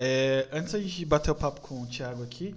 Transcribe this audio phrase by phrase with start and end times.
[0.00, 2.54] É, antes de bater o papo com o Thiago aqui,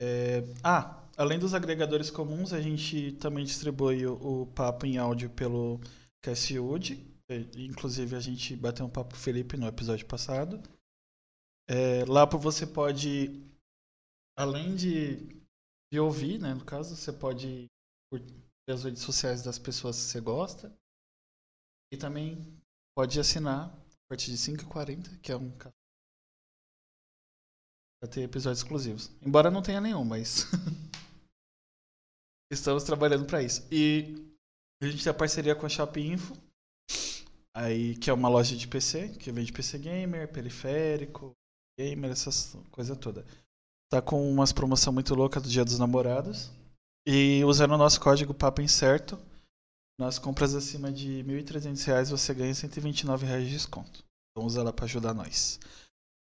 [0.00, 5.28] é, ah, além dos agregadores comuns, a gente também distribui o, o papo em áudio
[5.30, 5.80] pelo
[6.22, 7.04] Cassioud.
[7.56, 10.62] Inclusive, a gente bateu um papo com o Felipe no episódio passado.
[11.68, 13.42] É, lá você pode,
[14.36, 15.16] além de,
[15.92, 17.66] de ouvir, né, no caso, você pode
[18.10, 18.32] curtir
[18.70, 20.77] as redes sociais das pessoas que você gosta.
[21.92, 22.60] E também
[22.96, 25.50] pode assinar a partir de 5,40, que é um.
[28.00, 29.10] Pra ter episódios exclusivos.
[29.22, 30.46] Embora não tenha nenhum, mas.
[32.50, 33.66] Estamos trabalhando para isso.
[33.70, 34.34] E
[34.82, 36.34] a gente tem a parceria com a Shop Info,
[37.54, 41.32] aí, que é uma loja de PC, que vende PC Gamer, periférico,
[41.78, 43.24] gamer, essas coisas todas.
[43.90, 46.50] Tá com umas promoção muito louca do Dia dos Namorados.
[47.06, 49.18] E usando o nosso código Papo Incerto,
[49.98, 54.04] nas compras acima de R$ 1.300 você ganha 129 reais de desconto.
[54.30, 55.58] Então usa lá para ajudar nós.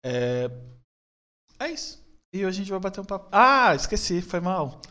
[0.05, 0.45] É...
[1.59, 2.03] é isso.
[2.33, 3.29] E hoje a gente vai bater um papo.
[3.31, 4.81] Ah, esqueci, foi mal.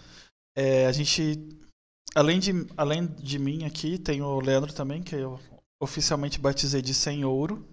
[0.56, 1.38] É, a gente,
[2.14, 5.38] além de, além de mim aqui, tem o Leandro também, que eu
[5.80, 7.68] oficialmente batizei de sem ouro.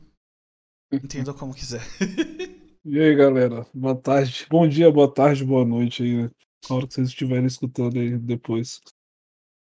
[0.92, 1.82] Entenda como quiser.
[2.84, 3.64] E aí, galera?
[3.76, 4.48] Boa tarde.
[4.50, 6.32] Bom dia, boa tarde, boa noite aí, né?
[6.68, 8.82] Hora que vocês estiverem escutando aí depois.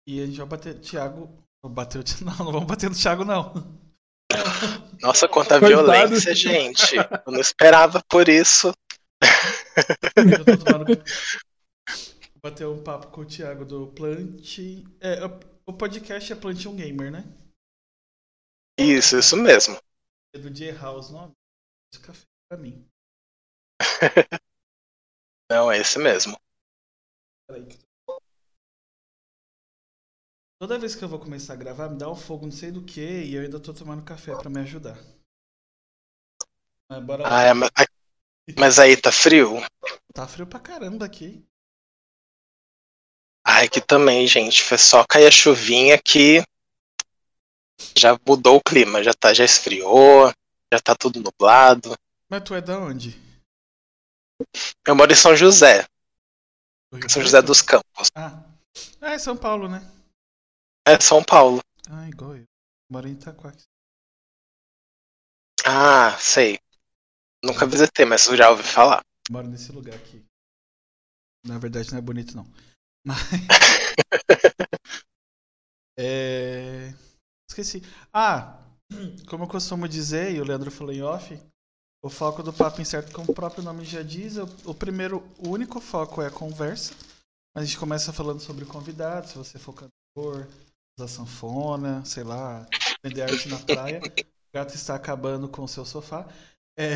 [0.08, 0.80] E a gente vai bater.
[0.80, 1.30] Thiago.
[1.66, 2.04] Bateu.
[2.22, 3.54] Não, não vamos bater no Thiago, não.
[5.02, 5.84] Nossa, quanta Coitado.
[5.84, 6.96] violência, gente.
[6.98, 8.74] Eu não esperava por isso.
[10.16, 11.04] Eu tô tomando...
[12.42, 14.58] Bater um papo com o Thiago do Plant.
[15.00, 15.24] É,
[15.66, 17.24] o podcast é Plant um Gamer, né?
[18.78, 19.80] Isso, isso mesmo.
[20.36, 21.34] É do dia errar os nomes.
[22.02, 22.86] Café pra mim.
[25.50, 26.38] Não, é esse mesmo.
[30.64, 32.82] Toda vez que eu vou começar a gravar, me dá um fogo não sei do
[32.82, 34.98] que e eu ainda tô tomando café para me ajudar.
[36.90, 37.70] Mas, bora ah, é, mas,
[38.58, 39.62] mas aí tá frio?
[40.14, 41.46] Tá frio pra caramba aqui.
[43.46, 44.64] Ai, que também, gente.
[44.64, 46.42] Foi só cair a chuvinha que
[47.94, 50.32] já mudou o clima, já, tá, já esfriou,
[50.74, 51.94] já tá tudo nublado.
[52.30, 53.22] Mas tu é da onde?
[54.88, 55.86] Eu moro em São José.
[57.10, 58.10] São José dos Campos.
[58.16, 58.42] Ah.
[59.02, 59.86] ah, é São Paulo, né?
[60.86, 61.62] É São Paulo.
[61.90, 62.46] Ah, igual eu.
[62.90, 63.64] Moro em Itaquaque.
[65.66, 66.60] Ah, sei.
[67.44, 69.02] Nunca visitei, mas já ouvi falar.
[69.30, 70.24] Moro nesse lugar aqui.
[71.46, 72.46] Na verdade não é bonito não.
[73.06, 73.20] Mas.
[75.98, 76.94] é...
[77.50, 77.82] Esqueci.
[78.14, 78.64] Ah,
[79.28, 81.38] como eu costumo dizer, e o Leandro falou em off,
[82.02, 85.80] o foco do Papo Incerto, como o próprio nome já diz, o primeiro, o único
[85.82, 86.94] foco é a conversa.
[87.56, 90.48] A gente começa falando sobre convidados, se você for cantor,
[90.98, 92.66] usar sanfona, sei lá,
[93.04, 94.00] vender arte na praia.
[94.00, 96.28] O gato está acabando com o seu sofá.
[96.78, 96.96] É...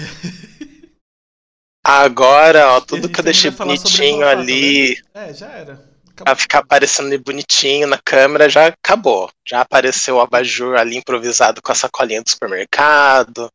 [1.83, 5.01] Agora, ó, tudo que eu deixei bonitinho ali.
[5.13, 5.73] É, já era.
[5.73, 6.25] Acabou.
[6.25, 9.31] Pra ficar aparecendo bonitinho na câmera, já acabou.
[9.47, 13.49] Já apareceu o abajur ali improvisado com a sacolinha do supermercado.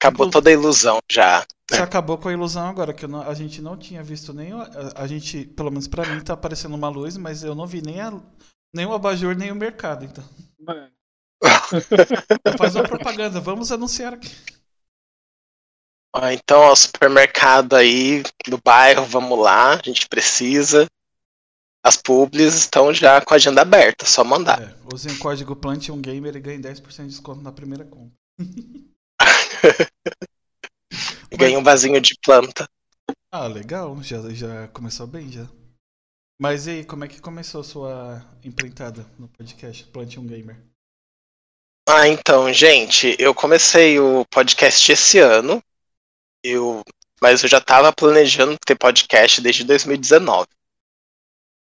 [0.00, 1.44] Acabou toda a ilusão já.
[1.70, 4.52] Você acabou com a ilusão agora, que não, a gente não tinha visto nem.
[4.52, 7.82] A, a gente, pelo menos pra mim, tá aparecendo uma luz, mas eu não vi
[7.82, 8.10] nem, a,
[8.74, 10.24] nem o abajur, nem o mercado, então.
[12.58, 14.30] Faz uma propaganda, vamos anunciar aqui.
[16.32, 20.86] Então, o supermercado aí do bairro, vamos lá, a gente precisa.
[21.82, 24.60] As publis estão já com a agenda aberta, só mandar.
[24.60, 28.12] É, usem o código Plant um Gamer e ganhe 10% de desconto na primeira compra.
[31.30, 32.68] Ganhei um vasinho de planta.
[33.32, 34.02] Ah, legal.
[34.02, 35.48] Já, já começou bem, já.
[36.40, 40.56] Mas e aí, como é que começou a sua empreitada no podcast Plante um Gamer?
[41.86, 45.62] Ah, então, gente, eu comecei o podcast esse ano.
[46.42, 46.82] Eu,
[47.20, 50.48] mas eu já estava planejando ter podcast desde 2019.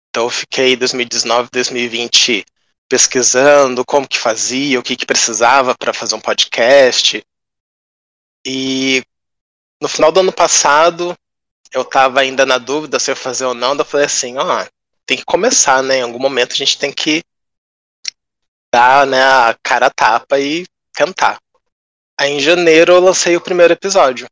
[0.09, 2.45] Então eu fiquei 2019, 2020
[2.87, 7.25] pesquisando como que fazia, o que que precisava para fazer um podcast.
[8.45, 9.01] E
[9.81, 11.17] no final do ano passado,
[11.71, 14.68] eu tava ainda na dúvida se eu fazer ou não, eu falei assim, ó,
[15.06, 15.97] tem que começar, né?
[15.97, 17.23] Em algum momento a gente tem que
[18.73, 21.39] dar né, a cara a tapa e tentar.
[22.19, 24.27] Aí em janeiro eu lancei o primeiro episódio.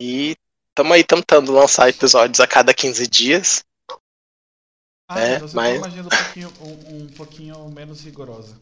[0.00, 0.34] E
[0.70, 3.64] estamos aí tentando lançar episódios a cada 15 dias.
[5.08, 8.60] Ah, É, então você mas- uma agenda um pouquinho, um, um pouquinho menos rigorosa.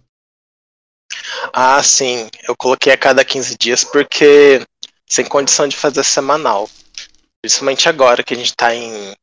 [1.52, 4.66] Ah, sim, eu coloquei a cada 15 dias porque
[5.06, 6.68] sem condição de fazer semanal.
[7.40, 9.14] Principalmente agora que a gente tá em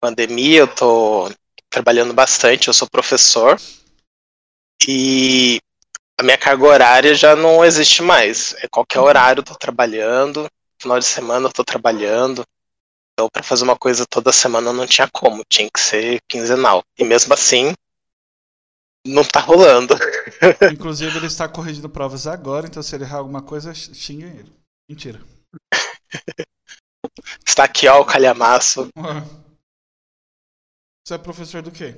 [0.00, 1.30] pandemia, eu tô
[1.68, 3.60] trabalhando bastante, eu sou professor.
[4.88, 5.60] E
[6.18, 8.54] a minha carga horária já não existe mais.
[8.62, 10.48] É qualquer horário eu tô trabalhando,
[10.80, 12.42] final de semana eu tô trabalhando.
[13.12, 16.82] Então, para fazer uma coisa toda semana não tinha como, tinha que ser quinzenal.
[16.98, 17.74] E mesmo assim,
[19.06, 19.94] não tá rolando.
[20.72, 24.52] Inclusive, ele está corrigindo provas agora, então se ele errar alguma coisa, xinguem ele.
[24.88, 25.20] Mentira.
[27.46, 28.88] Está aqui, ó, o calhamaço.
[31.04, 31.94] Você é professor do quê?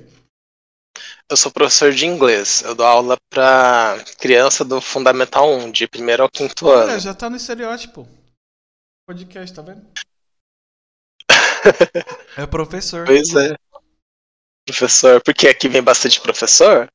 [1.29, 2.61] Eu sou professor de inglês.
[2.61, 6.99] Eu dou aula pra criança do Fundamental 1, de primeiro ao quinto Olha, ano.
[6.99, 8.07] já tá no estereótipo.
[9.07, 9.85] Podcast, tá vendo?
[12.37, 13.05] É professor.
[13.05, 13.55] Pois é.
[14.65, 16.89] Professor, porque aqui vem bastante professor?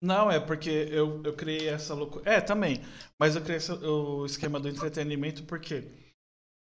[0.00, 2.30] Não, é porque eu, eu criei essa loucura.
[2.30, 2.80] É, também.
[3.18, 5.84] Mas eu criei essa- o esquema do entretenimento porque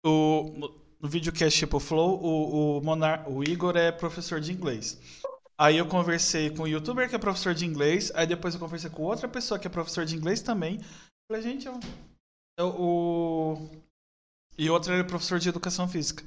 [0.06, 5.00] o, no- no videocast tipo Flow, o, o, Monar, o Igor é professor de inglês.
[5.58, 8.90] Aí eu conversei com o youtuber que é professor de inglês, aí depois eu conversei
[8.90, 10.80] com outra pessoa que é professor de inglês também.
[11.30, 11.80] Falei, gente, eu,
[12.60, 13.70] eu- o.
[14.58, 16.24] E outra é professor de educação física.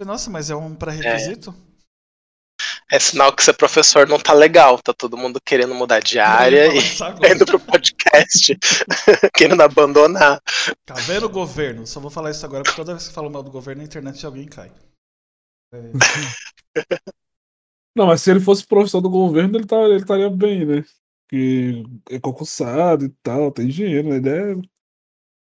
[0.00, 1.54] Falei, Nossa, mas é um pré-requisito?
[2.90, 4.80] É sinal que ser professor não tá legal.
[4.80, 6.78] Tá todo mundo querendo mudar de área e
[7.32, 7.60] indo pro
[8.10, 8.58] podcast,
[9.34, 10.40] querendo abandonar.
[10.84, 11.86] Tá vendo o governo?
[11.86, 14.24] Só vou falar isso agora, porque toda vez que falo mal do governo, na internet
[14.24, 14.72] alguém cai.
[15.72, 15.92] É,
[17.96, 20.84] Não, mas se ele fosse professor do governo, ele, tá, ele estaria bem, né?
[21.26, 24.16] Porque é concursado e tal, tem dinheiro, né?
[24.16, 24.56] Ele é,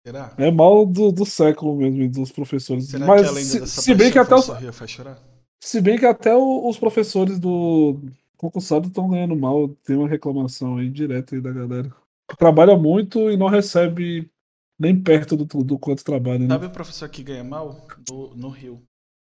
[0.05, 0.35] será?
[0.37, 2.89] é mal do, do século mesmo, dos professores.
[2.89, 5.17] Será mas que a se, dessa se bem que até os, sorrir, faz chorar?
[5.61, 8.01] se bem que até o- os professores do
[8.35, 11.95] concursado estão ganhando mal, tem uma reclamação aí direta aí da galera.
[12.37, 14.31] Trabalha muito e não recebe
[14.79, 16.47] nem perto do, do quanto trabalha, né?
[16.47, 17.85] Sabe o professor que ganha mal?
[18.09, 18.77] No, no Rio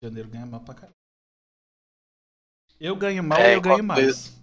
[0.02, 0.94] de Janeiro ganha mal pra caralho.
[2.80, 4.36] Eu ganho mal É, e eu ganho mais.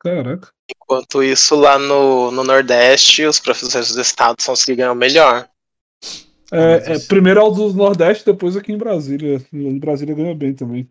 [0.00, 0.52] Caraca.
[0.70, 5.48] Enquanto isso, lá no, no Nordeste, os professores do estado são os que ganham melhor.
[6.52, 9.44] É, é, isso- primeiro é o do Nordeste, depois aqui em Brasília.
[9.52, 10.88] Em Brasília ganha bem também.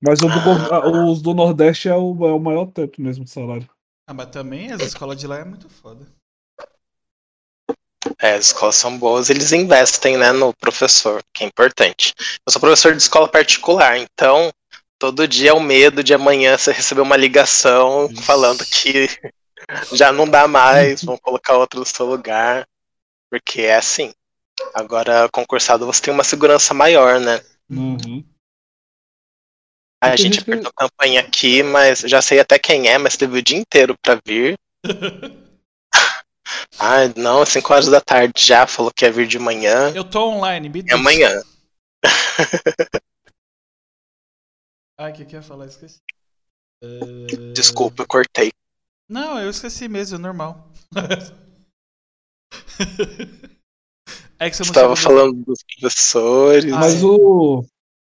[0.00, 0.32] Mas o do,
[0.70, 0.76] Ah.
[0.84, 3.68] ah, os do Nordeste é o, é o maior teto mesmo de salário.
[4.06, 6.06] Ah, mas também as escolas de lá é muito foda.
[8.20, 12.14] É, as escolas são boas, eles investem né, no professor, que é importante.
[12.44, 14.52] Eu sou professor de escola particular, então
[14.98, 19.08] todo dia é o medo de amanhã você receber uma ligação falando que
[19.92, 22.66] já não dá mais, vão colocar outro no seu lugar.
[23.30, 24.12] Porque é assim.
[24.74, 27.40] Agora, concursado, você tem uma segurança maior, né?
[27.70, 28.22] Uhum.
[30.02, 33.42] A gente que- apertou campanha aqui, mas já sei até quem é, mas teve o
[33.42, 34.54] dia inteiro pra vir.
[36.78, 39.92] Ah, não, 5 horas da tarde já, falou que ia vir de manhã.
[39.94, 40.92] Eu tô online, me É diz.
[40.92, 41.42] amanhã.
[44.98, 45.66] Ai, o que que eu ia falar?
[45.66, 45.98] Esqueci.
[46.82, 46.98] É,
[47.54, 48.50] Desculpa, eu cortei.
[49.08, 50.68] Não, eu esqueci mesmo, é normal.
[54.38, 56.72] é que você não Estava falando dos professores.
[56.72, 57.64] Mas o,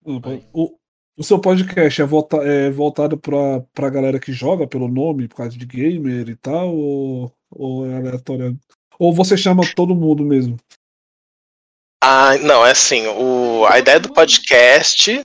[0.04, 0.78] o,
[1.16, 5.36] o seu podcast é, volta, é voltado pra, pra galera que joga pelo nome, por
[5.36, 8.58] causa de gamer e tal, ou, ou é aleatório?
[8.98, 10.56] Ou você chama todo mundo mesmo?
[12.02, 15.24] Ah, não, é assim, o, a ideia do podcast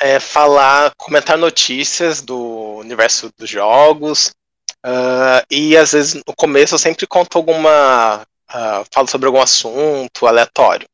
[0.00, 4.34] é falar, comentar notícias do universo dos jogos.
[4.82, 8.24] ah, e às vezes no começo eu sempre conto alguma.
[8.48, 10.88] ah, falo sobre algum assunto aleatório.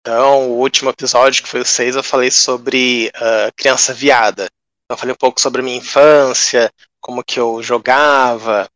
[0.00, 4.48] Então, o último episódio, que foi o 6, eu falei sobre ah, criança viada.
[4.88, 8.68] Eu falei um pouco sobre a minha infância, como que eu jogava,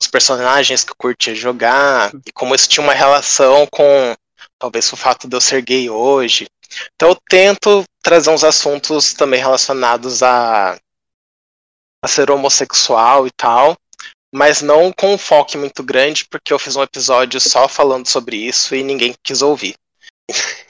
[0.00, 4.16] os personagens que eu curtia jogar, e como isso tinha uma relação com
[4.58, 6.48] talvez o fato de eu ser gay hoje.
[6.94, 10.78] Então eu tento trazer uns assuntos também relacionados a,
[12.02, 13.76] a ser homossexual e tal,
[14.32, 18.36] mas não com um foco muito grande, porque eu fiz um episódio só falando sobre
[18.36, 19.74] isso e ninguém quis ouvir.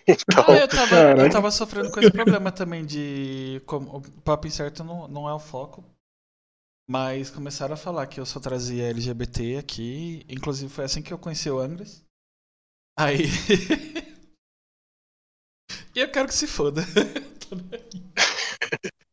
[0.06, 3.62] Então, Ah, eu tava, eu tava sofrendo com esse problema também de.
[3.66, 5.84] Como, o papo incerto não, não é o foco.
[6.88, 10.24] Mas começaram a falar que eu só trazia LGBT aqui.
[10.28, 12.04] Inclusive foi assim que eu conheci o Angres.
[12.98, 13.24] Aí.
[15.94, 16.82] e eu quero que se foda.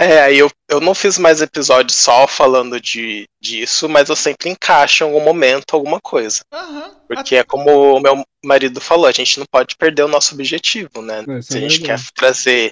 [0.00, 4.48] É, aí eu, eu não fiz mais episódios só falando de, disso, mas eu sempre
[4.48, 6.40] encaixo em algum momento alguma coisa.
[6.52, 6.94] Aham.
[7.08, 11.02] Porque é como o meu marido falou, a gente não pode perder o nosso objetivo,
[11.02, 11.24] né?
[11.28, 12.70] É, Se é a gente quer trazer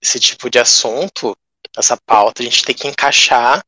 [0.00, 1.36] esse tipo de assunto,
[1.76, 3.62] essa pauta, a gente tem que encaixar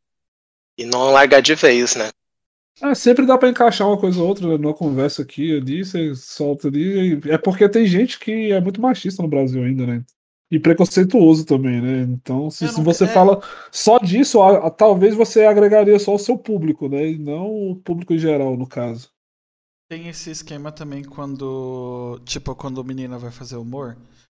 [0.78, 2.11] e não largar de vez, né?
[2.82, 6.14] É, sempre dá pra encaixar uma coisa ou outra né, numa conversa aqui, ali, você
[6.14, 7.20] solta ali.
[7.28, 10.02] É porque tem gente que é muito machista no Brasil ainda, né?
[10.51, 12.01] E preconceituoso também, né?
[12.03, 13.09] Então, se, se você é.
[13.09, 13.41] fala
[13.73, 17.11] só disso, a- a- talvez você agregaria só o seu público, né?
[17.13, 19.11] E não o público em geral, no caso.
[19.91, 22.21] Tem esse esquema também quando.
[22.25, 23.97] Tipo, quando o menino vai fazer humor.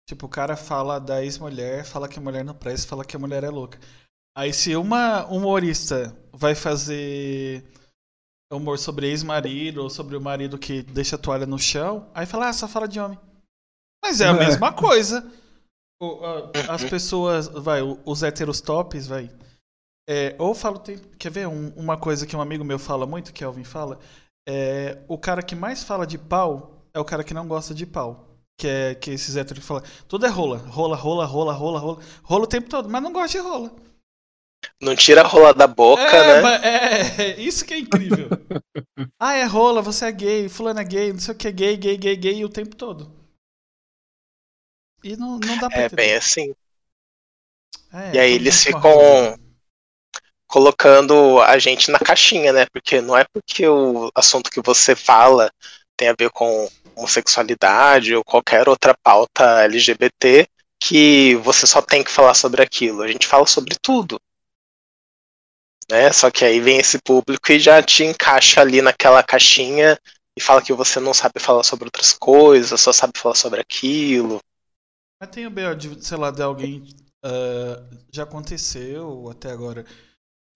[0.09, 3.19] Tipo, o cara fala da ex-mulher, fala que a mulher não presta, fala que a
[3.19, 3.79] mulher é louca.
[4.37, 7.65] Aí se uma humorista vai fazer
[8.53, 12.49] humor sobre ex-marido ou sobre o marido que deixa a toalha no chão, aí fala,
[12.49, 13.19] ah, só fala de homem.
[14.05, 14.33] Mas é a É.
[14.39, 15.29] mesma coisa.
[16.69, 19.31] As pessoas, vai, os héteros tops, vai.
[20.09, 23.33] É, ou falo, tem, quer ver um- uma coisa que um amigo meu fala muito,
[23.33, 23.99] que Elvin fala?
[24.49, 27.85] É, o cara que mais fala de pau é o cara que não gosta de
[27.85, 28.25] pau.
[28.59, 32.45] Que é que esses héteros falam, tudo é rola, rola, rola, rola, rola, rola, rola
[32.45, 33.71] o tempo todo, mas não gosta de rola.
[34.81, 36.41] Não tira a rola da boca, é, né?
[36.41, 38.29] ma- é, isso que é incrível.
[39.21, 41.97] ah, é rola, você é gay, fulano é gay, não sei o que, gay, gay,
[41.97, 43.16] gay, gay o tempo todo.
[45.07, 46.03] E não, não dá pra É entender.
[46.03, 46.53] bem assim.
[47.93, 49.39] É, E aí tudo eles ficam-
[50.49, 52.67] colocando a gente na caixinha, né?
[52.73, 55.49] Porque não é porque o assunto que você fala
[55.97, 60.49] tem a ver com homossexualidade ou qualquer outra pauta LGBT
[60.83, 63.03] que você só tem que falar sobre aquilo.
[63.03, 64.21] A gente fala sobre tudo.
[65.89, 66.13] Né?
[66.13, 69.97] Só que aí vem esse público e já te encaixa ali naquela caixinha
[70.37, 74.41] e fala que você não sabe falar sobre outras coisas, só sabe falar sobre aquilo.
[75.21, 75.75] Mas tem o B.O.
[75.75, 76.85] de, sei lá, de alguém.
[77.23, 77.83] ah,
[78.13, 79.85] já aconteceu até agora.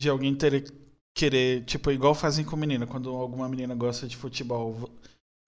[0.01, 0.73] De alguém ter,
[1.15, 4.91] querer, tipo, igual fazem com menina, quando alguma menina gosta de futebol.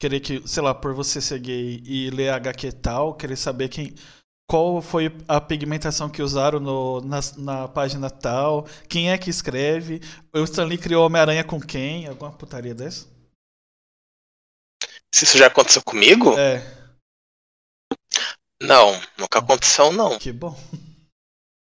[0.00, 3.94] Querer que, sei lá, por você ser gay e ler HQ tal, querer saber quem.
[4.50, 10.00] Qual foi a pigmentação que usaram no, na, na página tal, quem é que escreve,
[10.34, 13.06] o Stanley criou Homem-Aranha com quem, alguma putaria dessa?
[15.14, 16.36] Se isso já aconteceu comigo?
[16.36, 16.81] É,
[18.62, 20.18] Não, nunca aconteceu não.
[20.18, 20.56] que bom.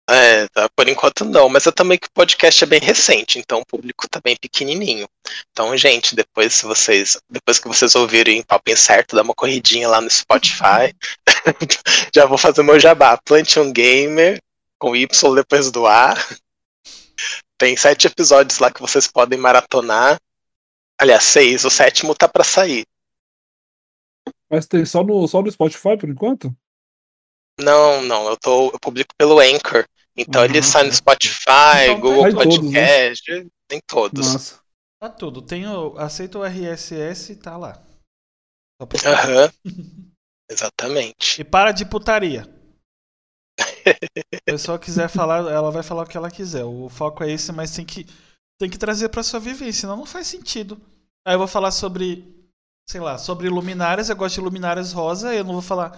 [0.10, 3.62] É, tá, por enquanto não, mas é também que o podcast é bem recente, então
[3.62, 5.07] o público tá bem pequenininho.
[5.51, 10.01] Então, gente, depois se vocês, depois que vocês ouvirem Papo Incerto, dá uma corridinha lá
[10.01, 10.93] no Spotify.
[12.13, 13.17] Já vou fazer o meu jabá.
[13.17, 14.41] Plante um gamer
[14.77, 16.13] com Y depois do A.
[17.57, 20.19] Tem sete episódios lá que vocês podem maratonar.
[21.00, 21.63] Aliás, seis.
[21.63, 22.86] O sétimo tá pra sair.
[24.50, 26.53] Mas tem só no, só no Spotify por enquanto?
[27.63, 29.86] Não, não, eu tô, eu publico pelo Anchor.
[30.15, 30.96] Então Ah, ele sai no tá.
[30.96, 31.46] Spotify,
[31.84, 32.88] Então tá Google em todos, né?
[32.88, 34.34] Podcast, tem todos.
[34.34, 34.60] Massa.
[35.00, 35.41] Tá tudo.
[35.41, 37.82] Tem o, aceita o RSS e tá lá.
[39.06, 39.51] Aham.
[40.50, 41.41] Exatamente.
[41.41, 42.44] E para de putaria.
[44.34, 46.63] Se a pessoa quiser falar, ela vai falar o que ela quiser.
[46.65, 48.06] O foco é esse, mas tem que,
[48.60, 50.80] tem que trazer pra sua vivência, senão não faz sentido.
[51.25, 52.25] Aí eu vou falar sobre,
[52.89, 55.98] sei lá, sobre luminárias, eu gosto de luminárias rosa, eu não vou falar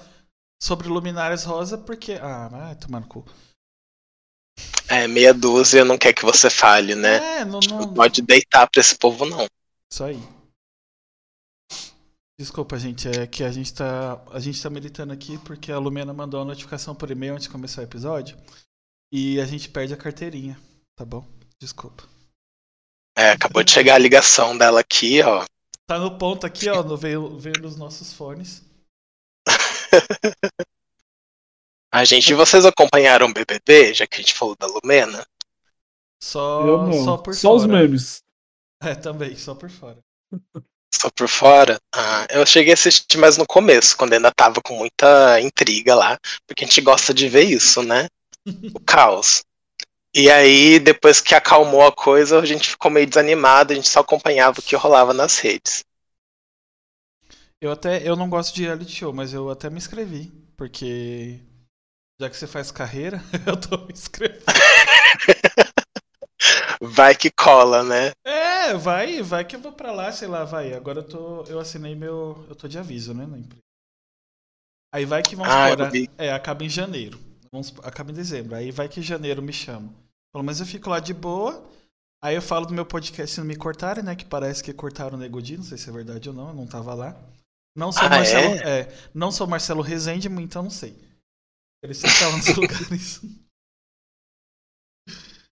[0.64, 2.14] sobre luminárias rosa porque.
[2.14, 3.26] Ah, vai tomar no cu.
[4.88, 7.40] É, meia dúzia não quer que você fale, né?
[7.40, 7.94] É, não, Não não.
[7.94, 9.46] pode deitar pra esse povo, não.
[9.92, 10.18] Isso aí.
[12.40, 14.24] Desculpa, gente, é que a gente tá.
[14.32, 17.52] A gente tá meditando aqui porque a Lumena mandou a notificação por e-mail antes de
[17.52, 18.38] começar o episódio.
[19.12, 20.58] E a gente perde a carteirinha,
[20.96, 21.28] tá bom?
[21.60, 22.04] Desculpa.
[23.18, 25.46] É, acabou de chegar a ligação dela aqui, ó.
[25.86, 28.64] Tá no ponto aqui, ó, no veio, veio nos nossos fones.
[31.94, 35.26] A gente, vocês acompanharam o BBB, já que a gente falou da Lumena?
[36.22, 37.04] Só, Eu não.
[37.04, 37.66] só por Só os fora.
[37.66, 38.22] memes.
[38.84, 39.98] É, também, só por fora.
[40.94, 41.80] Só por fora?
[41.94, 46.18] Ah, eu cheguei a assistir mais no começo, quando ainda tava com muita intriga lá,
[46.48, 48.08] porque a gente gosta de ver isso, né?
[48.74, 49.44] O caos.
[50.16, 54.02] E aí, depois que acalmou a coisa, a gente ficou meio desanimado, a gente só
[54.02, 55.84] acompanhava o que rolava nas redes.
[57.64, 58.06] Eu até.
[58.06, 60.34] Eu não gosto de reality show, mas eu até me inscrevi.
[60.58, 61.40] Porque.
[62.20, 64.44] Já que você faz carreira, eu tô me inscrevendo.
[66.82, 68.12] Vai que cola, né?
[68.26, 70.74] É, vai, vai que eu vou pra lá, sei lá, vai.
[70.74, 71.44] Agora eu tô.
[71.44, 72.46] Eu assinei meu.
[72.50, 73.64] Eu tô de aviso, né, na empresa.
[74.94, 76.10] Aí vai que vamos Ah, eu vi.
[76.18, 77.18] É, acaba em janeiro.
[77.50, 78.56] Vamos, acaba em dezembro.
[78.56, 79.96] Aí vai que em janeiro me chamam.
[80.34, 81.66] Pelo menos eu fico lá de boa.
[82.22, 84.18] Aí eu falo do meu podcast se não me cortarem, né?
[84.18, 86.68] Que parece que cortaram o Negodi, não sei se é verdade ou não, eu não
[86.68, 87.16] tava lá.
[87.76, 88.56] Não sou Ah, Marcelo.
[88.56, 88.88] É?
[89.14, 90.96] não sou Marcelo Rezende, então não sei.
[91.84, 93.22] Ele sempre tava nos lugares.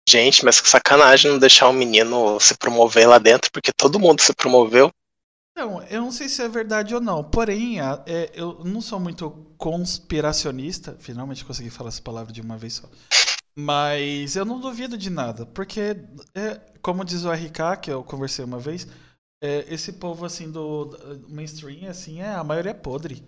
[0.07, 4.21] Gente, mas que sacanagem não deixar o menino se promover lá dentro, porque todo mundo
[4.21, 4.91] se promoveu.
[5.55, 7.23] Não, eu não sei se é verdade ou não.
[7.23, 10.95] Porém, a- é, eu não sou muito conspiracionista.
[10.99, 12.89] Finalmente consegui falar essa palavra de uma vez só.
[13.55, 15.45] Mas eu não duvido de nada.
[15.45, 15.97] Porque,
[16.33, 18.87] é, como diz o RK, que eu conversei uma vez,
[19.41, 23.23] é, esse povo assim do, do mainstream, assim, é, a maioria é podre.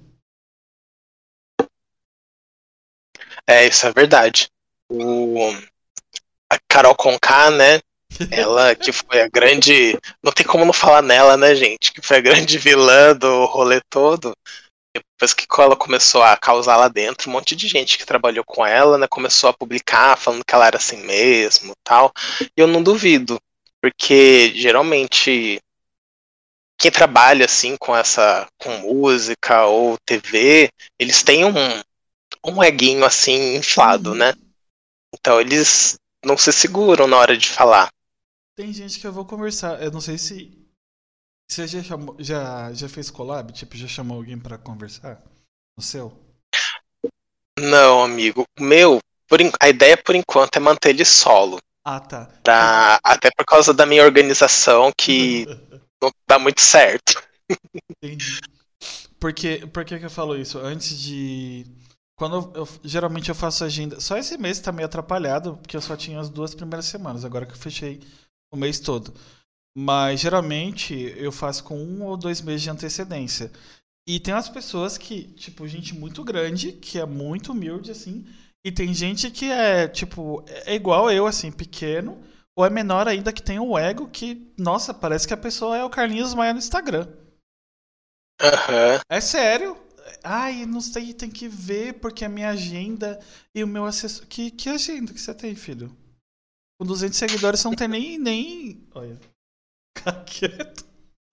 [3.47, 4.49] É, isso é verdade.
[4.89, 5.51] O...
[6.49, 7.79] A Carol Conká, né?
[8.31, 9.97] Ela que foi a grande.
[10.21, 11.93] Não tem como não falar nela, né, gente?
[11.93, 14.35] Que foi a grande vilã do rolê todo.
[14.93, 18.65] Depois que ela começou a causar lá dentro, um monte de gente que trabalhou com
[18.65, 22.11] ela, né, começou a publicar falando que ela era assim mesmo, tal.
[22.41, 23.39] E eu não duvido,
[23.81, 25.61] porque geralmente
[26.81, 30.69] quem trabalha assim com essa com música ou TV,
[30.99, 31.53] eles têm um
[32.45, 34.15] um eguinho assim inflado, Uhum.
[34.15, 34.33] né?
[35.13, 37.89] Então eles não se seguram na hora de falar.
[38.55, 39.81] Tem gente que eu vou conversar.
[39.81, 40.57] Eu não sei se.
[41.49, 43.51] Você já, chamou, já, já fez collab?
[43.53, 45.21] Tipo, já chamou alguém pra conversar?
[45.77, 46.17] No seu?
[47.59, 48.45] Não, amigo.
[48.59, 51.59] O Meu, por a ideia por enquanto é manter ele solo.
[51.83, 52.27] Ah, tá.
[52.43, 52.99] Pra...
[53.03, 55.45] Até por causa da minha organização que
[56.01, 57.21] não dá muito certo.
[57.89, 58.39] Entendi.
[59.19, 60.59] Por que, por que, que eu falo isso?
[60.59, 61.65] Antes de.
[62.15, 63.99] Quando eu, eu- geralmente eu faço agenda.
[64.01, 67.45] Só esse mês tá meio atrapalhado, porque eu só tinha as duas primeiras semanas, agora
[67.45, 68.01] que eu fechei
[68.53, 69.13] o mês todo.
[69.77, 73.51] Mas geralmente eu faço com um ou dois meses de antecedência.
[74.07, 78.25] E tem umas pessoas que, tipo, gente muito grande, que é muito humilde, assim.
[78.65, 82.17] E tem gente que é, tipo, é igual eu, assim, pequeno.
[82.61, 85.83] Ou é menor ainda, que tem um ego que, nossa, parece que a pessoa é
[85.83, 87.07] o Carlinhos Maia no Instagram.
[88.39, 89.01] Aham.
[89.09, 89.75] É sério?
[90.23, 93.19] Ai, não sei, tem que ver porque a minha agenda
[93.55, 94.27] e o meu assessor.
[94.27, 95.91] Que, que agenda que você tem, filho?
[96.79, 98.19] Com 200 seguidores você não tem nem.
[98.19, 98.87] nem...
[98.93, 99.19] Olha.
[99.97, 100.85] Fica quieto.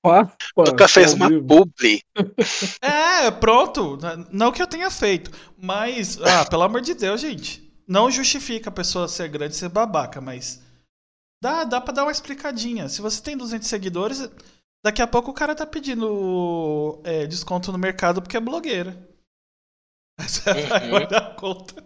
[0.03, 2.01] Pá, Nunca fez ao uma publi.
[2.81, 3.99] É, pronto.
[4.33, 5.31] Não que eu tenha feito.
[5.59, 7.71] Mas, ah, pelo amor de Deus, gente.
[7.87, 10.67] Não justifica a pessoa ser grande e ser babaca, mas.
[11.41, 12.89] Dá, dá pra dar uma explicadinha.
[12.89, 14.29] Se você tem 200 seguidores,
[14.85, 19.09] daqui a pouco o cara tá pedindo é, desconto no mercado porque é blogueira.
[20.21, 20.95] Aí você vai Uhum.
[20.97, 21.85] olhar a conta.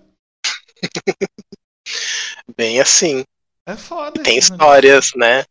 [2.56, 3.24] Bem assim.
[3.66, 4.22] É foda.
[4.22, 4.54] Tem esse negócio.
[4.54, 5.44] histórias, né?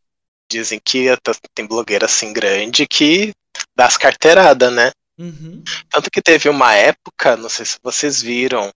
[0.51, 1.05] Dizem que
[1.53, 3.31] tem blogueira assim grande que
[3.75, 4.91] dá as carteiradas, né?
[5.17, 5.63] Uhum.
[5.89, 8.69] Tanto que teve uma época, não sei se vocês viram,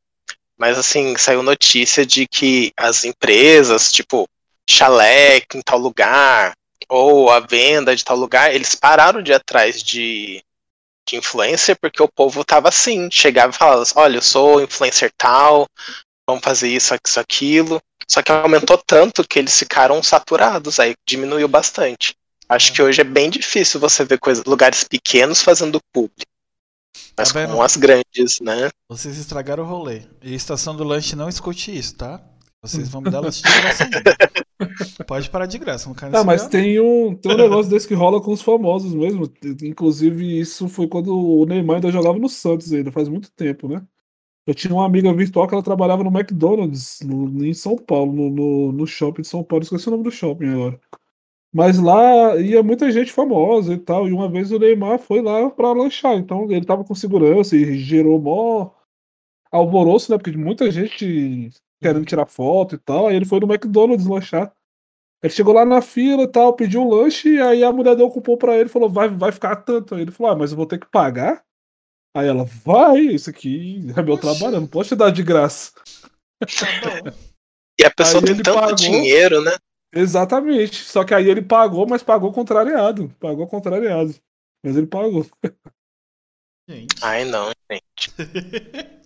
[0.57, 4.25] mas assim, saiu notícia de que as empresas, tipo,
[4.67, 6.53] chalé em tal lugar,
[6.89, 10.43] ou a venda de tal lugar, eles pararam de ir atrás de,
[11.07, 15.67] de influencer porque o povo tava assim, chegava e falava, olha, eu sou influencer tal,
[16.27, 17.81] vamos fazer isso, isso, aquilo.
[18.07, 22.15] Só que aumentou tanto que eles ficaram saturados, aí diminuiu bastante.
[22.47, 26.23] Acho que hoje é bem difícil você ver coisas, lugares pequenos fazendo publi.
[27.17, 28.69] Mas Tá com as grandes, né?
[28.87, 30.03] Vocês estragaram o rolê.
[30.21, 32.21] E estação do lanche não escute isso, tá?
[32.67, 33.89] Vocês vão me dar de graça.
[35.05, 37.93] Pode parar de graça, não Ah, nesse mas tem um, tem um negócio desse que
[37.93, 39.31] rola com os famosos mesmo.
[39.63, 43.81] Inclusive, isso foi quando o Neymar ainda jogava no Santos ainda, faz muito tempo, né?
[44.47, 48.29] Eu tinha uma amiga virtual que ela trabalhava no McDonald's, no- em São Paulo, no,
[48.29, 49.63] no, no shopping de São Paulo.
[49.63, 50.79] Esqueci o nome do shopping agora.
[51.53, 54.07] Mas lá ia muita gente famosa e tal.
[54.07, 56.15] E uma vez o Neymar foi lá pra lanchar.
[56.17, 58.71] Então ele tava com segurança e gerou mó
[59.51, 60.17] alvoroço, né?
[60.17, 61.49] Porque muita gente
[61.85, 63.07] querendo tirar foto e tal.
[63.07, 64.51] Aí ele foi no McDonald's lanchar.
[65.23, 68.07] Ele chegou lá na fila e tal, pediu um lanche, e aí a mulher deu
[68.07, 69.95] o cupom pra ele e falou: vai, vai ficar tanto.
[69.95, 71.43] Aí ele falou: ah, mas eu vou ter que pagar?
[72.15, 74.21] Aí ela, vai, isso aqui é meu Oxi.
[74.21, 75.71] trabalho, eu não posso te dar de graça.
[77.79, 78.75] E a pessoa Aí tem ele tanto pagou.
[78.75, 79.51] dinheiro, né?
[79.93, 80.83] Exatamente.
[80.83, 83.09] Só que aí ele pagou, mas pagou contrariado.
[83.19, 84.15] Pagou contrariado.
[84.63, 85.25] Mas ele pagou.
[86.69, 86.95] Gente.
[87.03, 88.11] Ai, não, gente.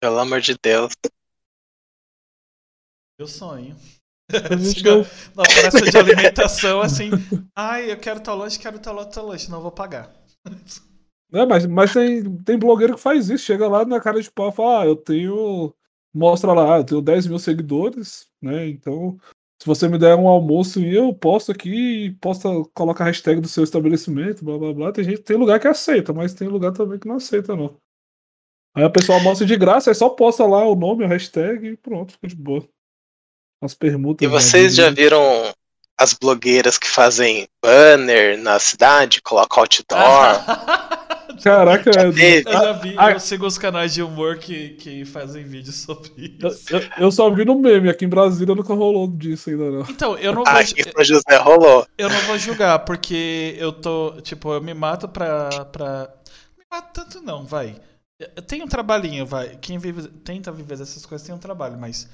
[0.00, 0.92] Pelo amor de Deus.
[3.18, 3.76] Meu sonho.
[4.74, 4.96] Chega
[5.36, 7.10] na praça de alimentação assim.
[7.54, 10.12] Ai, eu quero tal lanche, quero tal outro lanche, não vou pagar.
[11.32, 13.44] É, mas, mas tem, tem blogueiro que faz isso.
[13.44, 15.74] Chega lá na cara de pau e fala: Ah, eu tenho.
[16.12, 18.68] Mostra lá, eu tenho 10 mil seguidores, né?
[18.68, 19.18] Então,
[19.60, 23.48] se você me der um almoço e eu posto aqui posta, coloca a hashtag do
[23.48, 24.92] seu estabelecimento, blá blá blá.
[24.92, 27.76] Tem gente, tem lugar que aceita, mas tem lugar também que não aceita, não.
[28.76, 31.76] Aí a pessoa almoça de graça, aí só posta lá o nome, a hashtag e
[31.76, 32.68] pronto, fica de boa.
[33.64, 34.24] As permutas.
[34.24, 35.52] E vocês já viram
[35.98, 40.44] as blogueiras que fazem banner na cidade, colocam outdoor?
[41.42, 42.48] Caraca, Já teve.
[42.48, 46.10] Eu já vi, Ah, eu sigo os canais de humor que, que fazem vídeos sobre
[46.40, 46.74] isso.
[46.74, 49.80] eu- eu só vi no meme, aqui em Brasília nunca rolou disso ainda não.
[49.88, 51.86] Então, eu não vou, aqui José rolou.
[51.98, 55.64] eu não vou julgar, porque eu tô, tipo, eu me mato pra.
[55.66, 56.08] pra...
[56.56, 57.74] Me mato tanto não, vai.
[58.46, 59.56] Tenho um trabalhinho, vai.
[59.60, 62.08] Quem vive, tenta viver dessas coisas tem um trabalho, mas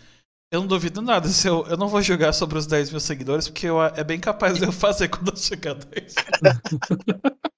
[0.51, 1.29] eu não duvido nada.
[1.29, 4.19] Se eu, eu não vou julgar sobre os 10 mil seguidores, porque eu- é bem
[4.19, 6.15] capaz de eu fazer quando eu chegar a 10.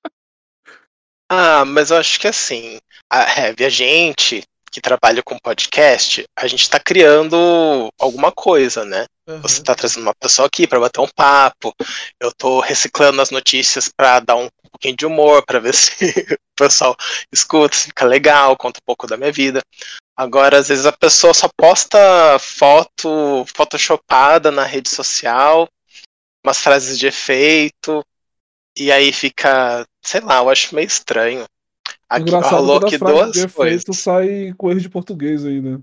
[1.34, 2.78] Ah, mas eu acho que assim,
[3.10, 9.06] a Heavy, a gente que trabalha com podcast, a gente tá criando alguma coisa, né?
[9.40, 11.74] Você tá trazendo uma pessoa aqui pra bater um papo.
[12.20, 15.94] Eu tô reciclando as notícias pra dar um pouquinho de humor, pra ver se
[16.32, 16.94] o pessoal
[17.32, 19.62] escuta, se fica legal, conta um pouco da minha vida.
[20.22, 21.98] Agora, às vezes a pessoa só posta
[22.38, 25.68] foto photoshopada na rede social,
[26.44, 28.04] umas frases de efeito,
[28.78, 31.44] e aí fica, sei lá, eu acho meio estranho.
[32.08, 33.80] Aqui rolou a frase duas de coisas.
[33.80, 35.80] efeito sai com erro de português ainda.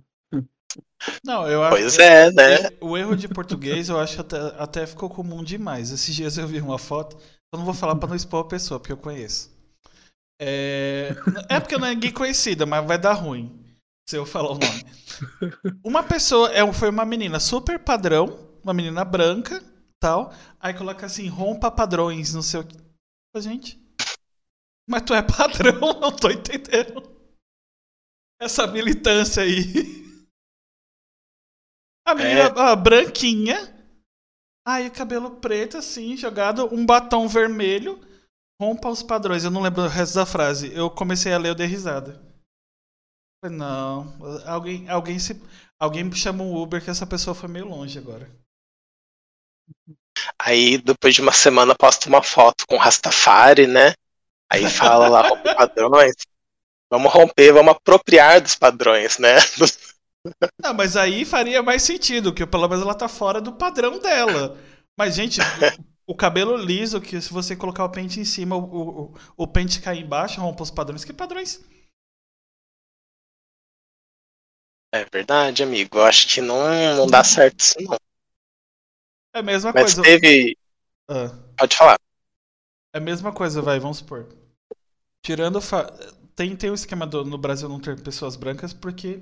[1.23, 1.75] Não, eu acho.
[1.75, 2.69] Pois é, né?
[2.79, 5.91] O erro de português eu acho até, até ficou comum demais.
[5.91, 7.17] Esses dias eu vi uma foto.
[7.51, 9.51] Eu não vou falar pra não expor a pessoa, porque eu conheço.
[10.41, 11.13] É,
[11.49, 13.68] é porque não é ninguém conhecida, mas vai dar ruim
[14.09, 15.79] se eu falar o nome.
[15.83, 19.63] Uma pessoa, é, foi uma menina super padrão, uma menina branca,
[19.99, 20.33] tal.
[20.59, 22.75] Aí coloca assim, rompa padrões, não sei o que.
[23.37, 23.79] Gente,
[24.89, 25.79] mas tu é padrão?
[26.01, 27.03] Não tô entendendo.
[28.41, 29.63] Essa militância aí.
[32.07, 32.75] A menina É.
[32.75, 33.75] branquinha.
[34.67, 38.01] Aí o cabelo preto, assim, jogado, um batom vermelho.
[38.59, 39.43] Rompa os padrões.
[39.43, 40.73] Eu não lembro o resto da frase.
[40.73, 42.28] Eu comecei a ler, eu dei risada.
[43.43, 45.41] Não, alguém, alguém se.
[45.79, 48.29] Alguém chama um Uber que essa pessoa foi meio longe agora.
[50.37, 53.93] Aí depois de uma semana posta uma foto com Rastafari, né?
[54.51, 55.23] Aí fala lá,
[55.55, 56.15] padrões.
[56.91, 59.35] Vamos romper, vamos apropriar dos padrões, né?
[60.61, 64.57] Não, mas aí faria mais sentido, que pelo menos ela tá fora do padrão dela.
[64.97, 69.13] Mas, gente, o, o cabelo liso, que se você colocar o pente em cima, o,
[69.13, 71.05] o, o pente cair embaixo, rompa os padrões.
[71.05, 71.61] Que padrões?
[74.91, 75.97] É verdade, amigo.
[75.97, 77.97] Eu acho que não, não dá certo isso, não.
[79.33, 80.01] É a mesma Mas coisa.
[80.01, 80.57] teve.
[81.09, 81.29] Ah.
[81.57, 81.99] Pode falar.
[82.93, 84.27] É a mesma coisa, vai, vamos supor.
[85.23, 85.61] Tirando.
[85.61, 85.91] Fa...
[86.35, 89.21] Tem, tem o esquema do, no Brasil não ter pessoas brancas porque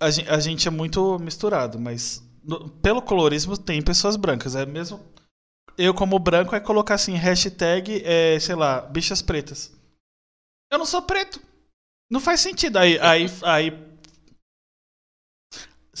[0.00, 4.56] a gente, a gente é muito misturado, mas no- pelo colorismo tem pessoas brancas.
[4.56, 5.00] É mesmo.
[5.78, 9.72] Eu, como branco, é colocar assim, hashtag, é, sei lá, bichas pretas.
[10.70, 11.40] Eu não sou preto.
[12.10, 12.78] Não faz sentido.
[12.78, 13.89] Aí, aí, aí.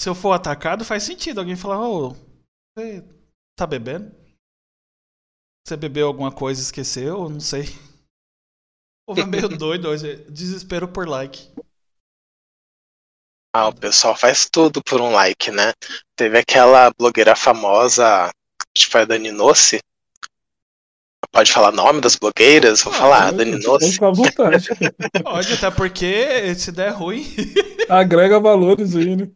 [0.00, 1.40] Se eu for atacado, faz sentido.
[1.40, 2.16] Alguém falar, ô,
[2.74, 3.04] você
[3.54, 4.10] tá bebendo?
[5.62, 7.28] Você bebeu alguma coisa e esqueceu?
[7.28, 7.64] Não sei.
[9.06, 10.24] O povo é meio doido hoje.
[10.30, 11.52] Desespero por like.
[13.54, 15.74] Ah, o pessoal faz tudo por um like, né?
[16.16, 19.80] Teve aquela blogueira famosa, acho que foi a Dani Nossi.
[21.32, 22.82] Pode falar nome das blogueiras?
[22.82, 23.92] Vou falar, Dani Pode Nossi.
[23.92, 24.68] ficar à vontade.
[25.22, 27.24] Pode, até porque se der ruim.
[27.88, 29.28] Agrega valores aí, né?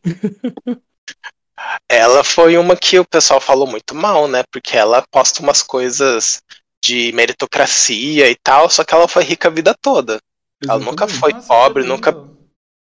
[1.88, 4.42] Ela foi uma que o pessoal falou muito mal, né?
[4.50, 6.42] Porque ela posta umas coisas
[6.84, 10.18] de meritocracia e tal, só que ela foi rica a vida toda.
[10.62, 11.20] Ela nunca Exatamente.
[11.20, 12.14] foi Nossa, pobre, nunca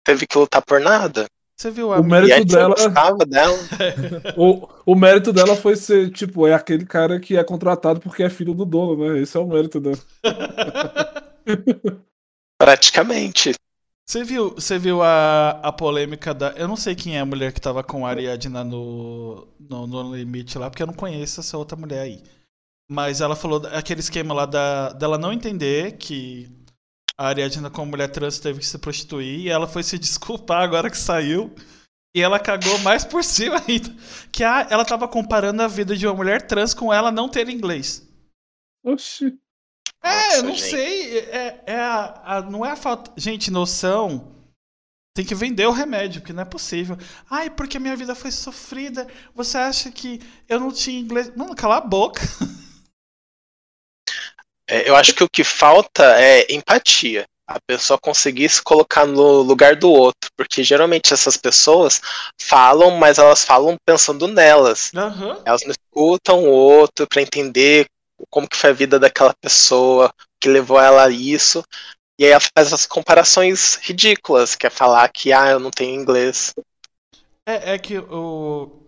[0.05, 1.27] teve que lutar por nada.
[1.57, 3.57] Você viu a O mérito dela, gostava dela.
[4.37, 8.31] o, o mérito dela foi ser, tipo, é aquele cara que é contratado porque é
[8.31, 9.21] filho do dono, né?
[9.21, 9.99] Esse é o mérito dela.
[12.59, 13.55] Praticamente.
[14.07, 16.51] Você viu, você viu a, a polêmica da.
[16.53, 20.15] Eu não sei quem é a mulher que tava com a Ariadna no, no, no
[20.15, 22.23] limite lá, porque eu não conheço essa outra mulher aí.
[22.91, 26.51] Mas ela falou aquele esquema lá da, dela não entender que
[27.19, 30.91] a Ariadna, como mulher trans, teve que se prostituir e ela foi se desculpar agora
[30.91, 31.55] que saiu.
[32.17, 33.95] E ela cagou mais por cima ainda.
[34.31, 37.49] Que a, ela tava comparando a vida de uma mulher trans com ela não ter
[37.49, 38.07] inglês.
[38.85, 39.39] Oxi.
[40.03, 40.61] É, eu Nossa, não gente.
[40.71, 41.19] sei.
[41.21, 43.13] É, é a, a- não é a falta.
[43.17, 44.33] Gente, noção.
[45.17, 46.99] Tem que vender o remédio, porque não é possível.
[47.31, 49.07] Ai, porque minha vida foi sofrida.
[49.35, 51.35] Você acha que eu não tinha inglês.
[51.37, 52.21] Mano, cala a boca.
[54.69, 57.27] É, eu acho que o que falta é empatia.
[57.47, 60.31] A pessoa conseguir se colocar no lugar do outro.
[60.37, 62.01] Porque geralmente essas pessoas
[62.41, 64.91] falam, mas elas falam pensando nelas.
[64.95, 65.43] Aham.
[65.45, 67.87] Elas não escutam o outro para entender
[68.31, 71.63] como que foi a vida daquela pessoa, o que levou ela a isso.
[72.19, 76.01] E aí ela faz essas comparações ridículas, que é falar que ah, eu não tenho
[76.01, 76.55] inglês.
[77.47, 78.81] É, é que o.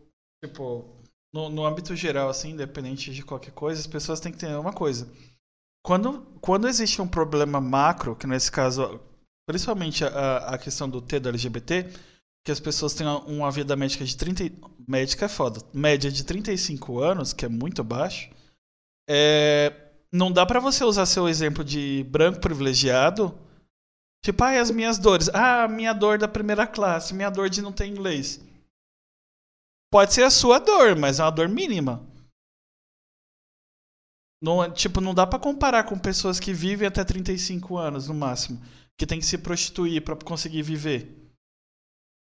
[0.42, 0.96] Tipo,
[1.32, 4.72] no, no âmbito geral, assim, independente de qualquer coisa, as pessoas têm que ter uma
[4.72, 5.10] coisa.
[5.87, 9.01] Quando, quando existe um problema macro, que nesse caso,
[9.49, 11.88] principalmente a, a questão do T da LGBT,
[12.44, 14.51] que as pessoas têm uma vida médica de 30.
[14.87, 15.61] Médica é foda.
[15.72, 18.29] Média de 35 anos, que é muito baixo.
[19.09, 19.72] É,
[20.12, 23.33] não dá para você usar seu exemplo de branco privilegiado.
[24.25, 25.31] Tipo, ah, as minhas dores.
[25.33, 28.40] Ah, minha dor da primeira classe, minha dor de não ter inglês.
[29.92, 32.05] Pode ser a sua dor, mas é uma dor mínima.
[34.40, 38.61] Não, tipo, não dá para comparar com pessoas que vivem até 35 anos no máximo,
[38.96, 41.27] que tem que se prostituir para conseguir viver.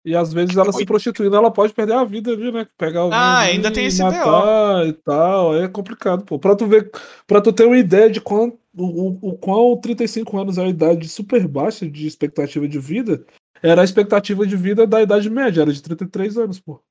[0.07, 2.65] E às vezes ela se prostituindo, ela pode perder a vida ali, né?
[2.77, 4.87] Pegar ah, ainda tem esse matar BO.
[4.87, 5.57] e tal.
[5.57, 6.39] É complicado, pô.
[6.39, 6.89] Pra tu ver,
[7.25, 11.09] pra tu ter uma ideia de quanto, o, o qual 35 anos é a idade
[11.09, 13.25] super baixa de expectativa de vida,
[13.61, 16.81] era a expectativa de vida da idade média, era de 33 anos, pô.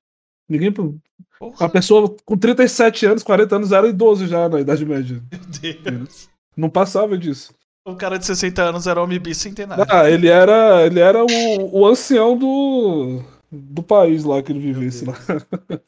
[0.48, 0.72] Ninguém.
[0.72, 1.66] Porra.
[1.66, 5.22] A pessoa com 37 anos, 40 anos era idoso já na idade média.
[5.30, 6.28] Meu Deus.
[6.56, 7.54] Não passava disso.
[7.84, 9.84] O cara de 60 anos era homem bicentenário.
[9.88, 15.04] Ah, ele era, ele era o, o ancião do, do país lá que ele vivesse
[15.04, 15.14] lá.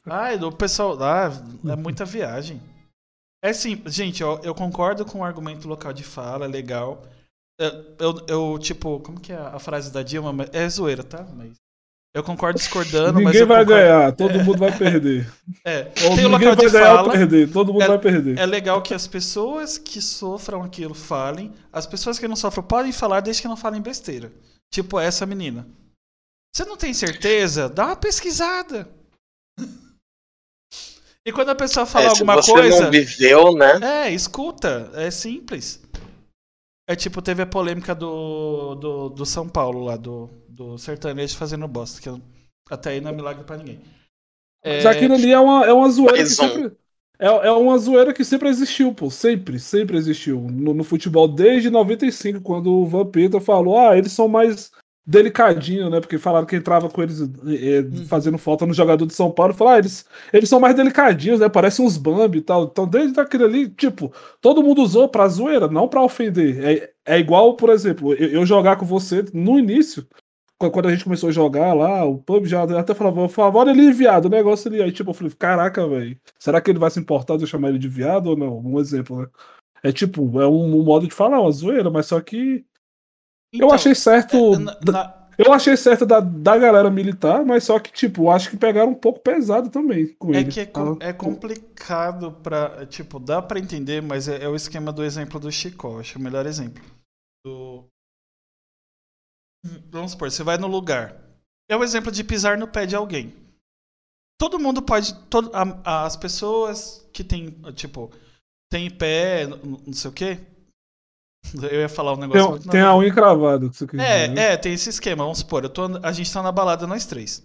[0.06, 1.32] Ah, do pessoal lá,
[1.66, 2.60] é muita viagem.
[3.42, 7.04] É sim, gente, eu, eu concordo com o argumento local de fala, é legal.
[7.58, 10.46] Eu, eu, eu, tipo, como que é a frase da Dilma?
[10.52, 11.26] É zoeira, tá?
[11.34, 11.56] Mas
[12.14, 13.66] eu concordo discordando, ninguém vai concordo...
[13.66, 14.42] ganhar, todo é.
[14.42, 15.30] mundo vai perder.
[15.64, 18.38] É, Ou tem ninguém vai ganhar fala, ou perder, todo mundo é, vai perder.
[18.38, 22.92] É legal que as pessoas que sofram aquilo falem, as pessoas que não sofrem podem
[22.92, 24.32] falar desde que não falem besteira.
[24.70, 25.66] Tipo essa menina.
[26.54, 27.68] Você não tem certeza?
[27.68, 28.88] Dá uma pesquisada.
[31.26, 32.84] E quando a pessoa fala é, alguma se você coisa.
[32.84, 34.06] não viveu, né?
[34.06, 34.90] É, escuta.
[34.94, 35.82] É simples.
[36.88, 41.68] É tipo, teve a polêmica do, do, do São Paulo lá, do, do sertanejo fazendo
[41.68, 42.22] bosta, que
[42.68, 43.80] até aí não é milagre pra ninguém.
[44.64, 44.88] Mas é...
[44.88, 46.72] aquilo ali é uma, é uma zoeira que sempre.
[47.20, 49.10] É, é uma zoeira que sempre existiu, pô.
[49.10, 50.40] Sempre, sempre existiu.
[50.40, 54.70] No, no futebol, desde 95, quando o Vampeta falou, ah, eles são mais
[55.04, 56.00] delicadinho, né?
[56.00, 59.54] Porque falaram que entrava com eles é, fazendo falta no jogador de São Paulo.
[59.54, 61.48] Falaram, ah, eles, eles são mais delicadinhos, né?
[61.48, 62.64] Parecem uns Bambi e tal.
[62.64, 66.64] Então, desde aquele ali, tipo, todo mundo usou pra zoeira, não pra ofender.
[66.64, 70.06] É, é igual, por exemplo, eu, eu jogar com você no início.
[70.58, 73.92] Quando a gente começou a jogar lá, o pub já até falava, falava, olha ali,
[73.92, 74.82] viado, o negócio ali.
[74.82, 77.68] Aí, tipo, eu falei, caraca, velho, será que ele vai se importar de eu chamar
[77.68, 78.58] ele de viado ou não?
[78.58, 79.28] Um exemplo, né?
[79.82, 82.64] É tipo, é um, um modo de falar, uma zoeira, mas só que
[83.52, 84.54] então, eu achei certo.
[84.54, 85.18] É, na...
[85.38, 88.94] Eu achei certo da, da galera militar, mas só que, tipo, acho que pegaram um
[88.94, 90.50] pouco pesado também com é ele.
[90.50, 92.84] Que é, com, é complicado pra.
[92.86, 96.22] Tipo, dá pra entender, mas é, é, o esquema do exemplo do Chico, acho o
[96.22, 96.82] melhor exemplo.
[97.46, 97.86] Do...
[99.90, 101.16] Vamos supor, você vai no lugar.
[101.68, 103.34] É o exemplo de pisar no pé de alguém.
[104.38, 105.14] Todo mundo pode.
[105.28, 108.10] Todo, a, as pessoas que tem, tipo,
[108.70, 110.38] tem pé, não sei o quê,
[111.70, 112.60] eu ia falar um negócio.
[112.60, 113.70] Tem, tem a unha cravada.
[113.94, 114.52] É, né?
[114.52, 115.24] é, tem esse esquema.
[115.24, 117.42] Vamos supor, eu tô, a gente tá na balada nós três.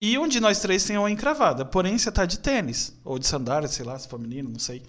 [0.00, 1.64] E um de nós três tem a unha cravada.
[1.64, 2.96] Porém, você tá de tênis.
[3.04, 4.82] Ou de sandália, sei lá, se for menino, não sei.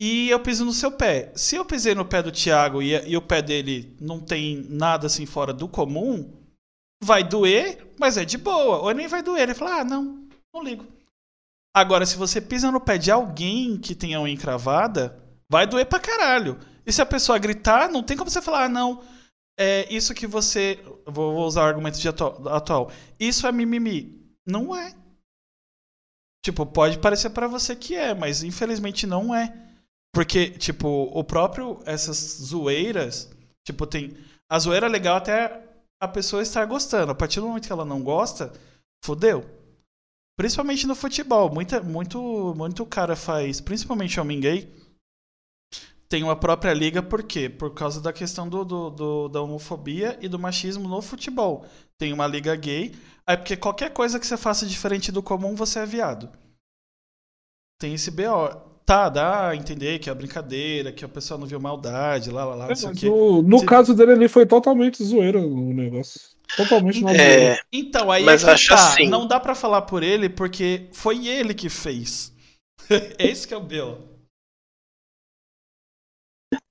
[0.00, 1.30] E eu piso no seu pé.
[1.36, 5.06] Se eu pisei no pé do Thiago e, e o pé dele não tem nada
[5.06, 6.32] assim fora do comum,
[7.02, 8.78] vai doer, mas é de boa.
[8.78, 9.42] Ou nem vai doer.
[9.42, 10.86] Ele fala, ah, não, não ligo.
[11.76, 15.84] Agora, se você pisa no pé de alguém que tem a unha encravada, vai doer
[15.84, 16.58] pra caralho.
[16.86, 19.04] E se a pessoa gritar, não tem como você falar, ah, não,
[19.58, 20.82] é isso que você.
[21.04, 22.90] Vou, vou usar o argumento de atual, atual.
[23.18, 24.18] Isso é mimimi.
[24.46, 24.94] Não é.
[26.42, 29.69] Tipo, pode parecer para você que é, mas infelizmente não é.
[30.12, 31.80] Porque, tipo, o próprio.
[31.84, 33.30] Essas zoeiras.
[33.66, 34.16] Tipo, tem.
[34.50, 35.62] A zoeira é legal até
[36.00, 37.12] a pessoa estar gostando.
[37.12, 38.52] A partir do momento que ela não gosta,
[39.04, 39.44] fodeu.
[40.36, 41.52] Principalmente no futebol.
[41.52, 43.60] Muita, muito, muito cara faz.
[43.60, 44.80] Principalmente homem gay
[46.10, 47.48] tem uma própria liga, por quê?
[47.48, 51.64] Por causa da questão do, do, do, da homofobia e do machismo no futebol.
[51.96, 52.92] Tem uma liga gay,
[53.24, 56.28] aí porque qualquer coisa que você faça diferente do comum, você é viado.
[57.78, 58.69] Tem esse BO.
[58.90, 62.56] Tá, dá a entender que é brincadeira, que a pessoa não viu maldade, lá, lá,
[62.56, 63.06] lá, não sei o quê.
[63.06, 66.20] No, no caso dele ali foi totalmente zoeira o negócio.
[66.56, 67.56] Totalmente não é...
[67.72, 69.06] Então, aí Mas é acho tá, assim.
[69.06, 72.32] não dá para falar por ele porque foi ele que fez.
[73.16, 74.09] Esse que é o BO.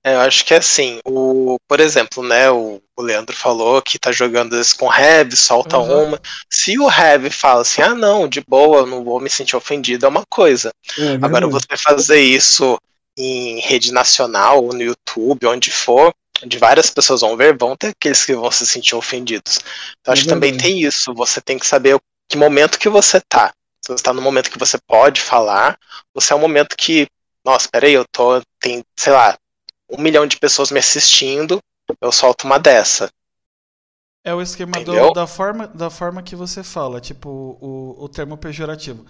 [0.02, 3.98] É, eu acho que é assim, o, por exemplo, né, o, o Leandro falou que
[3.98, 6.04] tá jogando isso com Heavy, solta uhum.
[6.04, 6.20] uma.
[6.50, 10.08] Se o Heavy fala assim, ah não, de boa, não vou me sentir ofendido, é
[10.08, 10.70] uma coisa.
[10.98, 12.78] É, Agora você fazer isso
[13.18, 18.24] em rede nacional no YouTube, onde for, onde várias pessoas vão ver, vão ter aqueles
[18.24, 19.60] que vão se sentir ofendidos.
[20.00, 23.20] Então acho é que também tem isso, você tem que saber que momento que você
[23.28, 23.52] tá.
[23.84, 25.78] Se você está no momento que você pode falar,
[26.14, 27.06] você é um momento que,
[27.44, 29.36] nossa, peraí, eu tô, tem, sei lá,
[29.90, 31.58] um milhão de pessoas me assistindo,
[32.00, 33.10] eu solto uma dessa.
[34.24, 37.28] É o esquema do, da, forma, da forma que você fala, tipo,
[37.60, 39.06] o, o termo pejorativo.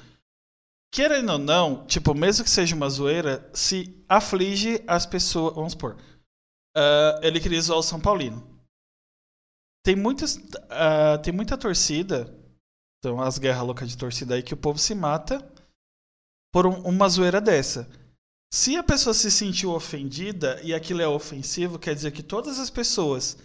[0.93, 5.55] Querendo ou não, tipo, mesmo que seja uma zoeira, se aflige as pessoas.
[5.55, 5.97] Vamos supor.
[6.77, 8.59] ah, ele queria zoar o São Paulino.
[9.85, 10.39] Tem muitas.
[10.69, 12.37] ah, tem muita torcida.
[12.99, 15.39] Então, as guerras loucas de torcida aí que o povo se mata
[16.53, 17.89] por um- uma zoeira dessa.
[18.53, 22.69] Se a pessoa se sentiu ofendida e aquilo é ofensivo, quer dizer que todas as
[22.69, 23.37] pessoas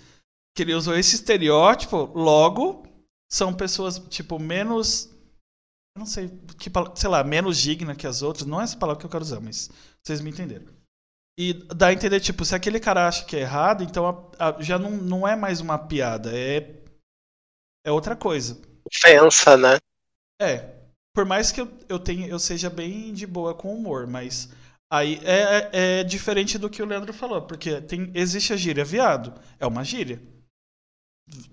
[0.55, 2.87] que ele usou esse estereótipo, logo
[3.31, 5.09] são pessoas, tipo, menos.
[5.95, 8.47] Eu não sei, que, sei lá, menos digna que as outras.
[8.47, 9.69] Não é essa palavra que eu quero usar, mas
[10.03, 10.65] vocês me entenderam.
[11.37, 14.61] E dá a entender, tipo, se aquele cara acha que é errado, então a- a-
[14.61, 16.81] já não, não é mais uma piada, é,
[17.85, 18.57] é outra coisa.
[18.85, 19.77] Ofensa, né?
[20.41, 20.73] É.
[21.13, 24.49] Por mais que eu, eu, tenha, eu seja bem de boa com humor, mas
[24.89, 28.85] aí é, é, é diferente do que o Leandro falou, porque tem, existe a gíria
[28.85, 29.33] viado.
[29.59, 30.21] É uma gíria.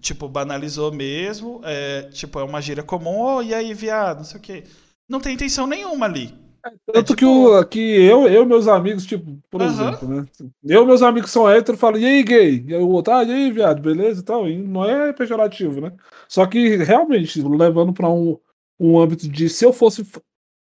[0.00, 1.60] Tipo, banalizou mesmo.
[1.64, 3.20] É, tipo, é uma gíria comum.
[3.20, 4.18] Oh, e aí, viado?
[4.18, 4.64] Não sei o quê.
[5.08, 6.34] Não tem intenção nenhuma ali.
[6.92, 10.24] Tanto de que, o, que eu eu e meus amigos, tipo, por exemplo, né?
[10.62, 12.64] Eu e meus amigos que são héteros falam, e aí, gay?
[12.68, 14.48] E aí o outro, ah, e aí, viado, beleza e tal.
[14.48, 15.92] E não é pejorativo, né?
[16.28, 18.38] Só que realmente, levando pra um,
[18.78, 20.04] um âmbito de se eu fosse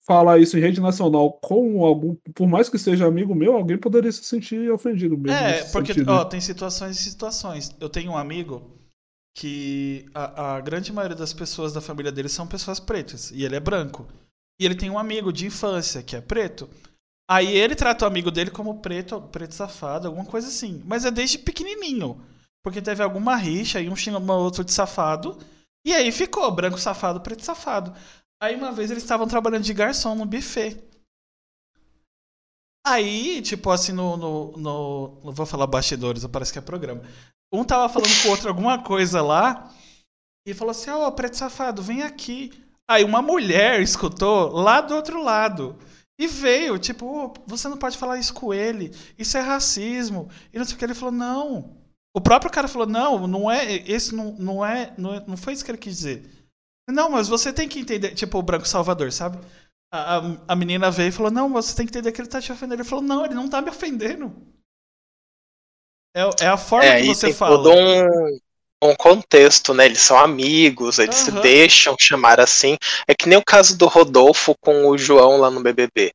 [0.09, 4.11] falar isso em rede nacional com algum, por mais que seja amigo meu, alguém poderia
[4.11, 5.37] se sentir ofendido mesmo.
[5.37, 6.11] É, porque, sentido.
[6.11, 7.75] ó, tem situações e situações.
[7.79, 8.75] Eu tenho um amigo
[9.37, 13.29] que a, a grande maioria das pessoas da família dele são pessoas pretas.
[13.29, 14.07] E ele é branco.
[14.59, 16.67] E ele tem um amigo de infância que é preto.
[17.29, 20.81] Aí ele trata o amigo dele como preto, preto safado, alguma coisa assim.
[20.87, 22.19] Mas é desde pequenininho.
[22.63, 25.37] Porque teve alguma rixa e um xingou o outro de safado.
[25.85, 27.93] E aí ficou branco safado, preto safado.
[28.41, 30.82] Aí uma vez eles estavam trabalhando de garçom no buffet.
[32.86, 37.02] Aí, tipo assim, no, no, no- Não vou falar bastidores, parece que é programa.
[37.52, 39.71] Um tava falando com o outro alguma coisa lá.
[40.47, 42.52] E falou assim: Ó, preto safado, vem aqui.
[42.89, 45.78] Aí uma mulher escutou lá do outro lado.
[46.19, 48.91] E veio, tipo, "Ô, você não pode falar isso com ele.
[49.17, 50.30] Isso é racismo.
[50.54, 50.86] E não sei o que.
[50.86, 51.78] Ele falou: não.
[52.15, 53.73] O próprio cara falou: não, não é.
[53.89, 54.93] Esse não, não é.
[54.97, 56.38] Não, é- não foi isso que ele quis dizer.
[56.91, 58.13] Não, mas você tem que entender.
[58.15, 59.39] Tipo, o Branco Salvador, sabe?
[59.91, 62.41] A, a, a menina veio e falou: Não, você tem que entender que ele tá
[62.41, 62.82] te ofendendo.
[62.82, 64.36] Ele falou: Não, ele não tá me ofendendo.
[66.15, 67.58] É, é a forma É, que você tem fala.
[67.58, 68.39] todo um,
[68.84, 69.86] um contexto, né?
[69.86, 71.41] Eles são amigos, eles se Aham.
[71.41, 72.78] deixam chamar assim.
[73.08, 76.12] É que nem o caso do Rodolfo com o João lá no BBB.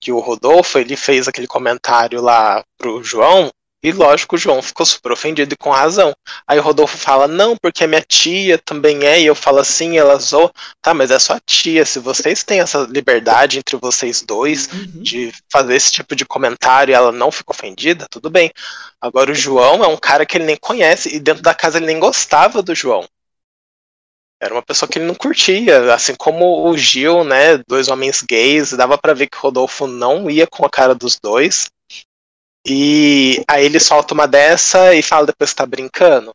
[0.00, 3.50] Que o Rodolfo, ele fez aquele comentário lá pro João,
[3.82, 6.14] e lógico, o João ficou super ofendido e com razão.
[6.46, 9.96] Aí o Rodolfo fala, não, porque a minha tia também é, e eu falo assim,
[9.96, 10.50] ela zoou.
[10.82, 15.02] Tá, mas é sua tia, se vocês têm essa liberdade entre vocês dois, Uhum.
[15.02, 18.50] de fazer esse tipo de comentário e ela não fica ofendida, tudo bem.
[19.00, 21.86] Agora o João é um cara que ele nem conhece e dentro da casa ele
[21.86, 23.06] nem gostava do João.
[24.40, 28.72] Era uma pessoa que ele não curtia, assim como o Gil, né, dois homens gays,
[28.72, 31.70] dava pra ver que o Rodolfo não ia com a cara dos dois.
[32.68, 36.34] E aí ele solta uma dessa e fala depois que tá brincando.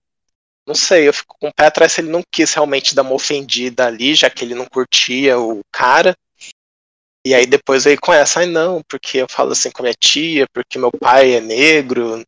[0.65, 3.13] Não sei, eu fico com o pé atrás se ele não quis realmente dar uma
[3.13, 6.15] ofendida ali, já que ele não curtia o cara.
[7.25, 10.47] E aí depois com essa, ai não, porque eu falo assim com a minha tia,
[10.53, 12.23] porque meu pai é negro,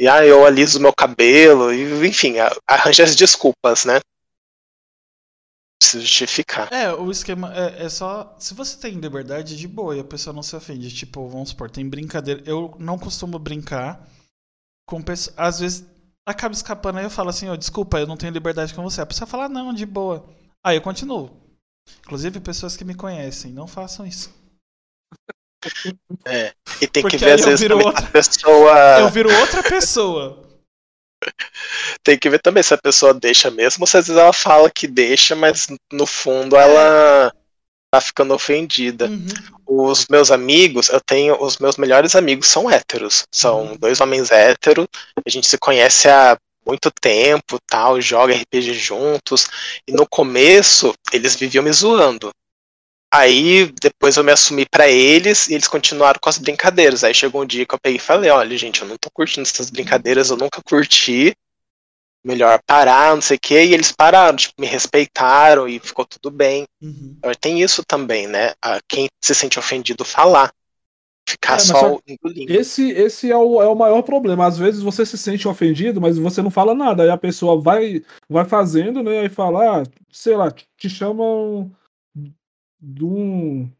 [0.00, 2.36] e ah, eu aliso meu cabelo, e, enfim,
[2.66, 4.00] arranja as desculpas, né?
[5.82, 6.72] Se justificar.
[6.72, 8.34] É, o esquema é, é só.
[8.38, 10.94] Se você tem liberdade, de boa, e a pessoa não se ofende.
[10.94, 12.42] Tipo, vamos supor, tem brincadeira.
[12.46, 14.08] Eu não costumo brincar
[14.86, 15.34] com pessoas.
[15.38, 15.84] Às vezes
[16.26, 19.00] acaba escapando aí eu falo assim, ó, desculpa, eu não tenho liberdade com você.
[19.00, 20.24] A pessoa fala, "Ah, não, de boa.
[20.64, 21.30] Aí eu continuo.
[22.04, 24.32] Inclusive, pessoas que me conhecem, não façam isso.
[26.24, 26.52] É.
[26.80, 28.98] E tem Porque que ver, às eu vezes, outra- a pessoa.
[29.00, 30.41] Eu viro outra pessoa.
[32.02, 34.70] Tem que ver também se a pessoa deixa mesmo, ou se às vezes ela fala
[34.70, 37.32] que deixa, mas no fundo ela
[37.92, 39.06] tá ficando ofendida.
[39.06, 39.26] Uhum.
[39.88, 41.40] Os meus amigos, eu tenho.
[41.42, 43.24] Os meus melhores amigos são héteros.
[43.32, 43.76] São Uhum.
[43.76, 44.86] dois homens héteros.
[45.24, 49.48] A gente se conhece há muito tempo, tal, joga RPG juntos.
[49.86, 52.30] E no começo, eles viviam me zoando.
[53.12, 57.04] Aí depois eu me assumi pra eles e eles continuaram com as brincadeiras.
[57.04, 59.42] Aí chegou um dia que eu peguei e falei: olha, gente, eu não tô curtindo
[59.42, 61.34] essas brincadeiras, eu nunca curti.
[62.24, 63.64] Melhor parar, não sei o quê.
[63.64, 66.64] E eles pararam, tipo, me respeitaram e ficou tudo bem.
[66.80, 67.16] Uhum.
[67.40, 68.52] Tem isso também, né?
[68.88, 70.52] Quem se sente ofendido falar.
[71.28, 72.52] Ficar É, só só- engolindo.
[72.52, 74.46] Esse, esse é, o, é o maior problema.
[74.46, 77.02] Às vezes você se sente ofendido, mas você não fala nada.
[77.02, 79.20] Aí a pessoa vai, vai fazendo, né?
[79.20, 81.70] Aí fala, ah, sei lá, te chamam
[82.82, 83.70] de um.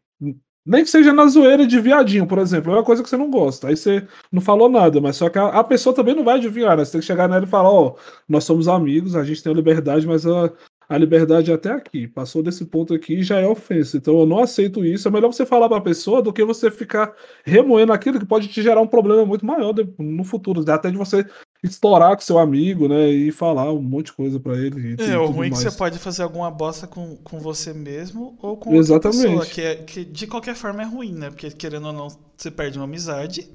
[0.65, 2.71] Nem que seja na zoeira de viadinho, por exemplo.
[2.71, 3.67] É uma coisa que você não gosta.
[3.67, 6.77] Aí você não falou nada, mas só que a, a pessoa também não vai adivinhar,
[6.77, 6.85] né?
[6.85, 7.95] Você tem que chegar nela e falar, ó, oh,
[8.29, 10.49] nós somos amigos, a gente tem a liberdade, mas a,
[10.87, 12.07] a liberdade é até aqui.
[12.07, 13.97] Passou desse ponto aqui já é ofensa.
[13.97, 15.05] Então eu não aceito isso.
[15.05, 18.61] É melhor você falar pra pessoa do que você ficar remoendo aquilo que pode te
[18.61, 20.63] gerar um problema muito maior no futuro.
[20.71, 21.25] Até de você
[21.63, 23.09] estourar com seu amigo, né?
[23.09, 24.95] E falar um monte de coisa para ele.
[25.01, 28.57] É, o ruim é que você pode fazer alguma bosta com, com você mesmo ou
[28.57, 29.25] com Exatamente.
[29.25, 29.45] outra pessoa.
[29.45, 31.29] Que, é, que de qualquer forma é ruim, né?
[31.29, 33.49] Porque querendo ou não, você perde uma amizade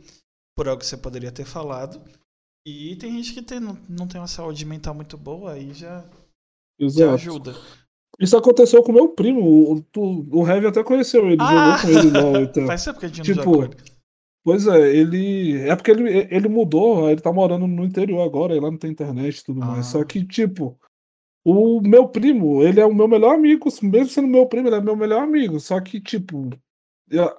[0.56, 2.00] por algo que você poderia ter falado.
[2.66, 6.04] E tem gente que tem, não, não tem uma saúde mental muito boa, aí já,
[6.80, 7.54] já ajuda.
[8.18, 9.40] Isso aconteceu com meu primo.
[9.40, 11.76] O, o, o Heavy até conheceu ele, ah!
[11.76, 12.40] jogou com ele lá.
[12.42, 12.66] Então.
[12.66, 13.70] Faz tempo que a gente tipo, não
[14.48, 15.60] Pois é, ele.
[15.68, 18.90] É porque ele, ele mudou, ele tá morando no interior agora, e lá não tem
[18.90, 19.66] internet e tudo ah.
[19.66, 19.84] mais.
[19.84, 20.74] Só que, tipo,
[21.44, 24.80] o meu primo, ele é o meu melhor amigo, mesmo sendo meu primo, ele é
[24.80, 25.60] meu melhor amigo.
[25.60, 26.48] Só que, tipo,
[27.10, 27.30] eu,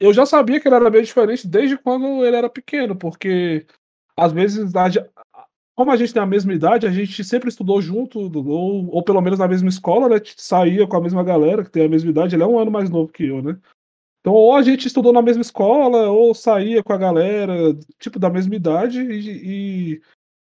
[0.00, 3.64] eu já sabia que ele era bem diferente desde quando ele era pequeno, porque
[4.16, 4.72] às vezes,
[5.76, 9.20] como a gente tem a mesma idade, a gente sempre estudou junto, ou, ou pelo
[9.20, 10.20] menos na mesma escola, né?
[10.36, 12.90] Saía com a mesma galera que tem a mesma idade, ele é um ano mais
[12.90, 13.56] novo que eu, né?
[14.20, 17.54] Então, ou a gente estudou na mesma escola, ou saía com a galera,
[17.98, 20.02] tipo, da mesma idade, e, e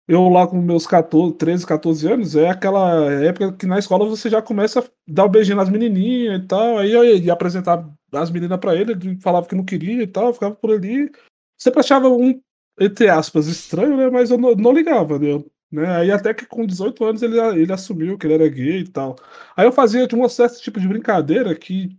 [0.08, 4.30] eu lá com meus 14, 13, 14 anos, é aquela época que na escola você
[4.30, 8.30] já começa a dar um beijinho nas menininhas e tal, aí eu ia apresentar as
[8.30, 11.11] meninas para ele, ele falava que não queria e tal, ficava por ali.
[11.58, 12.40] Sempre achava um,
[12.80, 15.44] entre aspas, estranho, né, mas eu não, não ligava, né?
[15.70, 15.86] Né?
[15.96, 19.16] Aí até que com 18 anos ele, ele assumiu que ele era gay e tal.
[19.56, 21.96] Aí eu fazia de um certo tipo de brincadeira que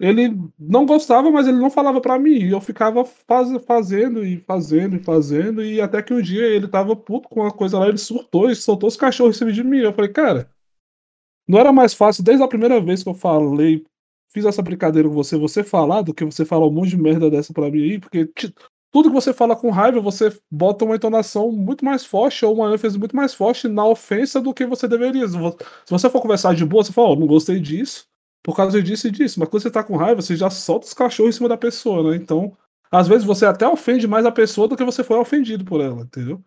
[0.00, 2.38] ele não gostava, mas ele não falava para mim.
[2.38, 5.62] E eu ficava faz, fazendo e fazendo e fazendo.
[5.62, 8.56] E até que um dia ele tava puto com uma coisa lá, ele surtou e
[8.56, 9.80] soltou os cachorros em cima de mim.
[9.80, 10.50] Eu falei, cara,
[11.46, 13.84] não era mais fácil desde a primeira vez que eu falei,
[14.32, 17.30] fiz essa brincadeira com você, você falar do que você falar um monte de merda
[17.30, 18.30] dessa pra mim aí, porque
[18.90, 22.72] tudo que você fala com raiva, você bota uma entonação muito mais forte ou uma
[22.72, 25.28] ênfase muito mais forte na ofensa do que você deveria.
[25.28, 25.36] Se
[25.90, 28.09] você for conversar de boa, você fala, oh, não gostei disso
[28.42, 29.38] por causa disso e disso.
[29.38, 32.10] Mas quando você tá com raiva, você já solta os cachorros em cima da pessoa,
[32.10, 32.16] né?
[32.16, 32.56] Então,
[32.90, 36.02] às vezes você até ofende mais a pessoa do que você foi ofendido por ela,
[36.02, 36.42] entendeu?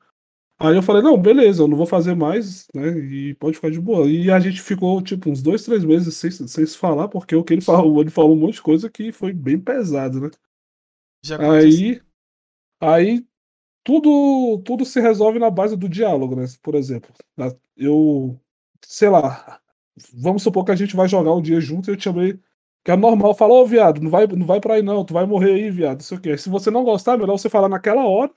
[0.59, 2.87] Aí eu falei, não, beleza, eu não vou fazer mais, né?
[2.97, 4.07] E pode ficar de boa.
[4.09, 7.43] E a gente ficou, tipo, uns dois, três meses sem, sem se falar, porque o
[7.43, 10.29] que ele falou, ele falou um monte de coisa que foi bem pesado, né?
[11.39, 12.01] aí,
[12.79, 13.25] aí
[13.83, 16.45] tudo, tudo se resolve na base do diálogo, né?
[16.61, 17.13] Por exemplo,
[17.75, 18.39] eu,
[18.85, 19.61] sei lá,
[20.13, 22.39] vamos supor que a gente vai jogar um dia junto e eu te chamei,
[22.83, 25.13] que é normal, falar, ô oh, viado, não vai, não vai pra aí não, tu
[25.13, 26.37] vai morrer aí, viado, isso aqui.
[26.37, 28.31] Se você não gostar, é melhor você falar naquela hora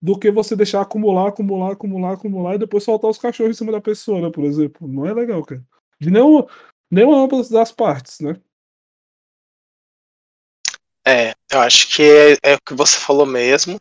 [0.00, 3.70] do que você deixar acumular, acumular, acumular, acumular e depois soltar os cachorros em cima
[3.70, 4.88] da pessoa, né, por exemplo.
[4.88, 5.64] Não é legal, cara.
[6.00, 6.46] De nenhuma,
[6.90, 8.34] nenhuma das partes, né?
[11.06, 13.78] É, eu acho que é, é, o que você falou mesmo.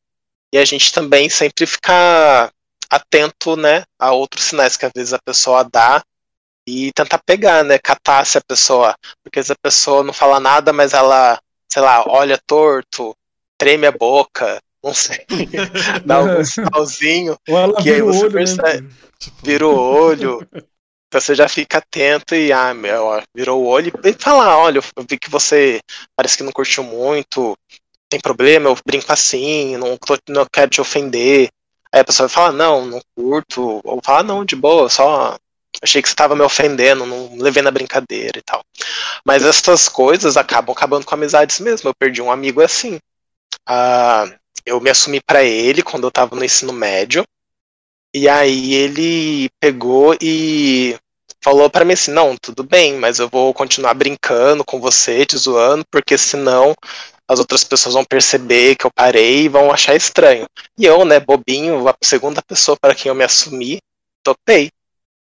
[0.53, 2.53] E a gente também sempre ficar
[2.89, 6.03] atento, né, a outros sinais que às vezes a pessoa dá
[6.68, 7.78] e tentar pegar, né?
[7.78, 8.95] Catar se a pessoa.
[9.24, 11.39] Porque se a pessoa não fala nada, mas ela,
[11.72, 13.16] sei lá, olha torto,
[13.57, 15.26] treme a boca, não sei,
[16.05, 17.38] dá um sinalzinho.
[17.84, 18.89] que aí você olho, né, percebe, né?
[19.43, 20.47] vira o olho.
[21.07, 25.05] Então você já fica atento e, ah, meu, virou o olho e fala, olha, eu
[25.07, 25.82] vi que você
[26.16, 27.57] parece que não curtiu muito,
[28.09, 29.97] tem problema, eu brinco assim, não,
[30.30, 31.49] não quero te ofender.
[31.93, 35.38] Aí a pessoa vai falar, não, não curto, ou fala, não, de boa, só
[35.82, 38.63] Achei que você estava me ofendendo, não levei na brincadeira e tal.
[39.25, 41.89] Mas essas coisas acabam acabando com amizades mesmo.
[41.89, 42.99] Eu perdi um amigo assim.
[43.67, 44.25] Ah,
[44.65, 47.25] eu me assumi para ele quando eu estava no ensino médio.
[48.13, 50.97] E aí ele pegou e
[51.41, 55.38] falou para mim assim: "Não, tudo bem, mas eu vou continuar brincando com você, te
[55.38, 56.75] zoando, porque senão
[57.27, 60.45] as outras pessoas vão perceber que eu parei e vão achar estranho".
[60.77, 63.79] E eu, né, bobinho, a segunda pessoa para quem eu me assumi,
[64.23, 64.69] topei.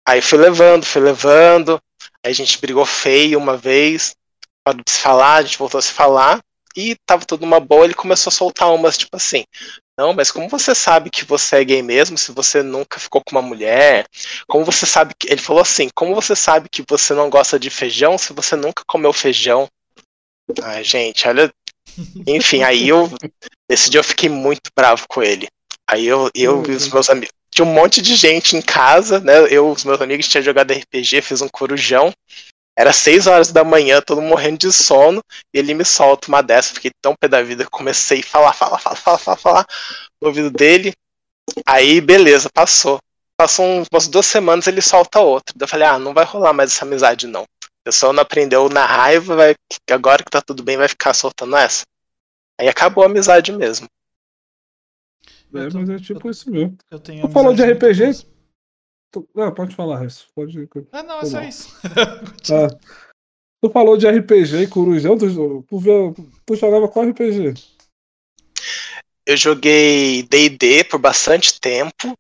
[0.07, 1.81] Aí fui levando, fui levando.
[2.25, 4.15] Aí a gente brigou feio uma vez,
[4.65, 6.41] parou de se falar, a gente voltou a se falar.
[6.77, 9.45] E tava tudo uma boa, ele começou a soltar umas, tipo assim,
[9.99, 13.37] não, mas como você sabe que você é gay mesmo se você nunca ficou com
[13.37, 14.07] uma mulher?
[14.49, 15.31] Como você sabe que.
[15.31, 18.83] Ele falou assim, como você sabe que você não gosta de feijão se você nunca
[18.87, 19.69] comeu feijão?
[20.63, 21.53] Ai, gente, olha.
[22.27, 23.11] Enfim, aí eu.
[23.69, 25.47] Nesse dia eu fiquei muito bravo com ele.
[25.87, 26.67] Aí eu, eu uhum.
[26.67, 29.47] e os meus amigos tinha um monte de gente em casa, né?
[29.51, 32.13] Eu, os meus amigos tinham jogado RPG, fiz um corujão.
[32.75, 35.23] Era seis horas da manhã, todo morrendo de sono,
[35.53, 36.73] e ele me solta uma dessa.
[36.73, 39.67] Fiquei tão pé da vida, comecei a falar, falar, falar, falar, falar, falar
[40.21, 40.95] no ouvido dele.
[41.67, 42.99] Aí, beleza, passou.
[43.37, 45.55] Passou umas duas semanas, ele solta outra.
[45.61, 47.43] Eu falei, ah, não vai rolar mais essa amizade, não.
[47.43, 49.55] A pessoa não aprendeu na raiva, vai,
[49.91, 51.83] agora que tá tudo bem, vai ficar soltando essa.
[52.59, 53.87] Aí acabou a amizade mesmo.
[55.55, 56.77] É, Eu tô- mas é tipo isso mesmo.
[56.91, 58.27] Eu tenho Tu falou de RPG?
[59.11, 60.27] Tu- Ah, pode falar, Resto.
[60.35, 60.69] Pode.
[60.91, 61.69] Ah, não, é só isso.
[62.51, 62.69] Ah,
[63.61, 65.27] tu falou de RPG e Corujão, tu,
[66.47, 67.55] tu jogava qual RPG?
[69.27, 72.17] Eu joguei D&D por bastante tempo.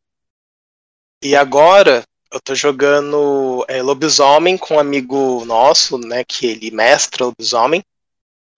[1.24, 6.24] E agora eu tô jogando é, Lobisomem com um amigo nosso, né?
[6.24, 7.82] Que ele mestra Lobisomem.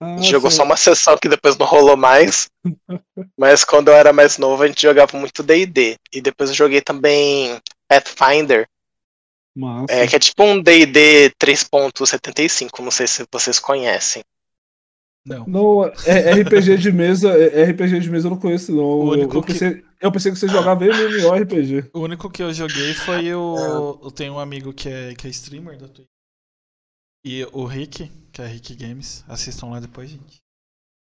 [0.04, 0.56] Ah, A gente jogou sim.
[0.58, 2.48] só uma sessão que depois não rolou mais.
[3.38, 5.96] Mas quando eu era mais novo, a gente jogava muito D&D.
[6.12, 8.66] E depois eu joguei também Pathfinder,
[9.56, 9.92] Massa.
[9.92, 14.22] é, que é tipo um D&D 3.75, não sei se vocês conhecem.
[15.26, 15.46] Não.
[15.46, 18.82] Não, é RPG de mesa, é- RPG de mesa eu não conheço, não.
[18.84, 21.88] O Eu, único eu que- pensei, eu pensei que você jogava MMORPG.
[21.94, 24.00] O único que eu joguei foi o.
[24.02, 26.08] Eu tenho um amigo que é, que é streamer da Twitch.
[27.24, 29.24] E o Rick, que é Rick Games.
[29.28, 30.38] Assistam lá depois, gente.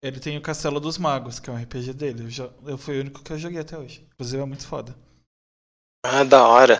[0.03, 2.23] Ele tem o Castelo dos Magos, que é um RPG dele.
[2.23, 4.05] Eu, jo- eu fui o único que eu joguei até hoje.
[4.13, 4.95] Inclusive é muito foda.
[6.05, 6.79] Ah, da hora.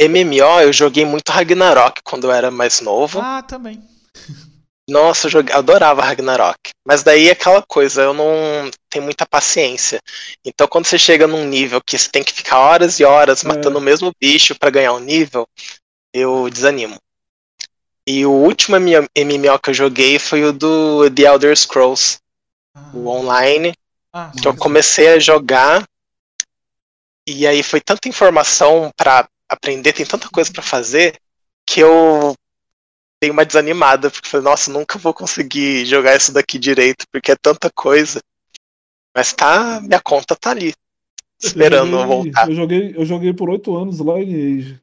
[0.00, 3.20] MMO, eu joguei muito Ragnarok quando eu era mais novo.
[3.20, 3.82] Ah, também.
[4.88, 6.58] Nossa, eu joguei, adorava Ragnarok.
[6.86, 10.00] Mas daí é aquela coisa, eu não tenho muita paciência.
[10.44, 13.48] Então quando você chega num nível que você tem que ficar horas e horas É.
[13.48, 15.46] matando o mesmo bicho pra ganhar um nível,
[16.12, 16.96] eu desanimo.
[18.06, 22.18] E o último MMO que eu joguei foi o do The Elder Scrolls,
[22.74, 23.74] Ah, o online,
[24.12, 25.84] ah, que eu mas- comecei a jogar
[27.28, 31.16] e aí foi tanta informação pra aprender, tem tanta coisa pra fazer
[31.66, 32.34] que eu
[33.22, 37.36] dei uma desanimada, porque falei, nossa, nunca vou conseguir jogar isso daqui direito, porque é
[37.36, 38.20] tanta coisa.
[39.14, 40.74] Mas tá, minha conta tá ali,
[41.40, 42.48] esperando eu joguei, voltar.
[42.48, 44.80] Eu joguei, eu joguei por oito anos lá em Age.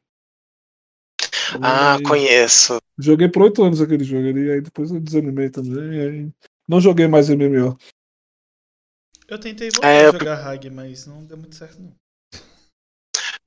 [1.62, 2.78] Ah, Mas- conheço.
[2.98, 6.00] Joguei por oito anos aquele jogo ali, aí depois eu desanimei também.
[6.00, 6.28] Aí
[6.68, 7.76] não joguei mais MMO.
[9.26, 11.92] Eu tentei voltar É, a eu- jogar Hag, mas não deu muito certo, não.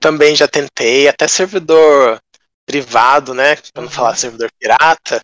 [0.00, 2.20] Também já tentei, até servidor
[2.66, 3.56] privado, né?
[3.72, 5.20] Pra não falar servidor pirata.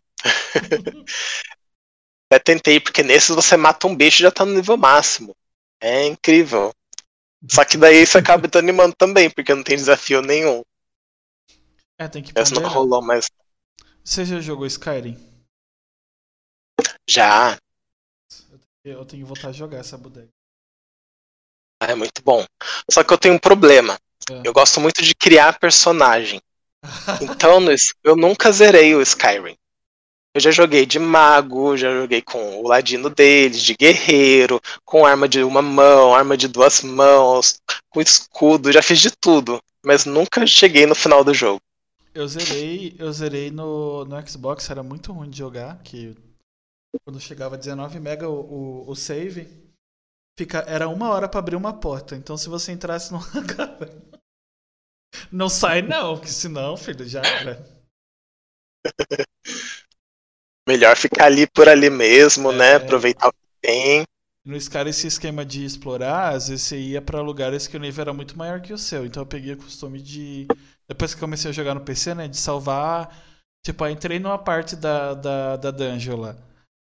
[2.32, 5.34] Até tentei, porque nesses você mata um bicho e já tá no nível máximo.
[5.82, 6.72] É incrível.
[7.50, 10.62] Só que daí você acaba desanimando também, porque não tem desafio nenhum.
[12.00, 12.72] É, tem que Essa não ponderar.
[12.72, 13.26] rolou mais.
[14.02, 15.18] Você já jogou Skyrim?
[17.06, 17.58] Já,
[18.82, 20.30] Eu tenho que voltar a jogar essa bodega.
[21.82, 22.42] é muito bom.
[22.90, 23.98] Só que eu tenho um problema.
[24.30, 24.40] É.
[24.44, 26.40] Eu gosto muito de criar personagem.
[27.20, 27.58] Então
[28.02, 29.54] eu nunca zerei o Skyrim.
[30.34, 35.28] Eu já joguei de mago, já joguei com o ladino deles, de guerreiro, com arma
[35.28, 39.60] de uma mão, arma de duas mãos, com escudo, já fiz de tudo.
[39.84, 41.60] Mas nunca cheguei no final do jogo.
[42.12, 46.16] Eu zerei, eu zerei no, no Xbox, era muito ruim de jogar, que
[47.04, 49.46] quando chegava a 19 mega o, o, o save,
[50.38, 52.16] fica, era uma hora pra abrir uma porta.
[52.16, 53.20] Então se você entrasse no
[55.30, 57.64] não sai não, porque senão, filho, já era.
[60.68, 62.72] Melhor ficar ali por ali mesmo, né?
[62.72, 62.76] É.
[62.76, 64.04] Aproveitar o que tem.
[64.44, 68.02] No Skyrim esse esquema de explorar, às vezes você ia pra lugares que o nível
[68.02, 69.04] era muito maior que o seu.
[69.04, 70.46] Então eu peguei o costume de.
[70.88, 72.26] Depois que comecei a jogar no PC, né?
[72.26, 73.14] De salvar.
[73.62, 76.36] Tipo, aí entrei numa parte da, da, da dungeon lá.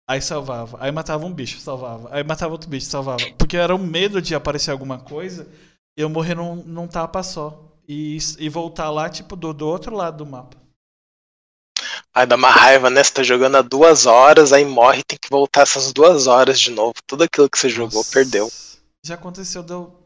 [0.08, 0.76] Aí salvava.
[0.80, 2.08] Aí matava um bicho, salvava.
[2.14, 3.24] Aí matava outro bicho, salvava.
[3.38, 5.46] Porque era um medo de aparecer alguma coisa
[5.96, 7.64] eu morrer num, num tapa só.
[7.88, 10.56] E, e voltar lá, tipo, do, do outro lado do mapa.
[12.18, 13.04] Aí dá uma raiva, né?
[13.04, 16.72] Você tá jogando há duas horas, aí morre tem que voltar essas duas horas de
[16.72, 16.94] novo.
[17.06, 18.12] Tudo aquilo que você jogou, Nossa.
[18.12, 18.50] perdeu.
[19.06, 19.96] Já aconteceu, deu.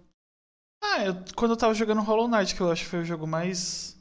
[0.84, 3.26] Ah, eu- quando eu tava jogando Hollow Knight, que eu acho que foi o jogo
[3.26, 3.96] mais.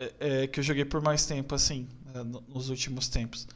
[0.00, 3.46] é, é, que eu joguei por mais tempo, assim, é, no- nos últimos tempos.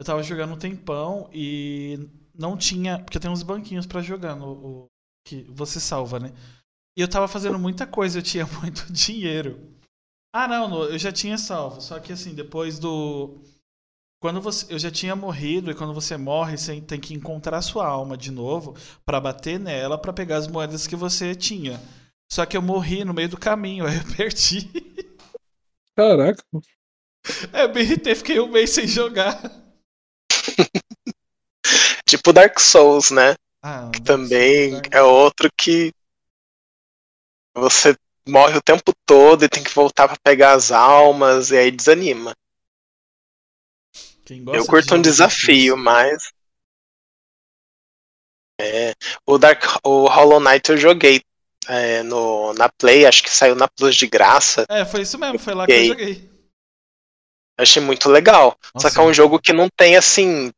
[0.00, 2.98] Eu tava jogando um tempão e não tinha.
[3.00, 4.52] Porque tem uns banquinhos pra jogar no.
[4.52, 4.86] o-
[5.26, 6.32] que você salva, né?
[6.96, 9.73] E eu tava fazendo muita coisa, eu tinha muito dinheiro.
[10.36, 11.80] Ah, não, eu já tinha salvo.
[11.80, 13.38] Só que assim, depois do.
[14.20, 17.86] Quando você, eu já tinha morrido e quando você morre, você tem que encontrar sua
[17.86, 18.74] alma de novo
[19.06, 21.80] pra bater nela pra pegar as moedas que você tinha.
[22.28, 24.68] Só que eu morri no meio do caminho, aí eu perdi.
[25.94, 26.42] Caraca.
[27.52, 29.40] É, BRT, fiquei um mês sem jogar.
[32.08, 33.36] Tipo Dark Souls, né?
[33.62, 35.92] Ah, Também Dark é outro que
[37.54, 37.94] você
[38.26, 42.34] morre o tempo todo e tem que voltar pra pegar as almas e aí desanima.
[44.28, 46.32] Eu de curto um jogo desafio, mas
[48.60, 48.94] é,
[49.26, 51.22] o Dark o Hollow Knight eu joguei
[51.68, 54.64] é, no na Play, acho que saiu na Plus de graça.
[54.68, 56.34] É, foi isso mesmo, foi lá que eu joguei.
[57.56, 58.56] Eu achei muito legal.
[58.74, 58.88] Nossa.
[58.88, 60.52] Só que é um jogo que não tem, assim,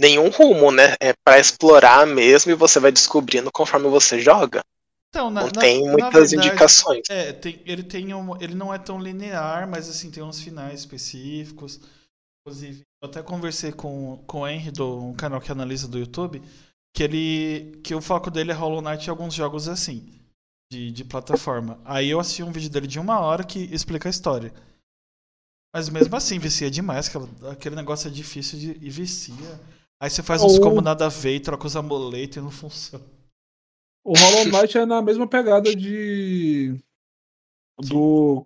[0.00, 0.94] nenhum rumo, né?
[1.00, 4.62] É pra explorar mesmo e você vai descobrindo conforme você joga.
[5.08, 7.02] Então, na, Não na- tem muitas verdade, indicações.
[7.08, 10.80] É, tem- ele tem um, ele não é tão linear, mas assim tem uns finais
[10.80, 11.80] específicos.
[12.46, 16.42] Inclusive, eu até conversei com, com o Henry do um canal que analisa do YouTube,
[16.94, 20.20] que ele que o foco dele é Hollow Knight e alguns jogos assim
[20.72, 21.80] de, de plataforma.
[21.84, 24.52] Aí eu assisti um vídeo dele de uma hora que explica a história.
[25.74, 27.10] Mas mesmo assim, vicia demais.
[27.50, 29.60] Aquele negócio é difícil de, e vicia.
[30.00, 32.50] Aí você faz uns Ou- como nada a ver e troca os amuletos e não
[32.52, 33.04] funciona.
[34.08, 36.74] O Hollow Knight é na mesma pegada de.
[37.86, 38.42] Do.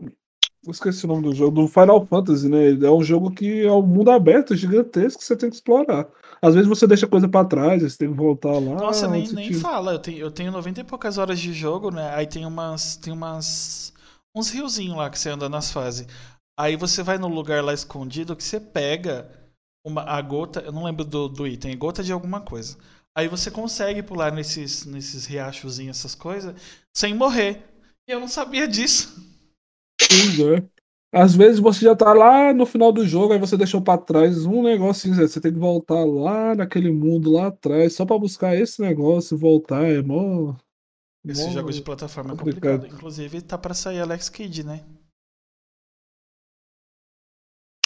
[0.64, 2.70] eu Esqueci o nome do jogo, do Final Fantasy, né?
[2.70, 6.08] É um jogo que é um mundo aberto, gigantesco, que você tem que explorar.
[6.42, 8.74] Às vezes você deixa coisa pra trás, você tem que voltar lá.
[8.74, 9.92] Nossa, nem, nem tinha- fala.
[9.92, 12.12] Eu tenho, eu tenho 90 e poucas horas de jogo, né?
[12.14, 12.96] Aí tem umas.
[12.96, 13.92] Tem umas.
[14.36, 16.06] uns riozinhos lá que você anda nas fases.
[16.58, 19.30] Aí você vai no lugar lá escondido que você pega
[19.86, 20.60] uma, a gota.
[20.60, 22.76] Eu não lembro do, do item, é gota de alguma coisa.
[23.14, 26.54] Aí você consegue pular nesses, nesses riachozinhos, essas coisas,
[26.96, 27.62] sem morrer.
[28.08, 29.14] E eu não sabia disso.
[29.98, 30.66] Pois é.
[31.14, 34.46] Às vezes você já tá lá no final do jogo, aí você deixou pra trás
[34.46, 38.80] um negocinho, você tem que voltar lá naquele mundo lá atrás, só pra buscar esse
[38.80, 39.84] negócio e voltar.
[39.84, 40.54] É mó.
[41.22, 42.72] Esse mó jogo de plataforma é complicado.
[42.76, 42.96] complicado.
[42.96, 44.82] Inclusive tá pra sair Alex Kidd, né?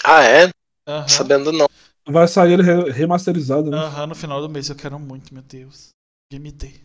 [0.05, 0.51] Ah, é?
[0.87, 1.09] Aham.
[1.09, 1.67] Sabendo não.
[2.09, 3.77] Vai sair ele re- remasterizado, né?
[3.79, 5.91] Aham, no final do mês eu quero muito, meu Deus.
[6.31, 6.81] Game Day.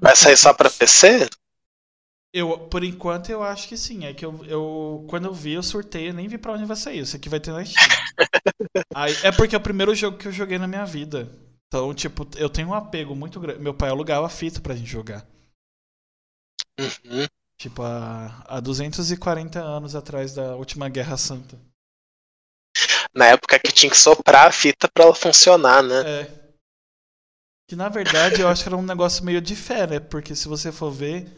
[0.00, 1.28] Vai sair só pra PC?
[2.32, 4.04] Eu, por enquanto, eu acho que sim.
[4.04, 6.76] É que eu, eu quando eu vi, eu surtei, eu nem vi pra onde vai
[6.76, 7.00] sair.
[7.00, 7.90] Isso aqui vai ter na Steam.
[8.94, 11.28] Aí, é porque é o primeiro jogo que eu joguei na minha vida.
[11.66, 13.60] Então, tipo, eu tenho um apego muito grande.
[13.60, 15.26] Meu pai alugava fita pra gente jogar.
[16.78, 17.26] Uhum.
[17.58, 21.58] Tipo, há, há 240 anos atrás da última Guerra Santa.
[23.14, 26.00] Na época que tinha que soprar a fita pra ela funcionar, né?
[26.22, 26.40] É.
[27.68, 30.00] Que na verdade eu acho que era um negócio meio de fé, né?
[30.00, 31.28] Porque se você for ver,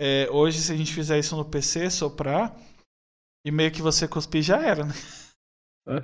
[0.00, 2.56] é, hoje se a gente fizer isso no PC, soprar,
[3.44, 4.94] e meio que você cuspir já era, né?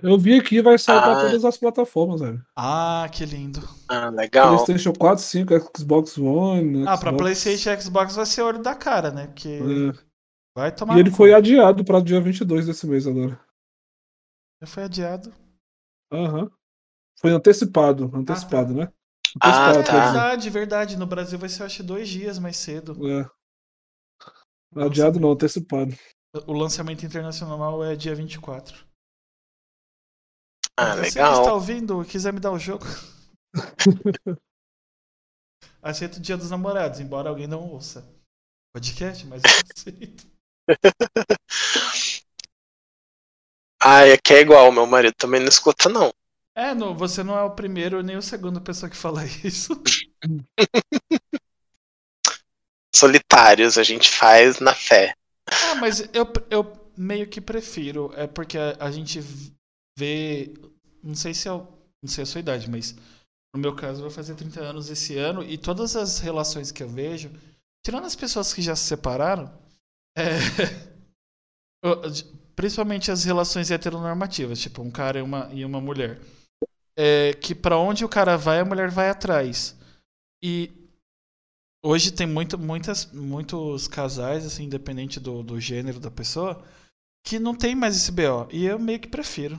[0.03, 1.21] Eu vi aqui, vai sair pra Ah.
[1.21, 2.45] todas as plataformas, velho.
[2.57, 3.61] Ah, que lindo.
[3.89, 4.57] Ah, legal.
[4.57, 6.85] PlayStation 4, 5, Xbox One.
[6.87, 9.29] Ah, pra PlayStation e Xbox vai ser olho da cara, né?
[9.29, 10.05] Porque É.
[10.57, 10.97] vai tomar.
[10.97, 13.39] E ele foi adiado pra dia 22 desse mês agora.
[14.61, 15.33] Já foi adiado.
[16.13, 16.51] Aham.
[17.21, 18.93] Foi antecipado, antecipado, né?
[19.41, 19.85] Ah, Antecipado, tá.
[19.85, 20.13] quer dizer.
[20.13, 20.97] Verdade, verdade.
[20.97, 22.97] No Brasil vai ser, acho, dois dias mais cedo.
[23.09, 23.29] É.
[24.85, 25.95] Adiado não, antecipado.
[26.47, 28.87] O lançamento internacional é dia 24.
[30.79, 31.41] Ah, Você que legal.
[31.41, 32.85] está ouvindo e quiser me dar o jogo.
[35.83, 38.07] Aceito o dia dos namorados, embora alguém não ouça.
[38.75, 40.31] Podcast, mas eu aceito.
[43.91, 46.13] Ah, é que é igual, meu marido também não escuta, não.
[46.55, 49.73] É, não, você não é o primeiro nem o segundo pessoa que fala isso.
[52.95, 55.15] Solitários, a gente faz na fé.
[55.51, 58.13] Ah, mas eu, eu meio que prefiro.
[58.17, 59.21] É porque a, a gente
[59.99, 60.55] vê.
[61.03, 61.67] Não sei se é, o-
[62.03, 62.95] não sei a sua idade, mas
[63.55, 66.83] no meu caso eu vou fazer 30 anos esse ano e todas as relações que
[66.83, 67.31] eu vejo,
[67.85, 69.53] tirando as pessoas que já se separaram,
[70.17, 70.39] é,
[72.59, 76.19] principalmente as relações heteronormativas, tipo um cara e uma, e uma mulher.
[76.99, 79.77] É, que pra onde o cara vai, a mulher vai atrás.
[80.43, 80.73] E
[81.81, 86.65] hoje tem muito, muitas, muitos casais, assim, independente do, do gênero da pessoa,
[87.25, 88.49] que não tem mais esse BO.
[88.51, 89.57] E eu meio que prefiro.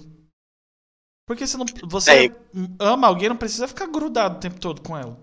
[1.26, 2.30] Porque você, não, você É.
[2.82, 5.18] ama alguém, não precisa ficar grudado o tempo todo com ela.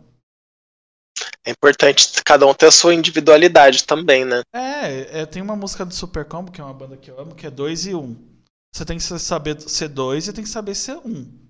[1.45, 4.43] É importante cada um ter a sua individualidade também, né?
[4.53, 7.35] É, é, tem uma música do Super Combo, que é uma banda que eu amo,
[7.35, 8.01] que é 2 e 1.
[8.01, 8.17] Um.
[8.75, 11.09] Você tem que saber ser 2 e tem que saber ser 1.
[11.09, 11.47] Um.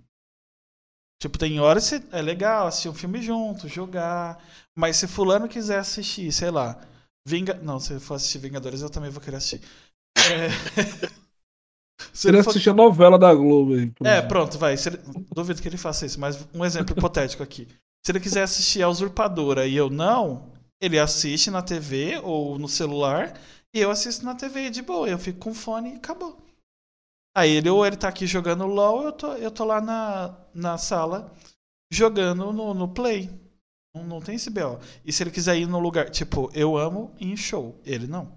[1.20, 4.42] Tipo, tem horas que é legal assistir um filme junto, jogar.
[4.76, 6.78] Mas se fulano quiser assistir, sei lá.
[7.26, 7.54] Vinga...
[7.54, 9.62] Não, se for assistir Vingadores, eu também vou querer assistir.
[10.18, 10.48] É...
[12.12, 12.50] se ele for...
[12.50, 13.90] assistir a novela da Globo aí.
[14.04, 14.76] É, pronto, vai.
[14.76, 14.98] Se ele-
[15.34, 17.66] Duvido que ele faça isso, mas um exemplo hipotético aqui.
[18.06, 22.68] Se ele quiser assistir a Usurpadora e eu não, ele assiste na TV ou no
[22.68, 23.36] celular
[23.74, 25.08] e eu assisto na TV de boa.
[25.08, 26.40] Eu fico com fone e acabou.
[27.36, 30.78] Aí ele ou ele tá aqui jogando LOL, eu tô, eu tô lá na, na
[30.78, 31.34] sala
[31.90, 33.28] jogando no, no Play.
[33.92, 34.78] Não, não tem esse BO.
[35.04, 37.76] E se ele quiser ir no lugar, tipo, eu amo em show.
[37.84, 38.32] Ele não.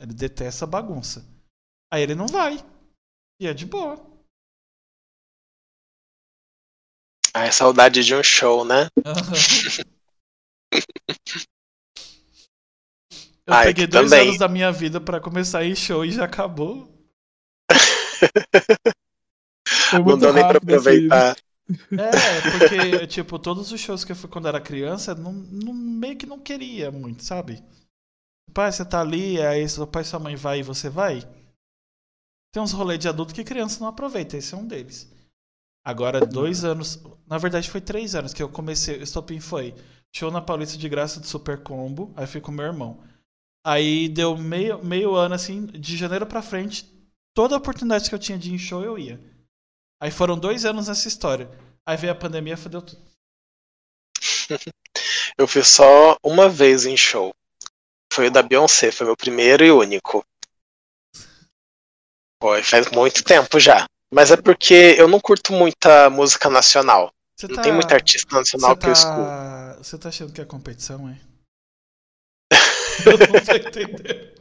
[0.00, 1.24] Ele detesta bagunça.
[1.92, 2.58] Aí ele não vai.
[3.40, 4.04] E é de boa.
[7.36, 8.88] Ah, é saudade de um show, né?
[9.04, 9.32] Aham.
[13.46, 14.28] Eu eu peguei dois também.
[14.28, 16.88] anos da minha vida pra começar a ir show e já acabou.
[19.92, 21.36] Não deu nem pra aproveitar.
[21.96, 26.16] É, porque, tipo, todos os shows que eu fui quando era criança, não, não- meio
[26.16, 27.62] que não queria muito, sabe?
[28.54, 31.20] Pai, você tá ali, aí seu pai e sua mãe vai e você vai.
[32.52, 35.08] Tem uns rolês de adulto que criança não aproveita, esse é um deles.
[35.86, 39.72] Agora, dois anos, na verdade foi três anos que eu comecei, o estopim foi
[40.12, 43.04] show na Paulista de Graça do Super Combo, aí fui com meu irmão.
[43.64, 46.84] Aí deu meio, meio ano, assim, de janeiro pra frente,
[47.32, 49.20] toda oportunidade que eu tinha de ir em show eu ia.
[50.02, 51.48] Aí foram dois anos nessa história.
[51.86, 53.06] Aí veio a pandemia, fodeu tudo.
[55.38, 57.34] Eu fui só uma vez em show.
[58.12, 60.24] Foi o da Beyoncé, foi meu primeiro e único.
[62.42, 63.86] Foi, faz muito tempo já.
[64.16, 67.12] Mas é porque eu não curto muita música nacional.
[67.36, 69.14] Você Não tem muita artista nacional que eu escuto.
[69.14, 71.20] tá, você tá achando que é competição, é?
[73.04, 74.34] eu não tô entendendo.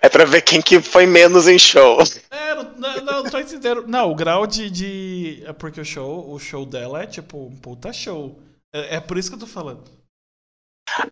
[0.00, 1.98] É pra ver quem que foi menos em show.
[2.30, 3.84] É, não, não, não, não tô entendendo.
[3.88, 5.42] Não, o grau de, de.
[5.44, 8.40] É porque o show, o show dela é tipo um puta show.
[8.72, 9.82] É, é por isso que eu tô falando.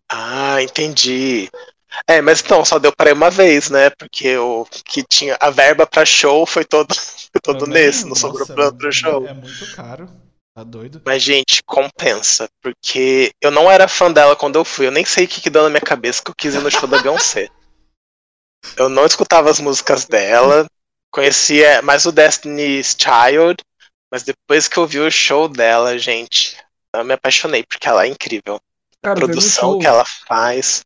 [0.09, 1.49] Ah, entendi.
[2.07, 3.89] É, mas então, só deu pra ir uma vez, né?
[3.91, 8.15] Porque o que tinha a verba pra show foi todo, foi todo Também, nesse, não
[8.15, 9.25] sobrou pra outro show.
[9.27, 10.09] É muito caro.
[10.55, 11.01] Tá doido?
[11.05, 12.47] Mas, gente, compensa.
[12.61, 14.87] Porque eu não era fã dela quando eu fui.
[14.87, 16.71] Eu nem sei o que, que deu na minha cabeça que eu quis ir no
[16.71, 17.49] show da Beyoncé.
[18.75, 20.65] Eu não escutava as músicas dela.
[21.11, 23.57] Conhecia mais o Destiny's Child.
[24.11, 26.57] Mas depois que eu vi o show dela, gente,
[26.95, 27.63] eu me apaixonei.
[27.63, 28.55] Porque ela é incrível.
[28.55, 30.84] A Cara, um, produção show, que ela faz.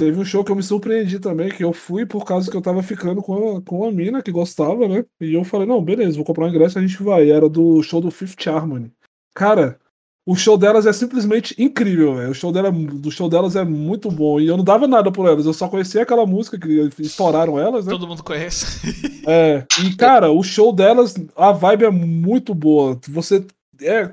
[0.00, 2.62] Teve um show que eu me surpreendi também, que eu fui por causa que eu
[2.62, 5.04] tava ficando com a, com a mina que gostava, né?
[5.20, 7.30] E eu falei, não, beleza, vou comprar um ingresso e a gente vai.
[7.30, 8.90] Era do show do Fifth Harmony.
[9.34, 9.78] Cara,
[10.26, 12.30] o show delas é simplesmente incrível, velho.
[12.30, 14.40] O show dela, do show delas é muito bom.
[14.40, 17.84] E eu não dava nada por elas, eu só conhecia aquela música que estouraram elas,
[17.84, 17.92] né?
[17.92, 18.80] Todo mundo conhece.
[19.26, 22.98] É, e cara, o show delas, a vibe é muito boa.
[23.06, 23.44] Você
[23.82, 24.10] é,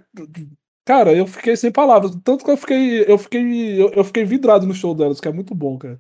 [0.87, 4.65] cara, eu fiquei sem palavras, tanto que eu fiquei, eu fiquei, eu, eu fiquei vidrado
[4.65, 5.99] no show delas, que é muito bom, cara.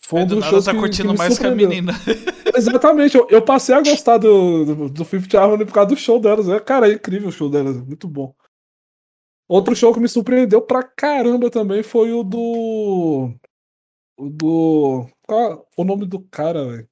[0.00, 1.94] Foi um Aí do dos nada shows tá que, curtindo que mais que a menina.
[2.54, 6.20] Exatamente, eu, eu passei a gostar do, do, do Fifth Harmony por causa do show
[6.20, 6.46] delas.
[6.46, 8.34] É, cara, é incrível o show delas, é muito bom.
[9.48, 13.32] Outro show que me surpreendeu pra caramba também foi o do.
[14.18, 15.06] O do.
[15.26, 16.88] Qual o nome do cara, velho?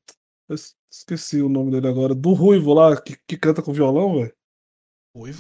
[0.91, 2.15] Esqueci o nome dele agora.
[2.15, 4.35] Do Ruivo lá, que, que canta com violão, velho.
[5.15, 5.39] Uivo?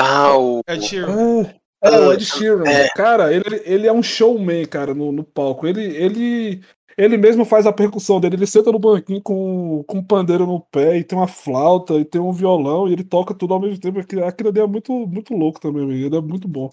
[0.00, 0.62] Ah, o.
[0.66, 1.42] É Sheeran.
[1.82, 2.68] É, é, o Ed Sheeran.
[2.68, 2.88] É.
[2.90, 5.66] Cara, ele, ele é um showman, cara, no, no palco.
[5.66, 6.62] Ele, ele,
[6.96, 8.36] ele mesmo faz a percussão dele.
[8.36, 12.04] Ele senta no banquinho com, com um pandeiro no pé e tem uma flauta e
[12.04, 13.98] tem um violão e ele toca tudo ao mesmo tempo.
[13.98, 16.06] Aquilo, aquilo ali é muito, muito louco também, velho.
[16.06, 16.70] ele é muito bom.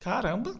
[0.00, 0.54] Caramba.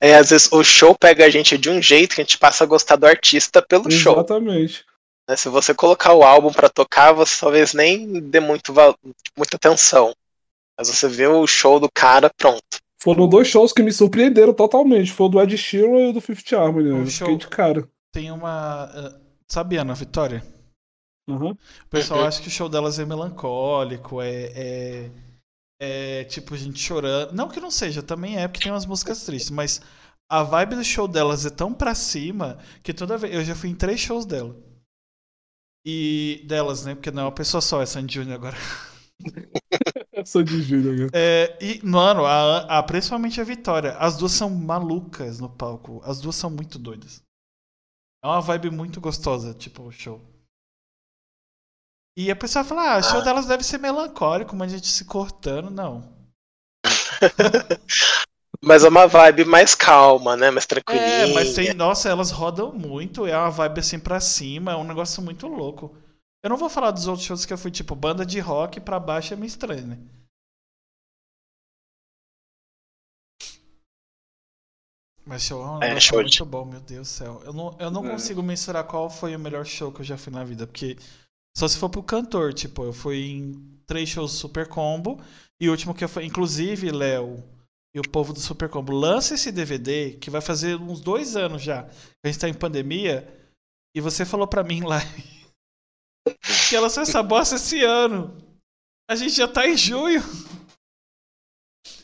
[0.00, 2.62] É, às vezes o show pega a gente de um jeito que a gente passa
[2.62, 4.12] a gostar do artista pelo show.
[4.12, 4.84] Exatamente.
[5.28, 5.36] Né?
[5.36, 8.72] Se você colocar o álbum pra tocar, você talvez nem dê muito
[9.36, 10.14] muita atenção.
[10.78, 12.62] Mas você vê o show do cara, pronto.
[13.00, 15.12] Foram dois shows que me surpreenderam totalmente.
[15.12, 16.90] Foi o do Ed Sheeran e o do Fifth Harmony.
[16.92, 17.88] Um Eu show- fiquei de cara.
[18.12, 18.84] Tem uma.
[18.84, 20.42] ah, Sabe a Ana Vitória?
[21.28, 21.52] Aham.
[21.52, 22.26] O pessoal Uhum.
[22.26, 25.10] acha que o show delas é melancólico, é, é,
[25.80, 27.32] é tipo gente chorando.
[27.32, 29.80] Não que não seja, também é, porque tem umas músicas tristes, mas
[30.28, 33.34] a vibe do show delas é tão pra cima que toda vez.
[33.34, 34.54] Eu já fui em três shows dela.
[35.88, 36.96] E delas, né?
[36.96, 38.56] Porque não é uma pessoa só, é Sandy Júnior agora.
[40.44, 41.22] De Júnior, cara.
[41.24, 43.96] É, e, mano, a, a, principalmente a Vitória.
[43.98, 46.00] As duas são malucas no palco.
[46.04, 47.22] As duas são muito doidas.
[48.24, 50.20] É uma vibe muito gostosa, tipo, o show.
[52.18, 53.24] E a pessoa fala, ah, o show Ah.
[53.24, 55.70] delas deve ser melancólico, uma gente se cortando.
[55.70, 56.16] Não.
[58.64, 60.50] Mas é uma vibe mais calma, né?
[60.50, 61.24] Mais tranquilinha.
[61.24, 61.72] É, mas tem.
[61.74, 63.26] Nossa, elas rodam muito.
[63.26, 64.72] É uma vibe assim pra cima.
[64.72, 65.94] É um negócio muito louco.
[66.42, 69.00] Eu não vou falar dos outros shows que eu fui, tipo, banda de rock pra
[69.00, 69.98] baixo é meio estranho, né?
[75.24, 77.42] Mas show é um É, show muito de- bom, meu Deus do céu.
[77.44, 78.10] Eu não, eu não É.
[78.12, 80.96] consigo mensurar qual foi o melhor show que eu já fui na vida, porque
[81.56, 85.20] só se for pro cantor, tipo, eu fui em três shows Super Combo
[85.60, 87.42] e o último que eu fui, inclusive, Léo
[87.96, 91.62] e o povo do Super Combo, lança esse DVD que vai fazer uns dois anos
[91.62, 91.88] já.
[92.22, 93.26] A gente tá em pandemia
[93.96, 95.00] e você falou pra mim lá
[96.68, 98.36] que ela lançou essa bosta esse ano.
[99.10, 100.20] A gente já tá em junho.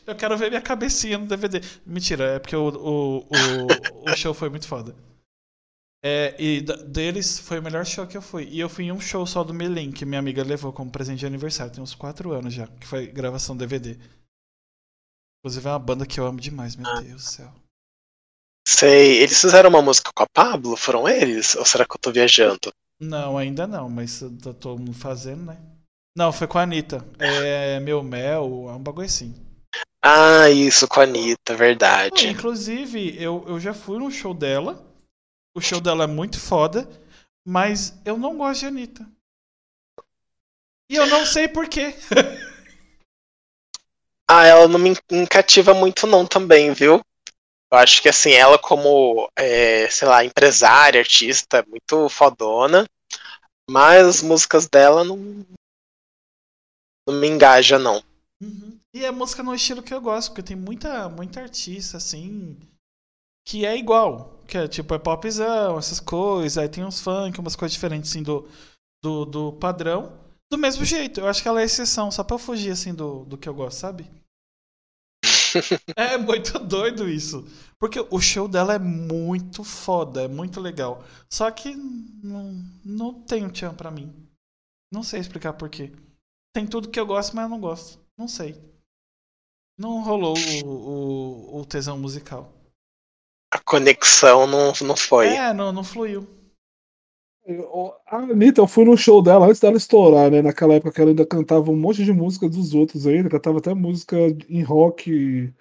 [0.07, 1.61] Eu quero ver minha cabecinha no DVD.
[1.85, 4.95] Mentira, é porque o, o, o, o show foi muito foda.
[6.03, 8.45] É, e deles foi o melhor show que eu fui.
[8.45, 11.19] E eu fui em um show só do Melim, que minha amiga levou como presente
[11.19, 11.71] de aniversário.
[11.71, 13.95] Tem uns 4 anos já, que foi gravação DVD.
[15.43, 17.01] Inclusive é uma banda que eu amo demais, meu Ah.
[17.01, 17.53] Deus do céu.
[18.65, 19.21] Sei.
[19.21, 20.77] Eles fizeram uma música com a Pablo?
[20.77, 21.53] Foram eles?
[21.55, 22.71] Ou será que eu tô viajando?
[22.99, 25.57] Não, ainda não, mas tá todo mundo fazendo, né?
[26.15, 27.05] Não, foi com a Anitta.
[27.19, 29.35] É Meu Mel, é um bagulho assim.
[30.01, 32.27] Ah, isso, com a Anitta, verdade.
[32.27, 34.81] inclusive, eu, eu já fui no show dela.
[35.55, 36.87] O show dela é muito foda,
[37.45, 39.05] mas eu não gosto de Anitta.
[40.89, 41.95] E eu não sei porquê.
[44.29, 44.95] Ah, ela não me
[45.29, 47.01] cativa muito não também, viu?
[47.71, 52.85] Eu acho que assim, ela como, é, sei lá, empresária, artista, muito fodona,
[53.69, 55.17] mas as músicas dela não,
[57.07, 58.03] não me engaja, não.
[58.41, 58.79] Uhum.
[58.93, 62.57] E é música no estilo que eu gosto, porque tem muita, muita artista, assim,
[63.43, 64.39] que é igual.
[64.47, 68.21] Que é tipo, é popzão, essas coisas, aí tem uns funk, umas coisas diferentes, assim,
[68.21, 68.47] do,
[69.01, 70.22] do, do padrão.
[70.53, 73.25] Do mesmo jeito, eu acho que ela é exceção, só pra eu fugir, assim, do,
[73.25, 74.07] do que eu gosto, sabe?
[75.97, 77.43] É muito doido isso.
[77.79, 81.03] Porque o show dela é muito foda, é muito legal.
[81.27, 82.53] Só que não,
[82.85, 84.13] não tem um tchan pra mim.
[84.91, 85.91] Não sei explicar por quê.
[86.53, 87.99] Tem tudo que eu gosto, mas eu não gosto.
[88.15, 88.55] Não sei.
[89.75, 92.53] Não rolou o, o, o tesão musical.
[93.51, 95.29] A conexão não, não foi.
[95.29, 96.42] É, não, não fluiu.
[98.07, 100.41] A Anitta, eu fui no show dela antes dela estourar, né?
[100.41, 103.73] Naquela época que ela ainda cantava um monte de música dos outros ainda, cantava até
[103.73, 104.15] música
[104.47, 105.53] em rock,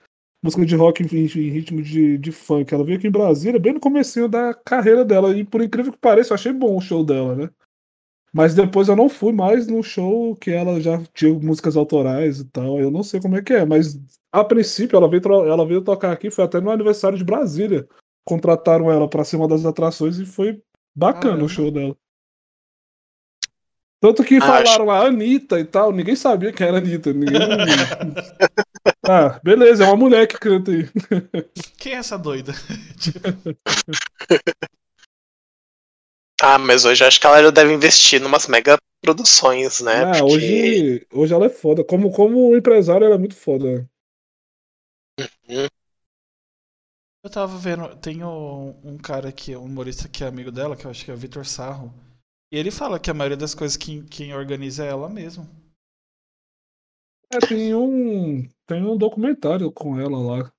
[0.45, 2.73] música de rock em, em ritmo de, de funk.
[2.73, 5.99] Ela veio aqui em Brasília bem no comecinho da carreira dela, e por incrível que
[5.99, 7.51] pareça, eu achei bom o show dela, né?
[8.33, 12.45] Mas depois eu não fui mais no show que ela já tinha músicas autorais e
[12.47, 12.81] tal.
[12.81, 16.13] Eu não sei como é que é, mas a princípio ela veio, ela veio tocar
[16.13, 17.87] aqui, foi até no aniversário de Brasília.
[18.25, 20.63] Contrataram ela pra ser uma das atrações e foi
[20.95, 21.45] bacana Caramba.
[21.45, 21.97] o show dela.
[24.01, 27.13] Tanto que Ah, falaram lá Anitta e tal, ninguém sabia quem era Anitta.
[27.13, 27.39] Ninguém...
[29.09, 30.89] ah, beleza, é uma mulher que canta aí.
[31.79, 32.53] Quem é essa doida?
[36.45, 40.03] Ah, mas hoje eu acho que ela já deve investir em umas mega produções, né?
[40.03, 41.85] Ah, Porque hoje, hoje ela é foda.
[41.85, 43.89] Como, como empresária, ela é muito foda.
[47.25, 50.85] Eu tava vendo, tem um, um cara aqui, um humorista que é amigo dela, que
[50.85, 51.95] eu acho que é o Vitor Sarro.
[52.53, 55.49] E ele fala que a maioria das coisas quem, quem organiza é ela mesma.
[57.33, 60.53] É, tem um, tem um documentário com ela lá.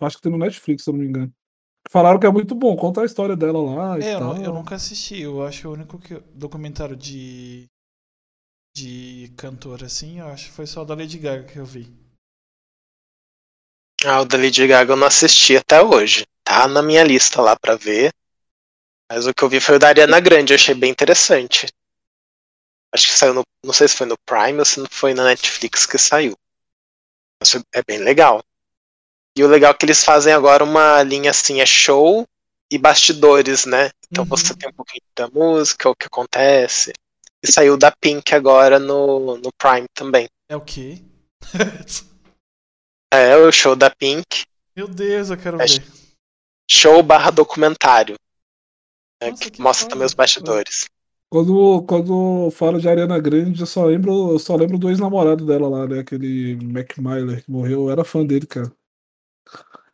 [0.00, 1.32] Acho que tem no Netflix, se eu não me engano.
[1.90, 4.74] Falaram que é muito bom, conta a história dela lá e É, eu, eu nunca
[4.74, 5.20] assisti.
[5.20, 7.66] Eu acho que o único que, documentário de
[8.74, 11.88] de cantora assim, eu acho que foi só da Lady Gaga que eu vi.
[14.04, 16.26] Ah, o da Lady Gaga eu não assisti até hoje.
[16.44, 18.12] Tá na minha lista lá pra ver.
[19.10, 21.66] Mas o que eu vi foi o da Ariana Grande, eu achei bem interessante.
[22.92, 23.42] Acho que saiu no.
[23.64, 26.34] Não sei se foi no Prime ou se não foi na Netflix que saiu.
[27.40, 28.42] Mas é bem legal.
[29.36, 32.26] E o legal é que eles fazem agora uma linha assim, é show
[32.70, 33.90] e bastidores, né?
[34.10, 34.30] Então Uhum.
[34.30, 36.92] você tem um pouquinho da música, o que acontece.
[37.42, 40.28] E saiu da Pink agora no, no Prime também.
[40.48, 41.00] É o quê?
[43.12, 44.44] É o show da Pink,
[44.76, 45.82] Meu Deus, eu quero É, ver.
[46.70, 48.14] show barra documentário.
[49.22, 49.94] né, Nossa, que que mostra foda.
[49.94, 50.88] também os bastidores.
[51.28, 55.68] Quando, quando falo de Ariana Grande, eu só lembro, eu só lembro do ex-namorado dela
[55.68, 56.00] lá, né?
[56.00, 57.82] Aquele Mac Miller que morreu.
[57.84, 58.72] Eu era fã dele, cara.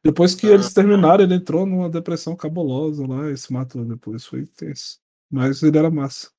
[0.05, 0.51] Depois que Ah.
[0.53, 4.25] eles terminaram, ele entrou numa depressão cabulosa lá e se matou depois.
[4.25, 4.99] Foi tenso.
[5.31, 6.31] Mas ele era massa.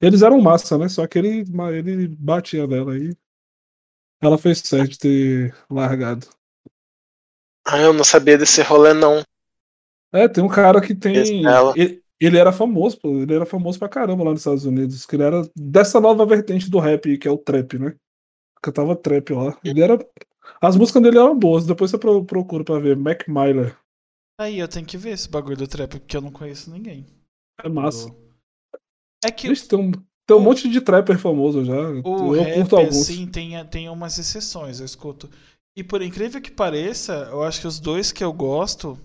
[0.00, 0.88] Eles eram massa, né?
[0.88, 3.14] Só que ele, ele batia nela aí.
[4.20, 6.26] Ela fez certo de ter largado.
[7.66, 9.22] Ah, eu não sabia desse rolê, não.
[10.12, 11.16] É, tem um cara que tem.
[11.76, 13.10] Ele, ele era famoso, pô.
[13.20, 15.04] Ele era famoso pra caramba lá nos Estados Unidos.
[15.04, 17.94] Que ele era dessa nova vertente do rap, que é o trap, né?
[18.62, 19.58] Cantava trap lá.
[19.62, 19.98] Ele era.
[20.60, 21.66] As músicas dele eram boas.
[21.66, 22.96] Depois você pro- procura pra ver.
[22.96, 23.76] Mac Miller.
[24.40, 27.06] Aí eu tenho que ver esse bagulho do trap, porque eu não conheço ninguém.
[27.62, 28.08] É massa.
[29.22, 29.92] É que Ixi, tem um,
[30.28, 31.72] tem um monte de trapper famoso já.
[32.04, 33.00] o eu rap, curto alguns.
[33.00, 35.30] assim, tem, tem umas exceções, eu escuto.
[35.74, 38.98] E por incrível que pareça, eu acho que os dois que eu gosto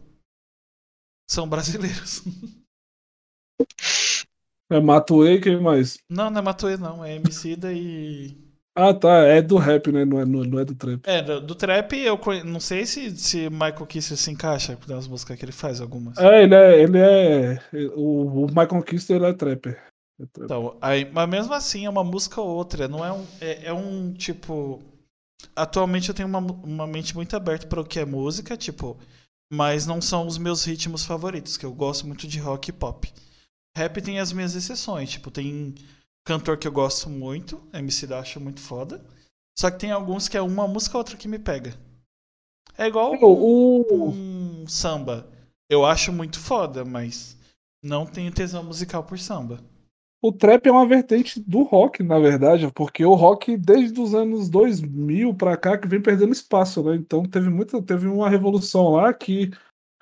[1.31, 2.23] são brasileiros.
[4.69, 5.97] É Matuei, quem mais?
[6.09, 7.05] Não, não é Matuê, não.
[7.05, 8.37] É Emicida e...
[8.75, 9.19] Ah, tá.
[9.19, 10.03] É do rap, né?
[10.03, 10.99] Não é, não, é do trap.
[11.05, 12.43] É, do, do trap eu conhe...
[12.43, 16.17] não sei se, se Michael Kister se encaixa com as músicas que ele faz, algumas.
[16.17, 16.81] É, ele é.
[16.81, 17.59] Ele é
[17.95, 19.92] o, o Michael Kister é trapper.
[20.19, 23.73] Então, aí, mas mesmo assim é uma música ou outra, não é um, é, é
[23.73, 24.81] um tipo.
[25.55, 28.97] Atualmente eu tenho uma, uma mente muito aberta para o que é música, tipo,
[29.51, 33.13] mas não são os meus ritmos favoritos, que eu gosto muito de rock e pop.
[33.77, 35.75] Rap tem as minhas exceções, tipo, tem
[36.25, 39.03] cantor que eu gosto muito, MC da acho muito foda.
[39.59, 41.77] Só que tem alguns que é uma música ou outra que me pega.
[42.77, 45.27] É igual um, O, o- um samba.
[45.69, 47.35] Eu acho muito foda, mas
[47.83, 49.59] não tenho tesão musical por samba.
[50.23, 54.47] O trap é uma vertente do rock, na verdade, porque o rock, desde os anos
[54.49, 56.95] 2000 pra cá, que vem perdendo espaço, né?
[56.95, 59.51] Então teve muita, teve uma revolução lá que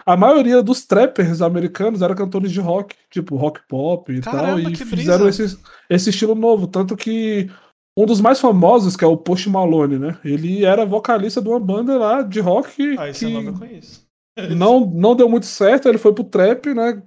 [0.05, 4.72] a maioria dos trappers americanos eram cantores de rock, tipo rock pop e Caramba, tal,
[4.72, 5.57] e fizeram esse,
[5.89, 6.67] esse estilo novo.
[6.67, 7.49] Tanto que
[7.97, 10.19] um dos mais famosos, que é o Post Malone, né?
[10.24, 14.07] Ele era vocalista de uma banda lá de rock Ah, esse que nome eu conheço.
[14.55, 17.01] não, não deu muito certo, ele foi pro trap, né?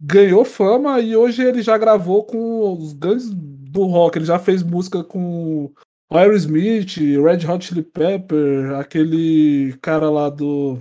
[0.00, 4.16] Ganhou fama e hoje ele já gravou com os grandes do rock.
[4.18, 10.80] Ele já fez música com o Aerosmith, Red Hot Chili Pepper, aquele cara lá do.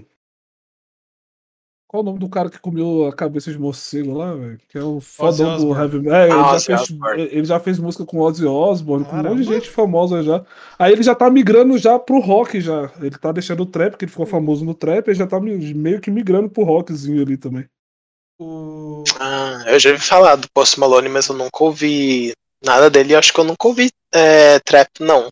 [1.87, 4.59] Qual o nome do cara que comeu a cabeça de morcego lá, velho?
[4.69, 6.15] Que é o fodão do heavy metal.
[6.15, 6.99] É, ele, Ah, já fez,
[7.31, 10.45] ele já fez música com Ozzy Osbourne, com um monte de gente famosa já.
[10.77, 12.91] Aí ele já tá migrando já pro rock já.
[13.01, 15.99] Ele tá deixando o trap, porque ele ficou famoso no trap, ele já tá meio
[15.99, 17.65] que migrando pro rockzinho ali também.
[18.39, 19.03] O...
[19.19, 22.31] Ah, eu já ouvi falar do Post Malone, mas eu nunca ouvi
[22.63, 23.13] nada dele.
[23.13, 25.27] Eu acho que eu nunca ouvi é, trap, não.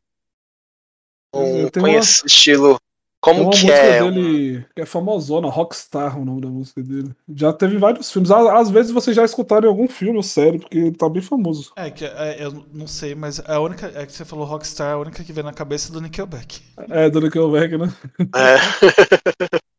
[1.34, 2.78] É, Não tem conheço esse estilo.
[3.20, 4.02] Como uma que é?
[4.02, 7.16] dele que é famosona, Rockstar, o nome da música dele.
[7.34, 8.30] Já teve vários filmes.
[8.30, 11.22] Às, às vezes vocês já escutaram em algum filme ou série, porque ele tá bem
[11.22, 11.72] famoso.
[11.76, 13.92] É, que é, eu não sei, mas a única.
[13.96, 16.62] É que você falou Rockstar, a única que vem na cabeça é do Nickelback.
[16.90, 17.94] É, do Nickelback, né?
[18.36, 19.58] É.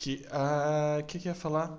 [0.00, 0.26] Que.
[0.32, 1.78] Ah, o que, que eu ia falar?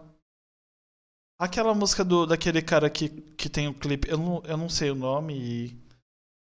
[1.40, 4.10] Aquela música do, daquele cara que, que tem o clipe.
[4.10, 5.82] Eu não, eu não sei o nome e-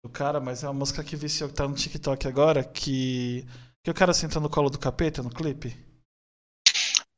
[0.04, 2.64] do cara, mas é uma música que viciou que tá no TikTok agora.
[2.64, 3.46] Que.
[3.82, 5.76] Que o cara senta no colo do capeta no clipe.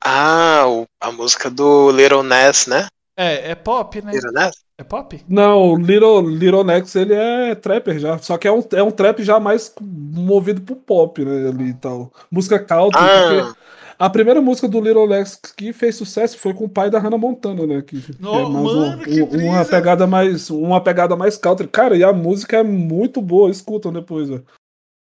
[0.03, 2.87] Ah, o- a música do Little Ness, né?
[3.17, 4.13] É, é pop, né?
[4.13, 4.65] Little Ness?
[4.79, 5.25] É pop?
[5.29, 8.19] Não, o Little, Little Nex, ele é trapper já.
[8.19, 11.49] Só que é um, é um trap já mais movido pro pop, né?
[11.49, 12.13] Ali e tal.
[12.31, 13.57] Música country, Ah, porque
[13.99, 17.19] a primeira música do Little Nex que fez sucesso foi com o pai da Hannah
[17.19, 17.83] Montana, né?
[17.83, 21.37] Que, que Oh, é mais mano, um- que um- uma pegada mais uma pegada mais
[21.37, 21.69] country.
[21.69, 24.41] Cara, e a música é muito boa, escutam depois, ó.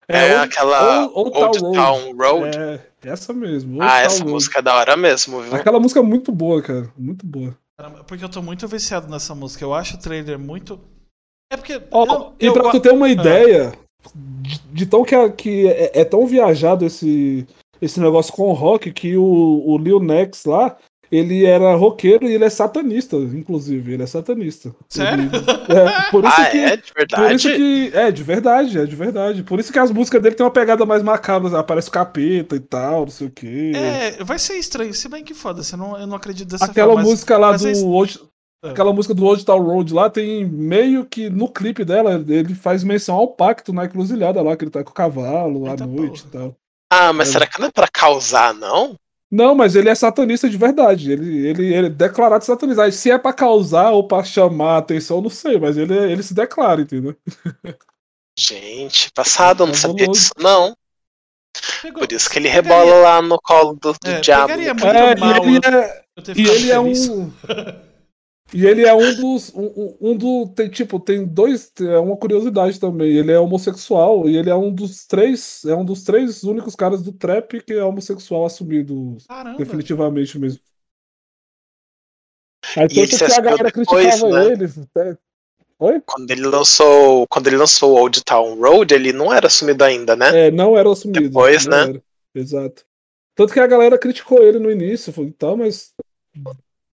[0.10, 2.58] é, Old- aquela Old- Town Town Road.
[2.58, 3.74] É, essa mesmo.
[3.74, 4.32] Old ah, Town essa Road.
[4.32, 5.54] música é da hora mesmo, viu?
[5.56, 6.90] Aquela música é muito boa, cara.
[6.98, 7.58] Muito boa.
[8.08, 9.64] Porque eu tô muito viciado nessa música.
[9.64, 10.80] Eu acho o trailer muito.
[11.52, 11.82] É porque.
[11.92, 13.72] Ó, eu- e eu pra go- tu ter uma ideia
[14.16, 17.46] de, de tão que, a- que é, é tão viajado esse,
[17.82, 20.76] esse negócio com o rock que o, o Lil Nex lá,
[21.10, 23.94] ele era roqueiro e ele é satanista, inclusive.
[23.94, 24.76] Ele é satanista.
[24.90, 25.24] Sério?
[25.32, 26.58] Ele- é, por isso Ah, que.
[26.58, 26.76] é?
[26.76, 27.52] De Por isso verdade?
[27.56, 27.92] que.
[27.94, 29.44] É, de verdade, é de verdade.
[29.44, 32.60] Por isso que as músicas dele tem uma pegada mais macabra, aparece o capeta e
[32.60, 33.72] tal, não sei o quê.
[33.74, 34.94] É, vai ser estranho.
[34.94, 37.02] Se bem que foda, você não, eu não acredito dessa Aquela forma.
[37.04, 38.20] mas- música lá mas do é- Old,
[38.66, 38.72] Ah.
[38.72, 42.84] aquela música do Old Town Road lá tem meio que no clipe dela ele faz
[42.84, 46.24] menção ao pacto na encruzilhada lá que ele tá com o cavalo à Eita noite
[46.24, 46.28] porra.
[46.28, 46.56] e tal.
[46.90, 47.32] Ah, mas É.
[47.34, 48.96] será que não é pra causar, não?
[49.30, 51.12] Não, mas ele é satanista de verdade.
[51.12, 52.90] Ele, ele, ele é declarado satanista.
[52.92, 56.34] Se é pra causar ou pra chamar a atenção, não sei, mas ele, ele se
[56.34, 57.16] declara, entendeu?
[58.40, 60.76] Gente, passado, eu não sabia disso, não.
[61.82, 64.48] Pegou- Por isso que ele pegaria- rebola lá no colo do, do É, diabo.
[64.48, 65.46] pegaria É, mal.
[65.46, 66.04] e ele eu- é,
[66.36, 66.94] e ele é um.
[68.54, 69.54] E ele é um dos.
[69.54, 70.48] Um, um- do.
[70.56, 71.72] Tem, tipo, tem dois.
[71.82, 73.12] É uma curiosidade também.
[73.16, 75.66] Ele é homossexual e ele é um dos três.
[75.66, 79.18] É um dos três únicos caras do trap que é homossexual assumido.
[79.28, 79.58] Caramba.
[79.58, 80.60] Definitivamente mesmo.
[82.76, 84.52] Aí E tanto que a galera depois, criticava né?
[84.54, 84.66] ele.
[84.66, 85.18] até-
[85.80, 86.02] Oi?
[86.06, 87.28] Quando ele lançou.
[87.28, 90.48] Quando ele lançou Old Town Road, ele não era assumido ainda, né?
[90.48, 91.20] É, não era assumido.
[91.22, 91.82] Depois, né?
[91.84, 92.04] era.
[92.34, 92.86] Exato.
[93.36, 95.94] Tanto que a galera criticou ele no início, falou, tá, mas.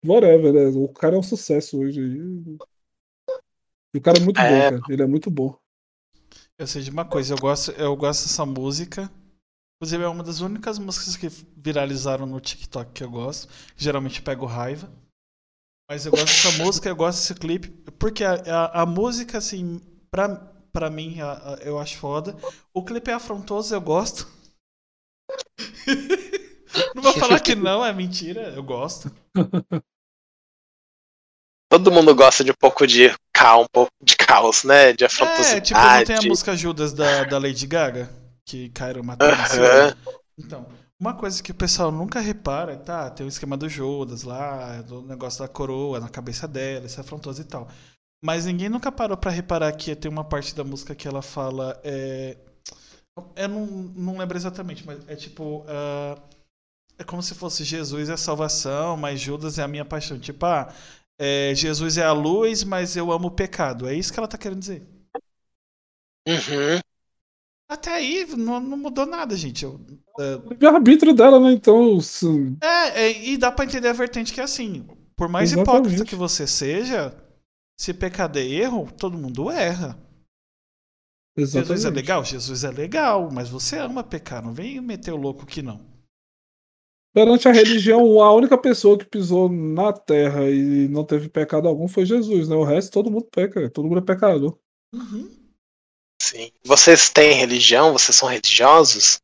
[0.05, 0.65] Whatever, né?
[0.77, 1.99] O cara é um sucesso hoje.
[2.01, 2.59] aí.
[3.93, 4.47] E o cara é muito É.
[4.47, 4.81] bom, cara.
[4.87, 5.57] Ele é muito bom.
[6.57, 9.11] Eu sei de uma coisa, eu gosto, eu gosto dessa música.
[9.77, 11.27] Inclusive, é uma das únicas músicas que
[11.57, 13.47] viralizaram no TikTok que eu gosto.
[13.77, 14.91] Geralmente eu pego raiva.
[15.89, 17.69] Mas eu gosto dessa música, eu gosto desse clipe.
[17.93, 19.81] Porque a, a, a música, assim,
[20.11, 20.29] pra,
[20.71, 22.35] pra mim, a- a- eu acho foda.
[22.73, 24.27] O clipe é afrontoso, eu gosto.
[26.95, 29.11] Não vou falar que não, é mentira, eu gosto.
[31.69, 34.91] Todo mundo gosta de um pouco de caos, um pouco de caos, né?
[34.93, 35.61] De É, afrontosidade.
[35.61, 38.09] tipo, não tem a música Judas da, da Lady Gaga?
[38.45, 39.27] Que Cairo matou?
[39.27, 39.95] Aham.
[40.37, 40.65] Então,
[40.99, 43.09] uma coisa que o pessoal nunca repara, tá?
[43.09, 47.41] Tem o esquema do Judas lá, do negócio da coroa na cabeça dela, esse afrontoso
[47.41, 47.67] e tal.
[48.23, 51.79] Mas ninguém nunca parou pra reparar que tem uma parte da música que ela fala.
[51.83, 52.35] É...
[53.35, 55.63] Eu não, não lembro exatamente, mas é tipo.
[55.67, 56.17] ah,
[56.99, 60.19] é como se fosse Jesus é a salvação, mas Judas é a minha paixão.
[60.19, 60.71] Tipo, ah,
[61.17, 63.87] é, Jesus é a luz, mas eu amo o pecado.
[63.87, 64.85] É isso que ela tá querendo dizer.
[66.27, 66.79] Uhum.
[67.69, 69.63] Até aí não, não mudou nada, gente.
[69.63, 69.79] Eu,
[70.19, 71.53] é, O arbítrio dela, né?
[71.53, 72.01] Então.
[72.01, 72.25] se-
[72.61, 74.85] É, é, e dá pra entender a vertente que é assim.
[75.15, 75.77] Por mais Exatamente.
[75.79, 77.15] hipócrita que você seja,
[77.79, 79.97] se pecado é erro, todo mundo erra.
[81.37, 81.67] Exatamente.
[81.67, 82.25] Jesus é legal?
[82.25, 85.88] Jesus é legal, mas você ama pecar, não vem meter o louco que não.
[87.13, 91.87] Perante a religião, a única pessoa que pisou na terra e não teve pecado algum
[91.87, 92.55] foi Jesus, né?
[92.55, 94.57] O resto todo mundo peca, todo mundo é pecador.
[94.93, 95.29] Uhum.
[96.21, 96.51] Sim.
[96.63, 97.93] Vocês têm religião?
[97.93, 99.19] Vocês são religiosos?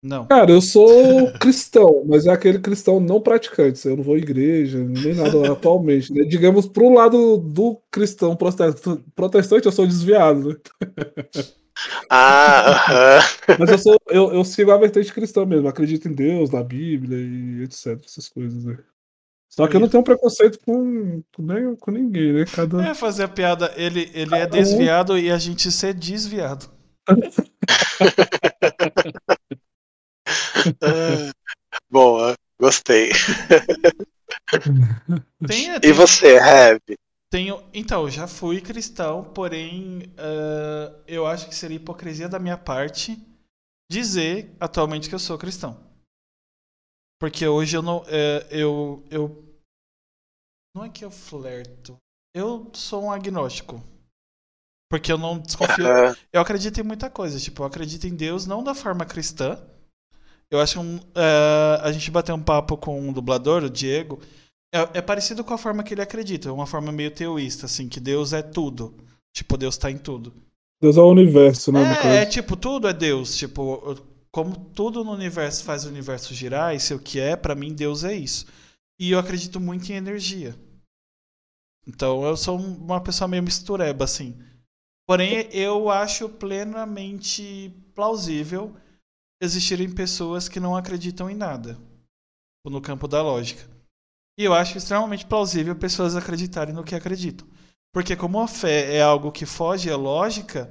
[0.00, 0.26] Não.
[0.26, 3.88] Cara, eu sou cristão, mas é aquele cristão não praticante.
[3.88, 6.12] Eu não vou à igreja, nem nada atualmente.
[6.12, 6.24] Né?
[6.24, 10.56] Digamos, pro lado do cristão protest- protestante, eu sou desviado, né?
[12.10, 13.18] Ah, aham.
[13.58, 17.18] Mas eu, sou, eu, eu sigo a vertente cristã mesmo, acredito em Deus, na Bíblia
[17.18, 17.98] e etc.
[18.04, 18.78] Essas coisas, né?
[19.48, 22.44] Só que eu não tenho preconceito com, com, nem- com ninguém, né?
[22.44, 22.88] Cada.
[22.88, 26.66] É fazer a piada, ele, ele é um- desviado e a gente ser desviado.
[30.82, 31.30] Ah,
[31.90, 33.10] Boa, gostei.
[35.46, 36.80] Tem, E tem- você, Reb?
[37.34, 42.56] Tenho, então, eu já fui cristão, porém, ah, eu acho que seria hipocrisia da minha
[42.56, 43.20] parte
[43.90, 45.76] dizer atualmente que eu sou cristão.
[47.18, 48.04] Porque hoje eu não.
[48.06, 49.44] eh, eu, eu.
[50.76, 51.96] Não é que eu flerto.
[52.32, 53.82] Eu sou um agnóstico.
[54.88, 55.88] Porque eu não desconfio.
[55.88, 57.40] Ah, Eu acredito em muita coisa.
[57.40, 59.60] Tipo, eu acredito em Deus não da forma cristã.
[60.48, 64.20] Eu acho um, eh, a gente bateu um papo com um dublador, o Diego.
[64.74, 66.48] É, é parecido com a forma que ele acredita.
[66.48, 68.92] É uma forma meio teoísta, assim, que Deus é tudo.
[69.32, 70.34] Tipo, Deus tá em tudo.
[70.82, 71.80] Deus é o universo, né?
[71.80, 73.36] É, é tipo, tudo é Deus.
[73.36, 73.94] Tipo,
[74.32, 77.72] como tudo no universo faz o universo girar, isso é o que é, pra mim
[77.72, 78.46] Deus é isso.
[78.98, 80.54] E eu acredito muito em energia.
[81.86, 84.36] Então eu sou um- uma pessoa meio mistureba, assim.
[85.06, 88.74] Porém, eu acho plenamente plausível
[89.40, 91.78] existirem pessoas que não acreditam em nada.
[92.66, 93.73] No campo da lógica.
[94.36, 97.46] E eu acho extremamente plausível pessoas acreditarem no que acreditam.
[97.92, 100.70] Porque como a fé é algo que foge à lógica,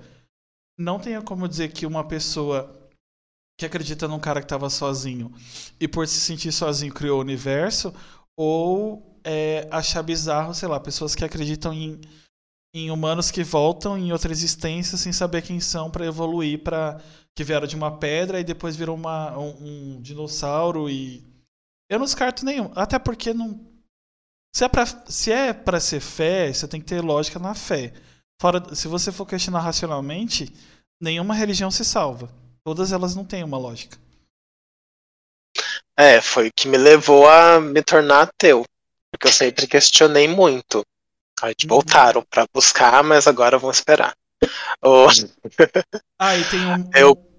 [0.78, 2.84] não tenho como dizer que uma pessoa
[3.57, 5.34] que acredita num cara que estava sozinho
[5.80, 7.93] e por se sentir sozinho criou o universo,
[8.36, 12.01] ou é, achar bizarro, sei lá, pessoas que acreditam em,
[12.74, 16.99] em humanos que voltam em outra existência sem saber quem são para evoluir para
[17.36, 21.24] que vieram de uma pedra e depois viram uma, um, um dinossauro e
[21.93, 23.71] eu não descarto nenhum, até porque não
[24.55, 27.91] se é pra, se é pra ser fé, você tem que ter lógica na fé.
[28.39, 30.53] Fora, se você for questionar racionalmente,
[31.01, 32.29] nenhuma religião se salva.
[32.63, 33.97] Todas elas não têm uma lógica.
[35.97, 38.63] É, foi o que me levou a me tornar ateu.
[39.11, 40.83] Porque eu sempre questionei muito.
[41.41, 41.69] Aí Uhum.
[41.69, 44.15] voltaram pra buscar, mas agora vão esperar.
[44.83, 45.07] O-
[46.19, 47.32] Ah, e tem um, Eu-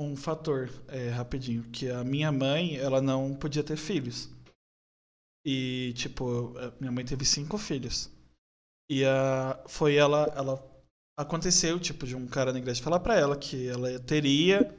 [0.00, 4.30] um, fator, é, rapidinho, que a minha mãe, ela não podia ter filhos.
[5.44, 8.10] E, tipo, minha mãe teve cinco filhos.
[8.90, 10.70] E a, foi ela, ela.
[11.18, 14.74] Aconteceu, tipo, de um cara na igreja falar pra ela que ela teria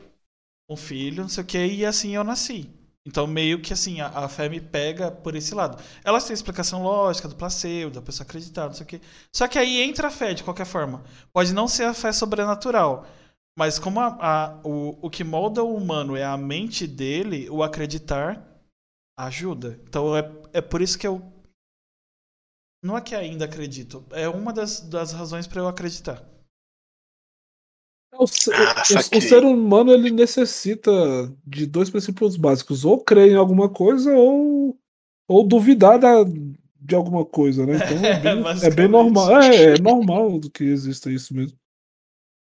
[0.67, 2.69] um filho, não sei o que, e assim eu nasci.
[3.05, 5.81] Então, meio que assim, a, a fé me pega por esse lado.
[6.03, 9.01] Elas têm explicação lógica do placebo, da pessoa acreditar, não sei o que.
[9.31, 11.03] Só que aí entra a fé, de qualquer forma.
[11.33, 13.07] Pode não ser a fé sobrenatural,
[13.57, 17.63] mas como a, a- o, o que molda o humano é a mente dele, o
[17.63, 18.47] acreditar
[19.17, 19.79] ajuda.
[19.87, 20.21] Então é,
[20.53, 21.21] é por isso que eu.
[22.83, 26.27] Não é que ainda acredito, é uma das, das razões para eu acreditar.
[28.13, 28.81] O, se- Ah,
[29.13, 30.91] o- o ser humano ele necessita
[31.45, 34.77] de dois princípios básicos: ou crer em alguma coisa ou,
[35.29, 37.73] ou duvidar da, de alguma coisa, né?
[37.77, 38.75] Então é bem, é Basicamente.
[38.75, 39.41] bem normal.
[39.41, 41.57] É, é normal do que exista isso mesmo.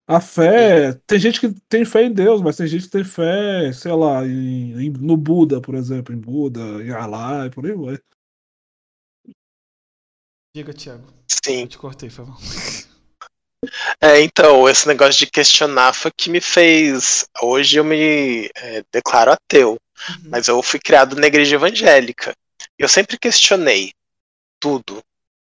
[0.07, 0.93] A fé.
[1.07, 4.25] Tem gente que tem fé em Deus, mas tem gente que tem fé, sei lá,
[4.25, 7.97] em, em- no Buda, por exemplo, em Buda, em Allah e por aí vai.
[10.55, 11.07] Diga, Thiago.
[11.43, 11.61] Sim.
[11.61, 12.37] Eu te cortei, foi mal.
[14.01, 17.25] É, então, esse negócio de questionar foi que me fez.
[17.41, 20.29] Hoje eu me é, declaro ateu, Uhum.
[20.29, 22.33] mas eu fui criado na igreja evangélica.
[22.77, 23.91] E eu sempre questionei
[24.59, 25.01] tudo.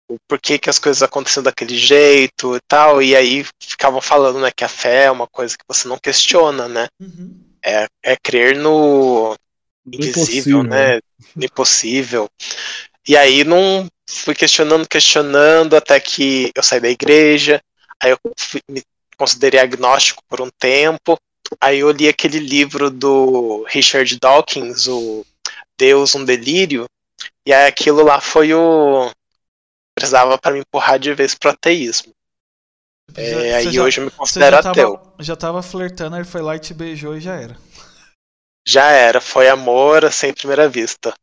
[0.08, 3.02] O porquê que as coisas aconteciam daquele jeito e tal.
[3.02, 6.68] E aí ficavam falando né, que a fé é uma coisa que você não questiona,
[6.68, 6.86] né?
[7.00, 7.40] Uhum.
[7.64, 9.36] É, é crer no
[9.84, 11.00] invisível, impossível, né?
[11.34, 12.28] No impossível.
[13.08, 17.60] E aí não fui questionando, questionando, até que eu saí da igreja.
[18.00, 18.82] Aí eu fui- me
[19.16, 21.18] considerei agnóstico por um tempo.
[21.60, 25.24] Aí eu li aquele livro do Richard Dawkins, o
[25.78, 26.86] Deus, um Delírio.
[27.46, 29.10] E aí aquilo lá foi o.
[29.96, 32.12] Precisava para me empurrar de vez pro ateísmo.
[33.16, 34.98] Já- É, aí já- hoje eu me considero já ateu.
[34.98, 37.56] tava, já tava flertando, ele foi lá e te beijou e já era.
[38.68, 41.14] Já era, foi amor assim primeira vista.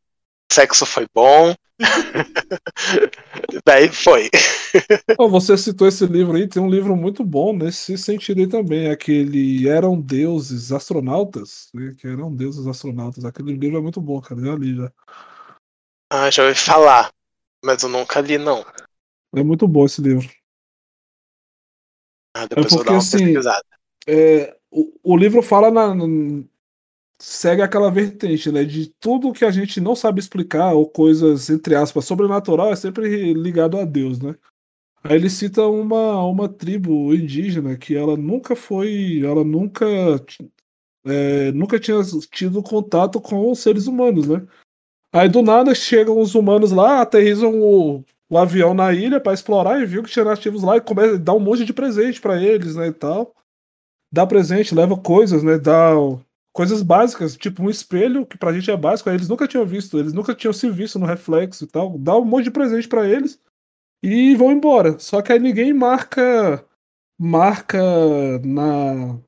[0.52, 1.54] sexo foi bom.
[3.66, 4.30] Daí foi.
[5.18, 8.90] Oh, você citou esse livro aí, tem um livro muito bom nesse sentido aí também,
[8.90, 11.94] aquele Eram Deuses Astronautas, né?
[11.98, 13.26] Que eram deuses astronautas.
[13.26, 14.42] Aquele livro é muito bom, cara.
[14.42, 14.92] Já li já.
[16.12, 17.12] Ah, já ouvi falar.
[17.64, 18.66] Mas eu nunca li, não.
[19.36, 20.30] É muito bom esse livro.
[22.36, 23.64] Ah, depois É eu vou dar porque, uma assim, pesquisada.
[24.08, 26.44] É, o, o livro fala na, na-
[27.22, 28.66] segue aquela vertente, né?
[28.66, 33.34] De tudo que a gente não sabe explicar, ou coisas, entre aspas, sobrenatural, é sempre
[33.34, 34.36] ligado a Deus, né?
[35.04, 39.86] Aí ele cita uma, uma tribo indígena que ela nunca foi, ela nunca,
[41.06, 41.98] é, nunca tinha
[42.32, 44.46] tido contato com os seres humanos, né?
[45.14, 49.80] Aí do nada chegam os humanos lá, aterrizam o, o avião na ilha para explorar
[49.80, 52.42] e viu que tinha nativos lá e começa a dar um monte de presente para
[52.42, 53.36] eles, né, e tal.
[54.12, 55.92] Dá presente, leva coisas, né, dá
[56.52, 60.14] coisas básicas, tipo um espelho, que pra gente é básico, eles nunca tinham visto, eles
[60.14, 61.98] nunca tinham se visto no reflexo e tal.
[62.00, 63.40] Dá um monte de presente para eles
[64.04, 64.98] e vão embora.
[65.00, 66.66] Só que aí ninguém marca
[67.20, 67.80] marca
[68.44, 69.20] na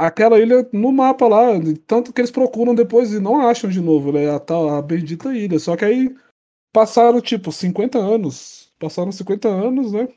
[0.00, 1.48] aquela ilha no mapa lá,
[1.86, 5.34] tanto que eles procuram depois e não acham de novo, né, a tal a bendita
[5.34, 5.58] ilha.
[5.58, 6.16] Só que aí
[6.72, 10.08] passaram tipo 50 anos, passaram 50 anos, né?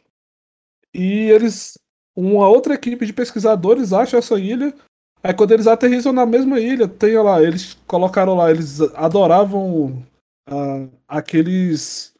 [0.93, 1.77] E eles
[2.15, 4.73] uma outra equipe de pesquisadores acha essa ilha.
[5.21, 10.05] Aí quando eles aterrissam na mesma ilha, tem lá, eles colocaram lá, eles adoravam
[10.47, 12.13] ah, aqueles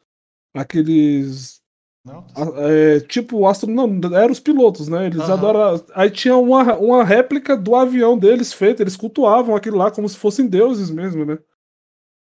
[0.54, 1.62] aqueles
[2.04, 2.26] Não?
[2.58, 5.32] é, tipo astro não eram os pilotos né eles Aham.
[5.32, 10.06] adoravam aí tinha uma, uma réplica do avião deles feita eles cultuavam aquilo lá como
[10.06, 11.38] se fossem deuses mesmo né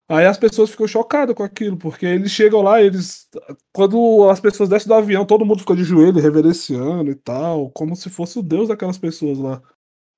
[0.09, 3.29] aí as pessoas ficam chocadas com aquilo porque eles chegam lá eles
[3.73, 7.97] quando as pessoas descem do avião todo mundo fica de joelho reverenciando e tal como
[7.97, 9.61] se fosse o deus daquelas pessoas lá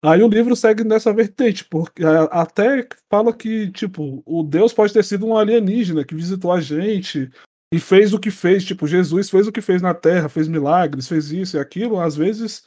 [0.07, 4.93] Aí o livro segue nessa vertente, porque a- até fala que, tipo, o Deus pode
[4.93, 7.31] ter sido um alienígena que visitou a gente
[7.75, 11.09] e fez o que fez, tipo, Jesus fez o que fez na Terra, fez milagres,
[11.09, 12.63] fez isso e aquilo, às vezes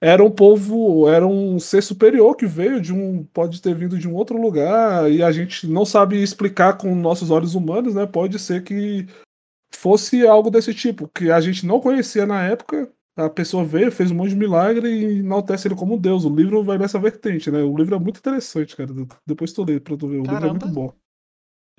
[0.00, 4.08] era um povo, era um ser superior que veio de um, pode ter vindo de
[4.08, 8.06] um outro lugar e a gente não sabe explicar com nossos olhos humanos, né?
[8.06, 9.06] Pode ser que
[9.72, 14.10] fosse algo desse tipo, que a gente não conhecia na época, a pessoa veio, fez
[14.10, 16.24] um monte de milagre e enaltece ele como Deus.
[16.24, 17.62] O livro vai nessa vertente, né?
[17.62, 18.90] O livro é muito interessante, cara.
[19.24, 20.18] Depois tu lê pra tu ver.
[20.18, 20.74] O livro é muito Caramba.
[20.74, 20.94] bom.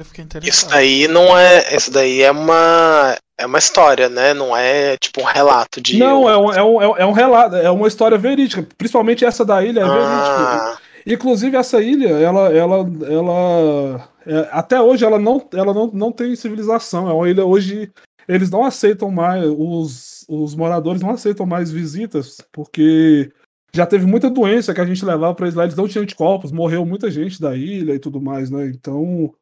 [0.01, 0.69] Eu fiquei Isso interessado.
[0.71, 1.75] daí não é.
[1.75, 3.15] Isso daí é uma.
[3.37, 4.33] É uma história, né?
[4.33, 5.97] Não é tipo um relato de.
[5.97, 8.67] Não, é um, é, um, é um- é um relato, é uma história verídica.
[8.77, 10.07] Principalmente essa da ilha é verídica.
[10.07, 12.77] Ah, Inclusive, essa ilha, ela, ela,
[13.09, 17.09] ela é, até hoje ela não, ela não, não tem civilização.
[17.09, 17.91] É uma ilha hoje.
[18.27, 23.31] Eles não aceitam mais, os, os moradores não aceitam mais visitas, porque
[23.73, 26.51] já teve muita doença que a gente levava para eles lá, eles não tinham anticorpos,
[26.51, 28.67] morreu muita gente da ilha e tudo mais, né?
[28.67, 29.33] Então.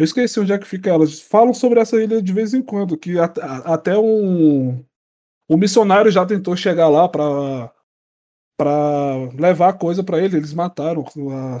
[0.00, 1.20] Eu esqueci onde é que fica elas.
[1.20, 4.82] Falam sobre essa ilha de vez em quando, que at- a- até um.
[5.46, 7.70] O missionário já tentou chegar lá para
[8.58, 11.56] para levar coisa para ele, eles mataram a,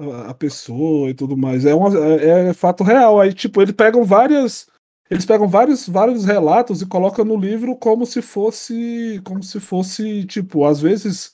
[0.00, 1.64] a- a pessoa e tudo mais.
[1.64, 3.20] É, uma, é, é fato real.
[3.20, 4.68] Aí, tipo, eles pegam várias.
[5.10, 9.20] Eles pegam vários, vários relatos e colocam no livro como se fosse.
[9.24, 11.32] Como se fosse, tipo, às vezes.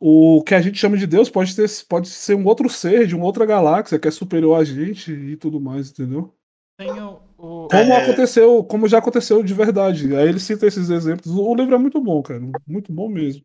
[0.00, 3.14] O que a gente chama de Deus pode, ter, pode ser um outro ser de
[3.14, 6.34] uma outra galáxia que é superior a gente e tudo mais, entendeu?
[6.78, 8.02] Tem o, o- Como É.
[8.02, 10.14] aconteceu, como já aconteceu de verdade.
[10.14, 11.32] Aí ele cita esses exemplos.
[11.34, 12.40] O livro é muito bom, cara.
[12.66, 13.42] Muito bom mesmo.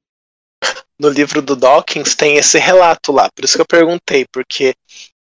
[1.00, 3.30] no livro do Dawkins tem esse relato lá.
[3.34, 4.74] Por isso que eu perguntei, porque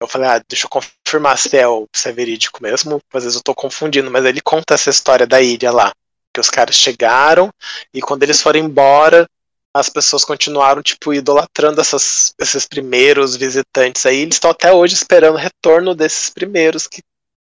[0.00, 3.00] eu falei, ah, deixa eu confirmar se é, o, se é verídico mesmo.
[3.12, 5.92] Às vezes eu tô confundindo, mas ele conta essa história da ilha lá.
[6.34, 7.50] Que os caras chegaram
[7.94, 9.26] e quando eles foram embora,
[9.74, 14.20] as pessoas continuaram, tipo, idolatrando essas, esses primeiros visitantes aí.
[14.20, 17.02] Eles estão até hoje esperando o retorno desses primeiros que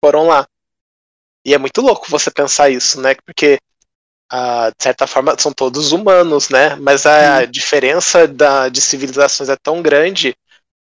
[0.02, 0.46] foram lá.
[1.44, 3.16] E é muito louco você pensar isso, né?
[3.26, 3.58] Porque,
[4.30, 6.76] ah, de certa forma, são todos humanos, né?
[6.76, 10.36] Mas a diferença da, de civilizações é tão grande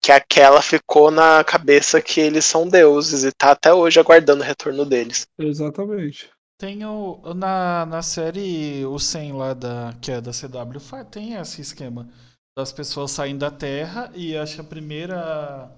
[0.04, 4.46] que aquela ficou na cabeça que eles são deuses e tá até hoje aguardando o
[4.46, 5.26] retorno deles.
[5.40, 6.30] Exatamente.
[6.62, 7.20] Tem o.
[7.34, 12.08] Na, na série O 100 lá, da, que é da CW, tem esse esquema
[12.56, 15.72] das pessoas saindo da Terra e acho que a primeira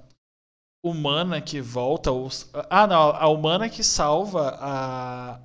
[0.85, 2.11] humana que volta.
[2.11, 5.39] Os, ah, não, a humana que salva a.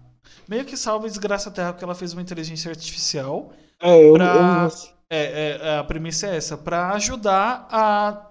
[0.49, 3.53] Meio que salva e desgraça a Terra porque ela fez uma inteligência artificial.
[3.81, 8.27] É, eu, Pra- eu- É, é, a premissa é essa, pra ajudar a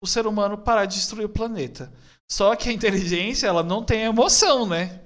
[0.00, 1.92] o ser humano parar de destruir o planeta.
[2.30, 5.03] Só que a inteligência, ela não tem emoção, né?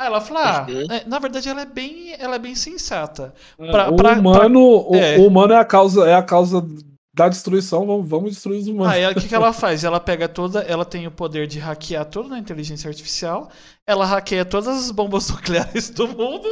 [0.00, 0.86] Aí ela fala, ah, Uhum.
[0.92, 3.32] é, na verdade ela é bem, ela é bem sensata.
[3.58, 4.60] é, pra- o pra- humano,
[4.90, 5.16] o- é.
[5.18, 6.66] o humano é a causa, é a causa
[7.14, 8.92] da destruição, vamos, vamos destruir os humanos.
[8.92, 9.84] Aí o que, que ela faz?
[9.84, 10.62] Ela pega toda.
[10.62, 13.50] Ela tem o poder de hackear toda a inteligência artificial.
[13.86, 16.48] Ela hackeia todas as bombas nucleares do mundo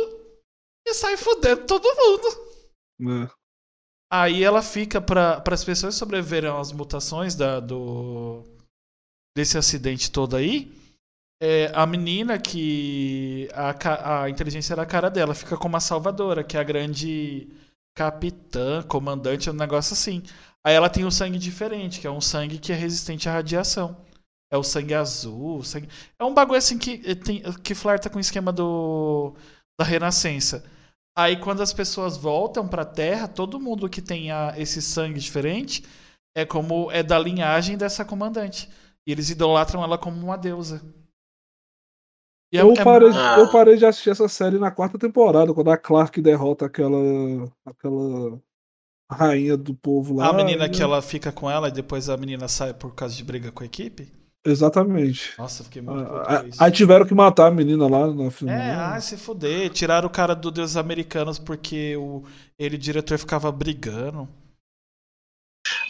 [0.86, 3.24] e sai fudendo todo mundo.
[3.24, 3.28] É.
[4.12, 8.44] Aí ela fica para as pessoas sobreviverem às mutações da, do
[9.36, 10.70] desse acidente todo aí.
[11.44, 16.56] É, a menina que a, a inteligência a cara dela fica como a salvadora, que
[16.56, 17.48] é a grande
[17.96, 20.22] capitã, comandante, um negócio assim.
[20.64, 23.96] Aí ela tem um sangue diferente, que é um sangue que é resistente à radiação.
[24.52, 25.88] É o sangue azul, o sangue...
[26.18, 29.34] é um bagulho assim que eh, tem, que flerta com o esquema do
[29.78, 30.62] da renascença.
[31.16, 35.82] Aí quando as pessoas voltam pra Terra, todo mundo que tem a- esse sangue diferente
[36.36, 38.68] é como é da linhagem dessa comandante.
[39.06, 40.80] E eles idolatram ela como uma deusa.
[42.52, 43.36] E é- Eu, é- parei, Ah.
[43.38, 46.98] eu parei de assistir essa série na quarta temporada, quando a Clark derrota aquela.
[47.64, 48.38] aquela
[49.10, 50.28] rainha do povo lá.
[50.28, 53.14] a menina e- que ela fica com ela e depois a menina sai por causa
[53.14, 54.10] de briga com a equipe.
[54.44, 55.34] Exatamente.
[55.38, 56.62] Nossa, eu fiquei muito Ah, isso.
[56.62, 58.52] Aí tiveram que matar a menina lá na filme.
[58.52, 59.70] É, ah, se fuder.
[59.70, 62.24] Tiraram o cara do Deus Americanos porque o,
[62.58, 64.26] ele, o diretor, ficava brigando.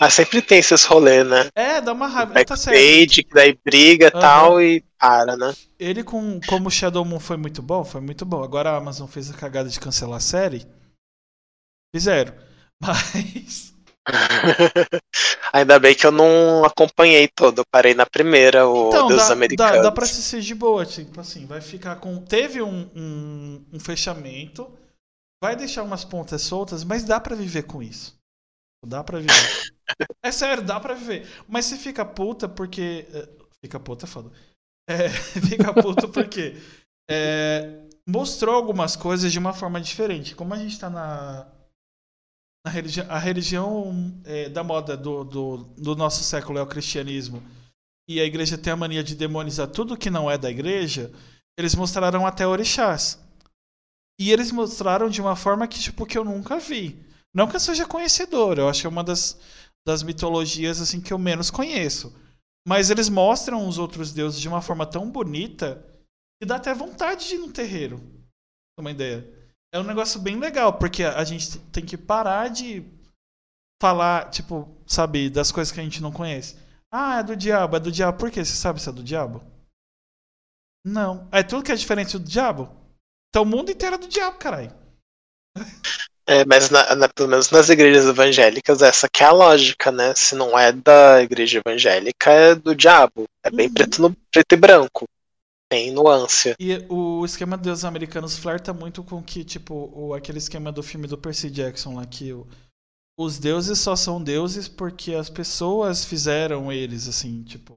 [0.02, 1.48] Ah, sempre tem esses rolês, né?
[1.54, 2.44] É, dá uma raiva.
[2.44, 3.06] Tá certo.
[3.06, 4.20] Que daí briga e Aham.
[4.20, 5.52] tal e para, né?
[5.78, 8.42] Ele, com, como Shadow Moon foi muito bom, foi muito bom.
[8.42, 10.66] Agora a Amazon fez a cagada de cancelar a série.
[11.94, 12.34] Fizeram.
[12.80, 13.72] Mas.
[15.52, 19.34] Ainda bem que eu não acompanhei todo, eu parei na primeira, o Então, Deus dá,
[19.34, 19.76] Americanos.
[19.76, 22.20] dá, dá pra assistir de boa, tipo assim, vai ficar com.
[22.24, 24.70] Teve um, um, um fechamento,
[25.42, 28.18] vai deixar umas pontas soltas, mas dá pra viver com isso.
[28.84, 29.72] Dá pra viver.
[30.22, 31.26] é sério, dá pra viver.
[31.48, 33.06] Mas se fica puta porque.
[33.12, 33.28] é,
[33.64, 34.30] Fica puta, é foda.
[34.88, 35.08] É,
[35.48, 36.56] fica puta porque.
[37.10, 40.34] é, mostrou algumas coisas de uma forma diferente.
[40.34, 41.46] Como a gente tá na.
[42.66, 47.42] na religião, a religião é, da moda do, do, do nosso século é o cristianismo
[48.08, 51.12] e a igreja tem a mania de demonizar tudo que não é da igreja,
[51.58, 53.18] eles mostraram até orixás.
[54.20, 56.98] E eles mostraram de uma forma que, tipo, que eu nunca vi.
[57.34, 59.38] Não que eu seja conhecedor, eu acho que é uma das,
[59.86, 62.14] das mitologias assim que eu menos conheço.
[62.66, 65.84] Mas eles mostram os outros deuses de uma forma tão bonita
[66.40, 68.00] que dá até vontade de ir no terreiro.
[68.78, 69.26] Uma ideia.
[69.74, 72.84] É um negócio bem legal, porque a gente tem que parar de
[73.80, 76.56] falar, tipo, sabe, das coisas que a gente não conhece.
[76.92, 78.18] Ah, é do diabo, é do diabo.
[78.18, 78.44] Por quê?
[78.44, 79.42] Você sabe se é do diabo?
[80.84, 81.28] Não.
[81.32, 82.68] É tudo que é diferente do diabo?
[83.30, 84.70] Então o mundo inteiro é do diabo, caralho.
[86.32, 90.14] É, mas na- na- pelo menos nas igrejas evangélicas, essa que é a lógica, né?
[90.16, 93.24] Se não é da igreja evangélica, é do diabo.
[93.44, 93.74] É bem Uhum.
[93.74, 95.04] preto, no, preto e branco.
[95.70, 96.54] Tem nuance.
[96.60, 101.06] E o esquema dos americanos flerta muito com que, tipo, o, aquele esquema do filme
[101.06, 102.46] do Percy Jackson lá, que o-
[103.18, 107.74] os deuses só são deuses porque as pessoas fizeram eles, assim, tipo.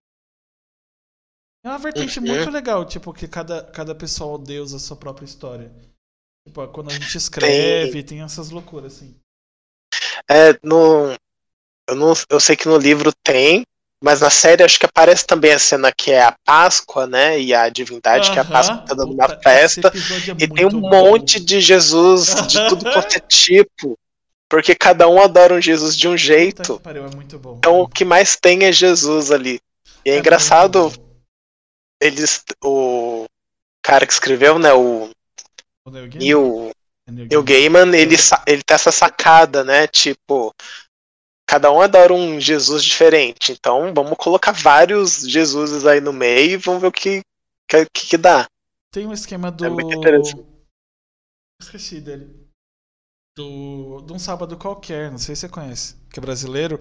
[1.64, 2.27] É uma vertente Uhum.
[2.27, 5.72] muito legal, tipo, que cada, cada pessoa deusa a sua própria história.
[6.46, 9.16] Tipo, quando a gente escreve, tem, essas loucuras, assim.
[10.30, 11.12] É, no,
[11.90, 13.64] eu, não, eu sei que no livro tem,
[14.04, 17.40] mas na série acho que aparece também a cena que é a Páscoa, né?
[17.40, 18.46] E a divindade, que é a.
[18.46, 19.92] Páscoa tá dando uma festa.
[19.96, 21.46] é E tem um muito monte bom.
[21.46, 23.98] de Jesus de tudo quanto é tipo.
[24.48, 26.78] Porque cada um adora um Jesus de um jeito.
[26.78, 27.56] que pariu, é muito bom.
[27.58, 29.60] Então o que mais tem é Jesus ali.
[30.06, 31.06] E é, É engraçado, bom.
[32.00, 32.44] eles.
[32.64, 33.26] O
[33.82, 34.72] cara que escreveu, né?
[34.74, 35.10] O
[35.86, 37.95] O Neil Gaiman?
[37.95, 38.16] Ele,
[38.48, 39.88] ele tem essa sacada, né?
[39.88, 40.53] Tipo,
[41.48, 43.52] cada um adora um Jesus diferente.
[43.52, 47.22] Então vamos colocar vários Jesuses aí no meio e vamos ver o que,
[47.68, 48.48] que, que dá.
[48.91, 49.66] Tem um esquema do.
[49.66, 50.44] É muito interessante.
[51.62, 52.45] Esqueci dele.
[53.38, 56.80] Do, de um sábado qualquer, não sei se você conhece, que é brasileiro,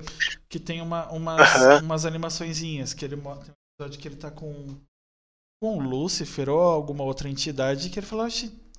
[0.48, 1.82] que tem uma, umas, Aham.
[1.82, 4.80] umas animaçõezinhas, que ele mostra um episódio que ele tá com,
[5.60, 8.26] com o Lúcifer ou alguma outra entidade, que ele fala,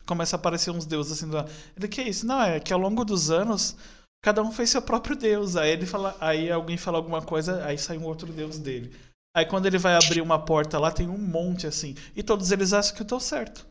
[0.06, 1.38] começa a aparecer uns deuses assim do.
[1.76, 2.26] Ele, que é isso?
[2.26, 3.76] Não, é que ao longo dos anos,
[4.22, 5.56] cada um fez seu próprio deus.
[5.56, 8.96] Aí ele fala, aí alguém fala alguma coisa, aí sai um outro deus dele.
[9.36, 11.96] Aí quando ele vai abrir uma porta lá, tem um monte assim.
[12.16, 13.68] E todos eles acham que eu tô certo.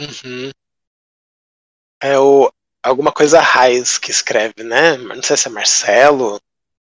[0.00, 0.50] Uhum.
[2.02, 2.52] É o.
[2.84, 4.96] Alguma coisa Raiz que escreve, né?
[4.96, 6.40] Não sei se é Marcelo.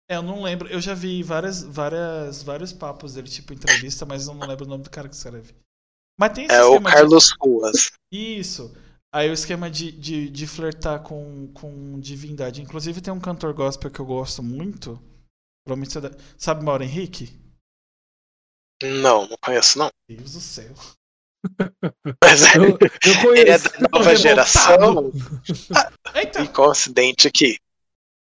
[0.08, 0.70] É, eu não lembro.
[0.70, 4.68] Eu já vi várias, várias, vários papos dele, tipo entrevista, mas eu não lembro o
[4.68, 5.54] nome do cara que escreve.
[6.24, 7.92] Mas tem esse É o esquema de- Carlos Ruas.
[8.12, 8.74] Isso.
[9.14, 12.62] Aí o esquema de, de, de flertar com, com divindade.
[12.62, 15.00] Inclusive tem um cantor gospel que eu gosto muito.
[15.66, 17.40] Provavelmente você Sabe Mauro Henrique?
[18.82, 19.90] Não, não conheço, não.
[20.10, 20.74] Deus do céu.
[22.24, 23.70] Mas Eu, eu ele é conheço.
[23.72, 24.18] da nova revoltado.
[24.18, 25.12] geração.
[26.16, 26.42] Eita!
[26.42, 27.60] E coincidente aqui.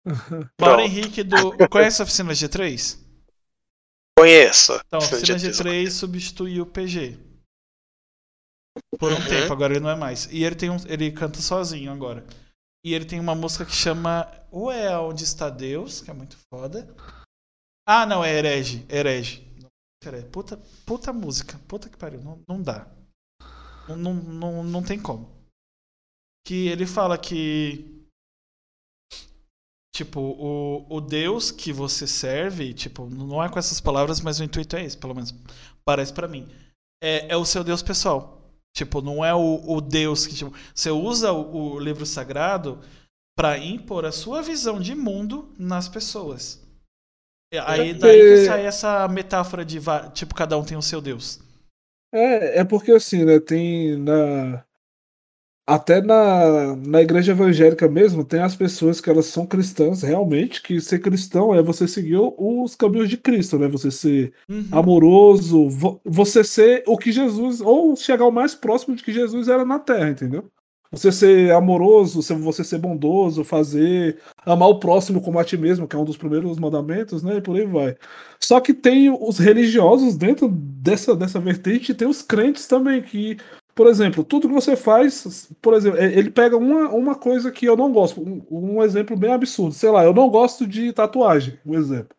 [0.07, 0.81] Mauro Pronto.
[0.81, 1.69] Henrique do.
[1.69, 2.99] Conhece a oficina G3?
[4.19, 4.73] Conheço.
[4.87, 7.19] Então, a oficina dia G3 substituiu o PG.
[8.99, 9.29] Por um Uhum.
[9.29, 10.27] tempo, agora ele não é mais.
[10.33, 12.27] E ele tem um, ele canta sozinho agora.
[12.85, 16.37] E ele tem uma música que chama Ou é Onde Está Deus, que é muito
[16.53, 16.95] foda.
[17.87, 18.85] Ah, não, é Herege.
[18.89, 19.43] Herege.
[20.31, 21.59] Puta, puta música.
[21.67, 22.21] Puta que pariu.
[22.23, 22.87] Não, não dá.
[23.89, 25.31] Não, não, não, não tem como.
[26.47, 28.05] Que ele fala que.
[29.95, 34.45] Tipo, o, o Deus que você serve, tipo, não é com essas palavras, mas o
[34.45, 35.33] intuito é esse, pelo menos
[35.85, 36.49] parece pra mim.
[37.03, 38.44] É, é o seu Deus pessoal.
[38.75, 40.35] Tipo, não é o, o Deus que.
[40.35, 42.81] Tipo, você usa o, o livro sagrado
[43.37, 46.61] pra impor a sua visão de mundo nas pessoas.
[47.53, 49.81] E Aí É daí que sai essa metáfora de
[50.13, 51.41] tipo, cada um tem o seu Deus.
[52.13, 54.65] É, é porque assim, né, tem na
[55.67, 60.81] até na, na igreja evangélica mesmo, tem as pessoas que elas são cristãs realmente, que
[60.81, 63.67] ser cristão é você seguir os caminhos de Cristo, né?
[63.69, 64.67] Você ser Uhum.
[64.71, 69.49] amoroso, vo- você ser o que Jesus, ou chegar o mais próximo de que Jesus
[69.49, 70.51] era na Terra, entendeu?
[70.91, 75.97] Você ser amoroso, você- ser bondoso, fazer, amar o próximo como a ti mesmo, que
[75.97, 77.39] é um dos primeiros mandamentos, né?
[77.39, 77.97] E por aí vai.
[78.41, 83.37] Só que tem os religiosos dentro dessa, dessa vertente, e tem os crentes também, que,
[83.75, 87.67] por exemplo, tudo que você faz, por exemplo, é- ele pega uma, uma coisa que
[87.67, 91.59] eu não gosto, um, um exemplo bem absurdo, sei lá, eu não gosto de tatuagem,
[91.67, 92.17] um exemplo.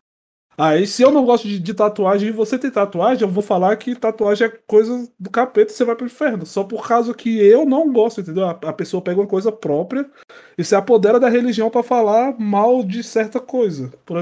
[0.58, 3.76] Aí, se eu não gosto de, de tatuagem e você tem tatuagem, eu vou falar
[3.76, 6.46] que tatuagem é coisa do capeta e você vai pro inferno.
[6.46, 8.46] Só por causa que eu não gosto, entendeu?
[8.46, 10.10] A, a pessoa pega uma coisa própria
[10.56, 13.90] e se apodera da religião pra falar mal de certa coisa.
[14.06, 14.16] Por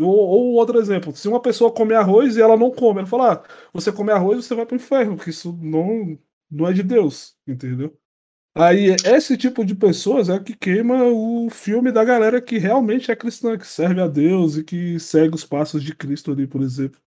[0.00, 3.34] ou, ou outro exemplo, se uma pessoa come arroz e ela não come, ela fala,
[3.34, 3.42] ah,
[3.72, 6.18] você come arroz, você vai pro inferno, porque isso não,
[6.50, 7.96] não é de Deus, entendeu?
[8.54, 13.14] Aí, esse tipo de pessoas é que queima o filme da galera que realmente é
[13.14, 17.00] cristã, que serve a Deus e que segue os passos de Cristo ali, por exemplo.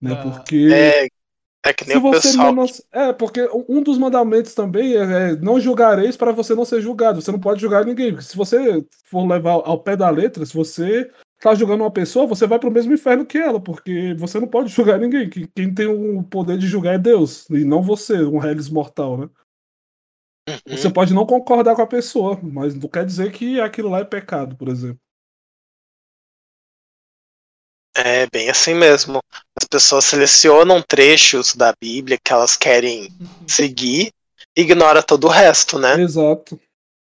[0.00, 0.12] Né?
[0.12, 0.68] Ah, Porque.
[0.72, 1.08] É,
[1.66, 2.52] é que nem Se o você pessoal.
[2.52, 2.66] não.
[2.92, 7.22] É, porque um dos mandamentos também é, é não julgareis para você não ser julgado.
[7.22, 8.20] Você não pode julgar ninguém.
[8.20, 12.46] Se você for levar ao pé da letra, se você tá julgando uma pessoa, você
[12.46, 15.28] vai pro mesmo inferno que ela, porque você não pode julgar ninguém.
[15.28, 19.18] Que- Quem tem o poder de julgar é Deus, e não você, um reles mortal,
[19.18, 19.28] né?
[20.48, 20.76] Uhum.
[20.76, 24.04] Você pode não concordar com a pessoa, mas não quer dizer que aquilo lá é
[24.04, 25.00] pecado, por exemplo.
[27.96, 29.20] É bem assim mesmo.
[29.56, 33.08] As pessoas selecionam trechos da Bíblia que elas querem
[33.46, 34.10] seguir
[34.56, 36.00] e ignora todo o resto, né?
[36.00, 36.58] Exato.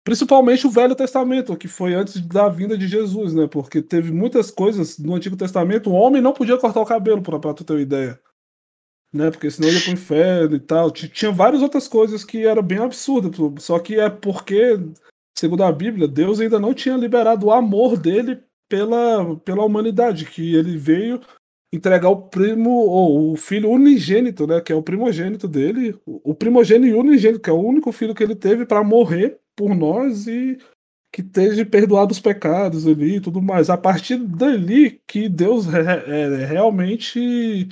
[0.05, 3.47] Principalmente o Velho Testamento, que foi antes da vinda de Jesus, né?
[3.47, 5.89] Porque teve muitas coisas no Antigo Testamento.
[5.89, 8.19] O homem não podia cortar o cabelo, pra, pra tu ter uma ideia.
[9.11, 9.31] Né?
[9.31, 10.91] Porque senão ia pro inferno e tal.
[10.91, 13.35] Tinha várias outras coisas que eram bem absurdas.
[13.63, 14.79] Só que é porque,
[15.35, 20.25] segundo a Bíblia, Deus ainda não tinha liberado o amor dele pela, pela humanidade.
[20.25, 21.19] Que ele veio
[21.73, 24.61] entregar o primo, ou o filho unigênito, né?
[24.61, 25.97] Que é o primogênito dele.
[26.05, 29.75] O primogênito e unigênito, que é o único filho que ele teve para morrer por
[29.75, 30.57] nós e
[31.11, 33.69] que esteja perdoado os pecados ali e tudo mais.
[33.69, 37.69] A partir dali que Deus re- é, realmente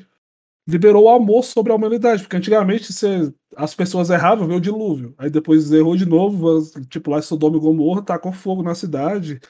[0.67, 2.87] liberou o amor sobre a humanidade, porque antigamente
[3.57, 7.59] as pessoas erravam, veio o dilúvio, aí depois errou de novo, tipo lá Sodoma e
[7.59, 9.41] Gomorra, tacou fogo na cidade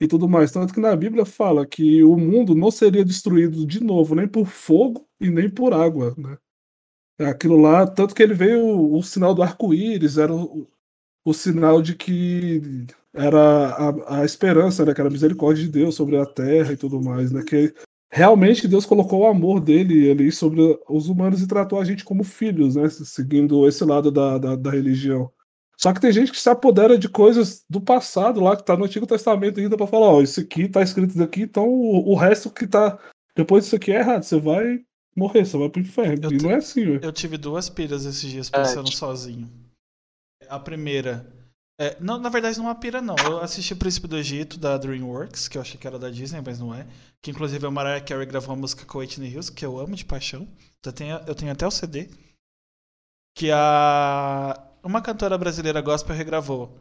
[0.00, 0.52] e tudo mais.
[0.52, 4.46] Tanto que na Bíblia fala que o mundo não seria destruído de novo, nem por
[4.46, 6.36] fogo e nem por água, né?
[7.20, 10.68] Aquilo lá, tanto que ele veio o, o sinal do arco-íris, era o,
[11.24, 14.94] o sinal de que era a, a esperança, né?
[14.94, 17.42] Que era a misericórdia de Deus sobre a terra e tudo mais, né?
[17.42, 17.74] Que
[18.10, 22.24] realmente Deus colocou o amor dele ali sobre os humanos e tratou a gente como
[22.24, 22.88] filhos, né?
[22.88, 25.30] Seguindo esse lado da, da, da religião.
[25.76, 28.84] Só que tem gente que se apodera de coisas do passado lá, que tá no
[28.84, 32.50] Antigo Testamento ainda, pra falar, ó, isso aqui tá escrito daqui, então o, o resto
[32.50, 32.98] que tá
[33.36, 34.80] depois disso aqui é errado, você vai
[35.16, 36.18] morrer, você vai pro inferno.
[36.24, 37.00] Eu e não é assim, velho.
[37.00, 39.48] Eu tive duas piras esses dias É, pensando tipo- sozinho.
[40.48, 41.26] A primeira.
[41.80, 43.16] é, não, na verdade, não é uma pira, não.
[43.24, 46.42] Eu assisti o Príncipe do Egito da Dreamworks, que eu achei que era da Disney,
[46.44, 46.86] mas não é.
[47.22, 50.04] Que inclusive a Mariah Carey gravou uma música com Whitney Houston, que eu amo de
[50.04, 50.46] paixão.
[50.84, 52.08] Eu tenho, eu tenho até o CD.
[53.36, 54.64] Que a.
[54.82, 56.76] Uma cantora brasileira gospel regravou.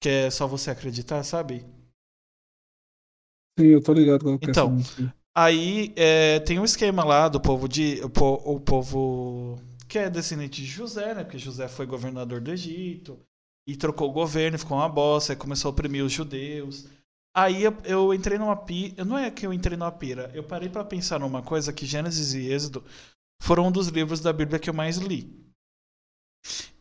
[0.00, 1.64] Que é Só Você Acreditar, sabe?
[3.58, 4.78] Sim, eu tô ligado com a Então.
[5.36, 8.00] Aí é, tem um esquema lá do povo de.
[8.02, 9.58] O, o povo
[9.88, 11.24] que é descendente de José, né?
[11.24, 13.18] Porque José foi governador do Egito.
[13.66, 16.86] E trocou o governo, ficou uma bosta, aí começou a oprimir os judeus.
[17.34, 19.04] Aí eu, eu entrei numa pira.
[19.04, 20.30] Não é que eu entrei numa pira.
[20.34, 22.84] Eu parei pra pensar numa coisa que Gênesis e Êxodo
[23.42, 25.48] foram um dos livros da Bíblia que eu mais li.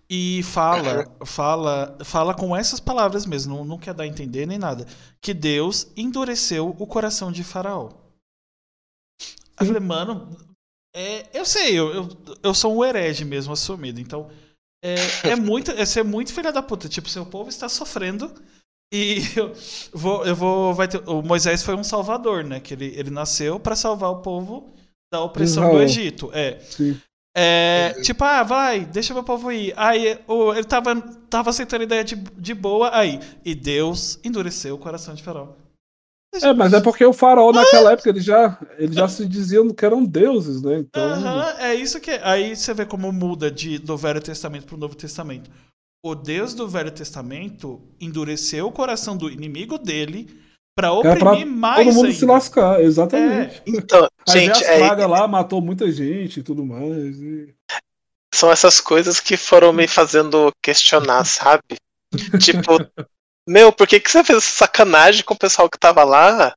[0.10, 4.58] E fala, fala, fala com essas palavras mesmo, não, não quer dar a entender nem
[4.58, 4.88] nada,
[5.20, 7.92] que Deus endureceu o coração de Faraó.
[9.60, 10.38] Eu falei, mano,
[10.98, 12.10] é, eu sei, eu, eu,
[12.42, 14.30] eu sou um herege mesmo assumido, então
[14.84, 14.96] é,
[15.30, 16.90] é muito, é ser muito filha da puta.
[16.90, 18.34] Tipo, seu povo está sofrendo
[18.92, 19.54] e eu
[19.94, 22.60] vou, eu vou, vai ter, o Moisés foi um salvador, né?
[22.60, 24.74] Que ele, ele nasceu para salvar o povo
[25.14, 25.78] da opressão Israel.
[25.78, 26.32] do Egito.
[26.34, 26.60] É.
[26.62, 27.00] Sim.
[27.40, 29.72] É, tipo, ah, vai, deixa meu povo ir.
[29.78, 31.00] Aí o, ele tava,
[31.30, 33.20] tava aceitando a ideia de, de boa, aí.
[33.46, 35.50] E Deus endureceu o coração de Faraó.
[36.44, 39.86] É, mas é porque o faraó naquela época ele já, ele já se diziam que
[39.86, 40.80] eram deuses, né?
[40.80, 41.04] Então...
[41.04, 42.12] Uhum, é isso que.
[42.24, 45.50] Aí você vê como muda de, do Velho Testamento para o Novo Testamento.
[46.04, 50.28] O Deus do Velho Testamento endureceu o coração do inimigo dele
[50.76, 52.20] para oprimir pra mais todo mundo ainda.
[52.20, 53.56] se lascar, exatamente.
[53.56, 53.62] É.
[53.66, 55.08] Então, Aí gente, as pragas é...
[55.08, 57.20] lá matou muita gente e tudo mais.
[57.20, 57.54] E...
[58.34, 61.78] São essas coisas que foram me fazendo questionar, sabe?
[62.40, 62.78] tipo,
[63.48, 66.54] meu, por que, que você fez sacanagem com o pessoal que tava lá?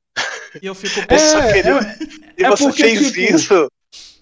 [0.61, 1.43] E eu fico pensando.
[1.43, 1.79] É, queria...
[1.79, 1.97] é,
[2.37, 3.71] e é você porque, fez tipo, isso?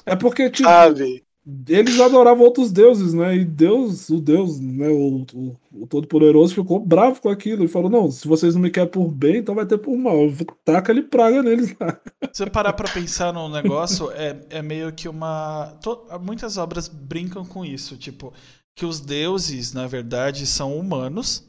[0.05, 1.23] É porque, tipo, sabe?
[1.67, 3.35] eles adoravam outros deuses, né?
[3.35, 4.87] E Deus, o Deus, né?
[4.89, 8.69] O, o, o Todo-Poderoso ficou bravo com aquilo e falou: Não, se vocês não me
[8.69, 10.17] querem por bem, então vai ter por mal.
[10.63, 11.99] Taca ali praga neles lá.
[12.31, 15.75] Se você parar pra pensar num negócio, é, é meio que uma.
[15.81, 16.05] To...
[16.21, 18.31] Muitas obras brincam com isso, tipo,
[18.75, 21.48] que os deuses, na verdade, são humanos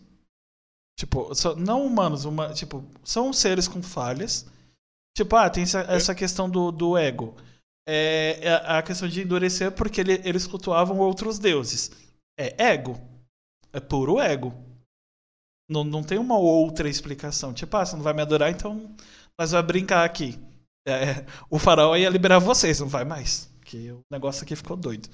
[1.00, 4.44] Tipo, não humanos, uma, tipo, são seres com falhas.
[5.16, 7.34] Tipo, ah, tem essa, essa questão do, do ego.
[7.88, 11.90] É, é a questão de endurecer porque ele, eles cultuavam outros deuses.
[12.38, 13.00] É ego.
[13.72, 14.52] É puro ego.
[15.70, 17.54] Não, não tem uma outra explicação.
[17.54, 18.94] Tipo, ah, você não vai me adorar, então
[19.38, 20.38] nós vamos brincar aqui.
[20.86, 23.50] É, o faraó ia liberar vocês, não vai mais.
[23.58, 25.08] Porque o negócio aqui ficou doido.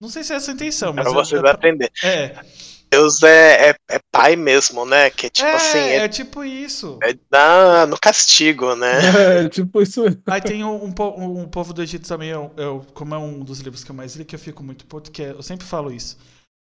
[0.00, 1.04] Não sei se é essa a intenção, mas.
[1.04, 1.90] Agora você vai aprender.
[2.04, 2.44] É.
[2.90, 5.10] Deus é, é, é, pai mesmo, né?
[5.10, 5.78] Que é tipo é, assim.
[5.78, 6.98] É, é, tipo isso.
[7.02, 8.90] É na, no castigo, né?
[9.44, 10.22] É, tipo isso mesmo.
[10.26, 13.60] Aí tem um, um, um povo do Egito também, eu, eu, como é um dos
[13.60, 15.92] livros que eu mais li, que eu fico muito puto, que é, eu sempre falo
[15.92, 16.18] isso.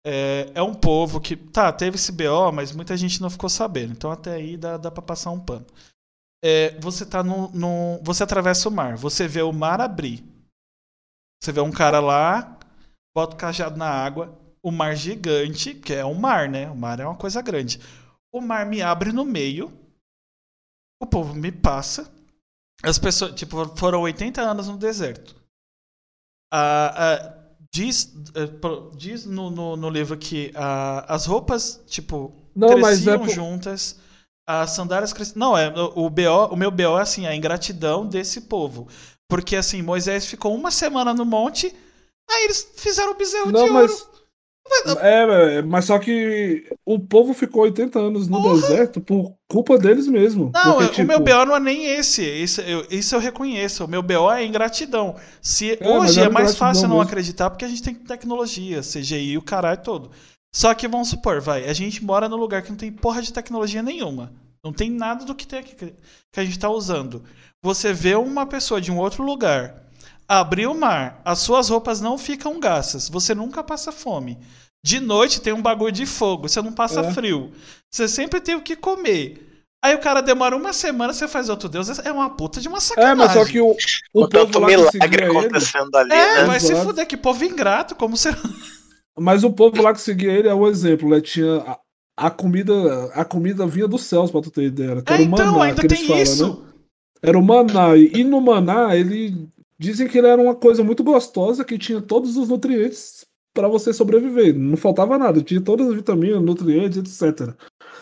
[0.05, 3.93] É, é um povo que, tá, teve esse BO, mas muita gente não ficou sabendo.
[3.93, 5.67] Então até aí dá, dá pra passar um pano.
[6.45, 8.01] É, você tá no, no.
[8.03, 10.25] Você atravessa o mar, você vê o mar abrir.
[11.41, 12.59] Você vê um cara lá,
[13.17, 16.71] bota o cajado na água, o mar gigante, que é um mar, né?
[16.71, 17.81] O mar é uma coisa grande.
[18.33, 19.73] O mar me abre no meio,
[21.01, 22.11] o povo me passa.
[22.83, 25.37] As pessoas, tipo, foram 80 anos no deserto.
[26.53, 32.69] Ah, ah, diz eh, diz no, no, no, livro que ah, as roupas, tipo, Não,
[32.69, 33.99] é cresciam é juntas.
[34.47, 35.39] As sandálias cresciam.
[35.39, 38.89] Não, é, o, BO, o meu BO é assim, a ingratidão desse povo.
[39.29, 41.75] Porque assim, Moisés ficou uma semana no monte,
[42.31, 43.91] aí eles fizeram o bezerro Não, de mas...
[43.91, 44.12] ouro.
[45.01, 48.55] É, é, mas só que o povo ficou 80 anos no Porra.
[48.55, 50.51] deserto por culpa deles mesmo.
[50.55, 51.03] Não, porque, tipo...
[51.03, 52.23] o meu BO não é nem esse.
[52.23, 53.85] Isso eu, isso eu reconheço.
[53.85, 55.17] O meu BO é ingratidão.
[55.41, 57.03] Se é, hoje é, é mais fácil não mesmo.
[57.03, 60.11] acreditar porque a gente tem tecnologia, CGI o caralho todo.
[60.55, 63.33] Só que vamos supor, vai, a gente mora num lugar que não tem porra de
[63.33, 64.33] tecnologia nenhuma.
[64.65, 67.25] Não tem nada do que tem aqui que a gente tá usando.
[67.63, 69.82] Você vê uma pessoa de um outro lugar
[70.41, 74.39] abrir o mar, as suas roupas não ficam gastas, você nunca passa fome.
[74.85, 77.13] De noite tem um bagulho de fogo, você não passa é.
[77.13, 77.53] frio.
[77.91, 79.49] Você sempre tem o que comer.
[79.85, 82.81] Aí o cara demora uma semana, você faz outro Deus, é uma puta de uma
[82.81, 83.13] sacanagem.
[83.13, 83.77] É, mas só que o,
[84.15, 86.45] o, o tanto milagre acontecendo ele, ali, É, né?
[86.45, 88.31] vai se fuder, que povo ingrato, como você...
[89.19, 91.21] Mas o povo lá que seguia ele é um exemplo, né?
[91.21, 91.79] Tinha a,
[92.17, 92.73] a comida,
[93.13, 95.03] a comida vinha dos céus, pra tu ter ideia.
[95.03, 96.49] Que é, era o então, maná, ainda tem falam, isso.
[96.49, 96.73] Né?
[97.23, 99.49] Era o maná, e no maná ele
[99.83, 103.93] Dizem que ele era uma coisa muito gostosa, que tinha todos os nutrientes para você
[103.93, 104.57] sobreviver.
[104.57, 107.53] Não faltava nada, tinha todas as vitaminas, nutrientes, etc.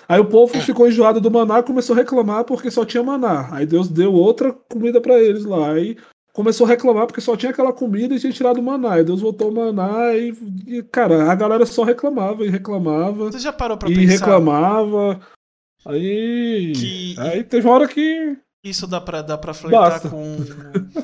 [0.07, 0.61] Aí o povo é.
[0.61, 3.49] ficou enjoado do maná e começou a reclamar porque só tinha maná.
[3.51, 5.73] Aí Deus deu outra comida para eles lá.
[5.73, 5.97] Aí
[6.35, 8.97] começou a reclamar porque só tinha aquela comida e tinha tirado o maná.
[8.97, 10.35] Aí Deus voltou o maná e,
[10.67, 13.33] e, cara, a galera só reclamava e reclamava.
[13.33, 14.05] Você já parou pra e pensar?
[14.05, 15.19] E reclamava.
[15.87, 16.73] Aí.
[16.77, 17.15] Que...
[17.19, 18.37] Aí teve uma hora que.
[18.63, 20.11] Isso dá pra, dá pra flertar Basta.
[20.11, 20.37] com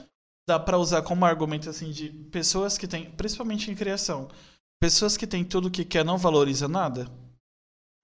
[0.47, 4.29] dá para usar como argumento assim de pessoas que têm, principalmente em criação,
[4.81, 7.11] pessoas que têm tudo que quer não valoriza nada.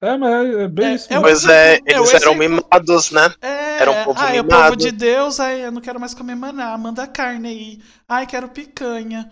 [0.02, 1.12] É, mas é bem é, isso.
[1.12, 3.32] É pois é, eles é eram mimados, né?
[3.40, 4.36] É, era um povo ah, mimado.
[4.36, 7.82] é o povo de Deus, aí eu não quero mais comer maná, manda carne aí.
[8.09, 9.31] Ai, quero picanha.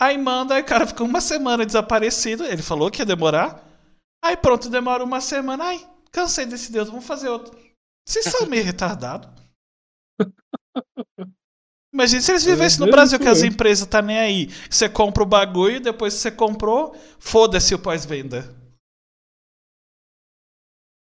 [0.00, 2.44] Aí manda, aí o cara fica uma semana desaparecido.
[2.44, 3.62] Ele falou que ia demorar.
[4.24, 5.64] Aí pronto, demora uma semana.
[5.64, 7.54] Ai, cansei desse Deus, vamos fazer outro.
[8.08, 9.28] Vocês são meio retardados.
[11.92, 14.46] Imagina se eles vivessem É, no Brasil que as empresas tá nem aí.
[14.70, 18.54] Você compra o bagulho e depois que você comprou, foda-se o pós-venda.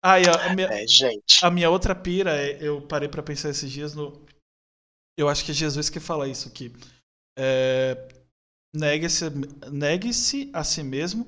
[0.02, 1.44] Aí, ó, a minha, É, gente.
[1.44, 4.24] a minha outra pira, é- eu parei pra pensar esses dias no.
[5.18, 6.72] Eu acho que é Jesus que fala isso aqui.
[7.38, 8.08] É,
[8.74, 9.24] Negue-se
[9.72, 11.26] negue-se a si mesmo,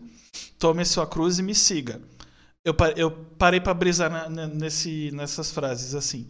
[0.60, 2.01] tome sua cruz e me siga.
[2.64, 6.28] Eu, eu parei pra brisar na- na- nesse, nessas frases assim.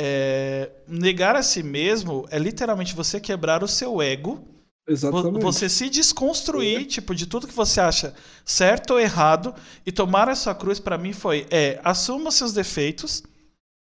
[0.00, 4.46] É, negar a si mesmo é literalmente você quebrar o seu ego
[4.88, 5.42] Exatamente.
[5.42, 9.54] Você se desconstruir, tipo, de tudo que você acha certo ou errado
[9.84, 13.22] e tomar a sua cruz pra mim foi, é, assuma os seus defeitos,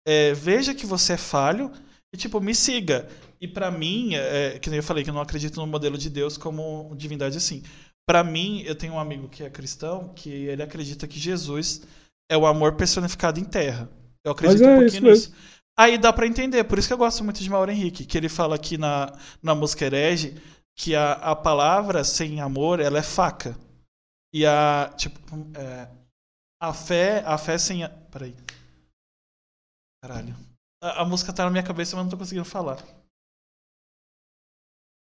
[0.05, 1.71] é, veja que você é falho
[2.13, 3.09] e, tipo, me siga.
[3.41, 6.11] E pra mim, é, que nem eu falei que eu não acredito no modelo de
[6.11, 7.63] Deus como divindade assim.
[8.05, 11.83] Pra mim, eu tenho um amigo que é cristão que ele acredita que Jesus
[12.29, 13.89] é o amor personificado em terra.
[14.25, 15.35] Eu acredito Mas é um pouquinho mesmo.
[15.79, 18.29] Aí dá pra entender, por isso que eu gosto muito de Mauro Henrique, que ele
[18.29, 20.35] fala aqui na, na música Herege
[20.81, 23.55] que a, a palavra sem amor, ela é faca.
[24.33, 25.19] E a, tipo,
[25.59, 25.91] é,
[26.63, 27.85] a fé, a fé sem...
[27.85, 28.35] A, peraí.
[30.03, 30.35] Caralho.
[30.83, 32.79] A, a música tá na minha cabeça, mas não tô conseguindo falar.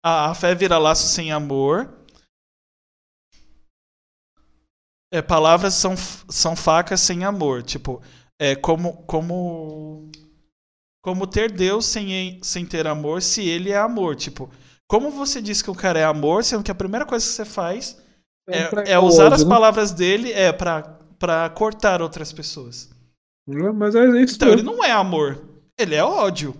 [0.03, 1.97] A, a fé vira laço sem amor.
[5.13, 5.95] É, palavras são,
[6.29, 7.63] são facas sem amor.
[7.63, 8.01] Tipo,
[8.37, 10.11] é como, como,
[11.01, 14.15] como ter Deus sem, sem ter amor, se ele é amor.
[14.15, 14.49] Tipo,
[14.87, 17.45] como você diz que o cara é amor, sendo que a primeira coisa que você
[17.45, 18.01] faz
[18.47, 19.49] é, pra- é usar as né?
[19.49, 20.81] palavras dele é pra,
[21.17, 22.89] pra cortar outras pessoas.
[23.47, 25.43] É, Mas é isso Então ele não é amor,
[25.79, 26.53] ele é ódio.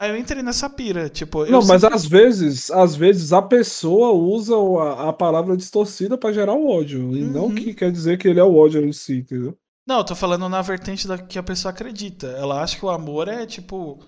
[0.00, 4.12] Aí eu entrei nessa pira, tipo, Não, mas sempre- às vezes, às vezes a pessoa
[4.12, 7.14] usa a, a palavra distorcida pra gerar o ódio.
[7.14, 7.54] E não Uhum.
[7.54, 9.58] que quer dizer que ele é o ódio em si, entendeu?
[9.90, 12.28] Não, eu tô falando na vertente da que a pessoa acredita.
[12.28, 13.98] Ela acha que o amor é tipo.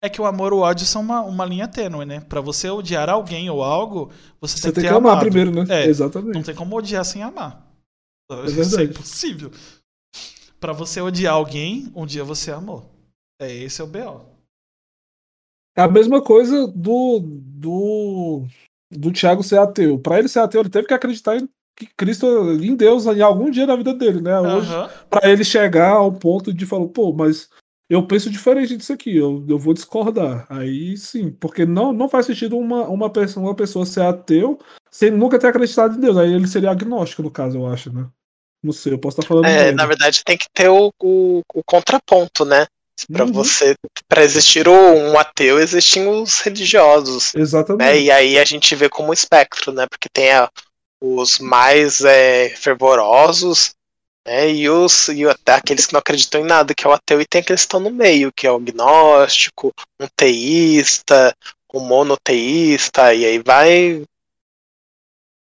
[0.00, 2.20] É que o amor e o ódio são uma, uma linha tênue, né?
[2.20, 5.24] Pra você odiar alguém ou algo, você, Você tem que tem ter que amar amado.
[5.24, 5.64] primeiro, né?
[5.68, 6.36] É, Exatamente.
[6.36, 7.68] Não tem como odiar sem amar.
[8.44, 8.82] Isso verdade.
[8.82, 9.50] é impossível.
[10.60, 12.88] Pra você odiar alguém, um dia você amou.
[13.42, 14.24] É esse é o BO.
[15.76, 18.44] É a mesma coisa do, do,
[18.92, 19.98] do Thiago ser ateu.
[19.98, 21.48] Pra ele ser ateu, ele teve que acreditar em
[21.86, 22.26] que Cristo,
[22.62, 24.38] em Deus, em algum dia da vida dele, né?
[24.38, 24.90] Hoje, Aham.
[25.08, 27.48] Pra ele chegar ao ponto de falar, pô, mas
[27.88, 30.46] eu penso diferente disso aqui, eu, eu vou discordar.
[30.50, 34.58] Aí sim, porque não, não faz sentido uma, uma, pessoa, uma pessoa ser ateu
[34.90, 36.16] sem nunca ter acreditado em Deus.
[36.18, 38.06] Aí ele seria agnóstico, no caso, eu acho, né?
[38.62, 39.46] Não sei, eu posso estar falando.
[39.46, 42.66] É, na verdade tem que ter o, o, o contraponto, né?
[43.10, 43.32] Pra Uhum.
[43.32, 43.74] você,
[44.06, 47.40] para existir o- um ateu, existem os religiosos, né?
[47.40, 47.98] Exatamente.
[48.04, 49.86] E aí a gente vê como espectro, né?
[49.88, 50.50] Porque tem a-
[51.00, 53.74] os mais é, fervorosos,
[54.26, 54.50] né?
[54.52, 57.26] E os e até aqueles que não acreditam em nada, que é o ateu, e
[57.26, 61.34] tem aqueles que estão no meio, que é o agnóstico, um teísta,
[61.74, 64.04] um monoteísta, e aí vai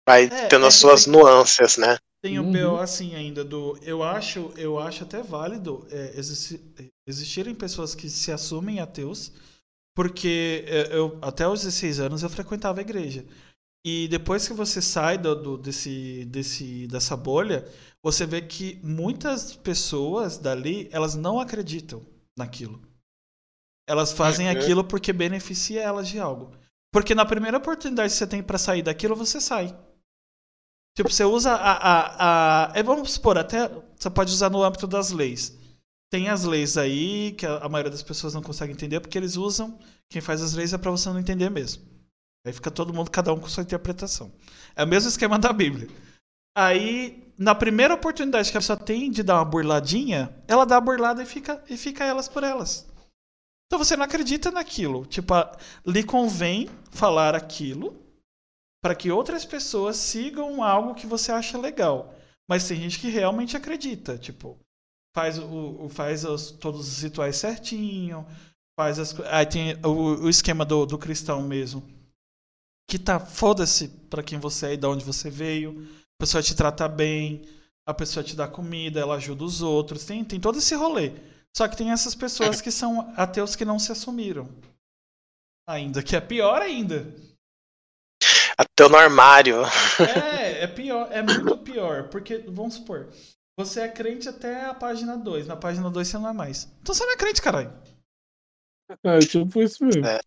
[0.06, 1.96] vai É, tendo é as suas tem- nuances, né?
[2.22, 2.52] Tem o Uhum.
[2.52, 3.76] BO assim ainda do.
[3.82, 6.58] Eu acho, eu acho até válido é, existi-
[7.06, 9.30] existirem pessoas que se assumem ateus,
[9.94, 13.24] porque é, eu até os 16 anos eu frequentava a igreja.
[13.84, 17.68] E depois que você sai do, do- desse, desse, dessa bolha,
[18.02, 22.02] você vê que muitas pessoas dali elas não acreditam
[22.36, 22.80] naquilo.
[23.86, 24.52] Elas fazem Uhum.
[24.52, 26.52] aquilo porque beneficia elas de algo.
[26.92, 29.76] Porque na primeira oportunidade que você tem pra sair daquilo, você sai.
[30.96, 32.78] Tipo, você usa a, a, a.
[32.78, 33.68] é, Vamos supor, até.
[33.98, 35.58] Você pode usar no âmbito das leis.
[36.10, 39.36] Tem as leis aí que a, a maioria das pessoas não consegue entender porque eles
[39.36, 39.78] usam.
[40.08, 41.82] Quem faz as leis é pra você não entender mesmo.
[42.46, 44.32] Aí fica todo mundo, cada um com sua interpretação.
[44.76, 45.88] É o mesmo esquema da Bíblia.
[46.56, 50.80] Aí, na primeira oportunidade que a pessoa tem de dar uma burladinha, ela dá a
[50.80, 52.86] burlada e fica, e fica elas por elas.
[53.66, 55.06] Então você não acredita naquilo.
[55.06, 55.34] Tipo,
[55.86, 57.96] lhe convém falar aquilo
[58.82, 62.14] para que outras pessoas sigam algo que você acha legal.
[62.48, 64.58] Mas tem gente que realmente acredita, tipo,
[65.16, 68.26] faz o, faz os- todos os rituais certinho,
[68.78, 71.82] faz as aí tem o, o esquema do, do cristão mesmo,
[72.88, 75.86] que tá foda-se para quem você é e de onde você veio,
[76.18, 77.42] a pessoa te trata bem,
[77.86, 81.12] a pessoa te dá comida, ela ajuda os outros, tem tem todo esse rolê.
[81.56, 84.48] Só que tem essas pessoas que são ateus que não se assumiram.
[85.68, 87.14] Ainda que é pior ainda.
[88.58, 89.62] Ateu no armário.
[90.34, 92.08] É, é pior, é muito pior.
[92.08, 93.08] Porque, vamos supor,
[93.56, 95.46] você é crente até a página 2.
[95.46, 96.68] Na página 2 você não é mais.
[96.80, 97.72] Então você não é crente, caralho.
[99.02, 100.04] É tipo isso mesmo.
[100.04, 100.20] É.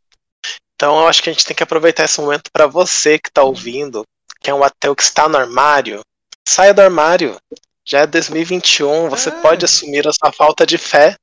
[0.77, 3.41] Então eu acho que a gente tem que aproveitar esse momento para você que tá
[3.41, 4.03] ouvindo,
[4.39, 6.01] que é um ateu que está no armário,
[6.47, 7.35] saia do armário.
[7.83, 9.41] Já é 2021, você É.
[9.41, 11.15] pode assumir a sua falta de fé.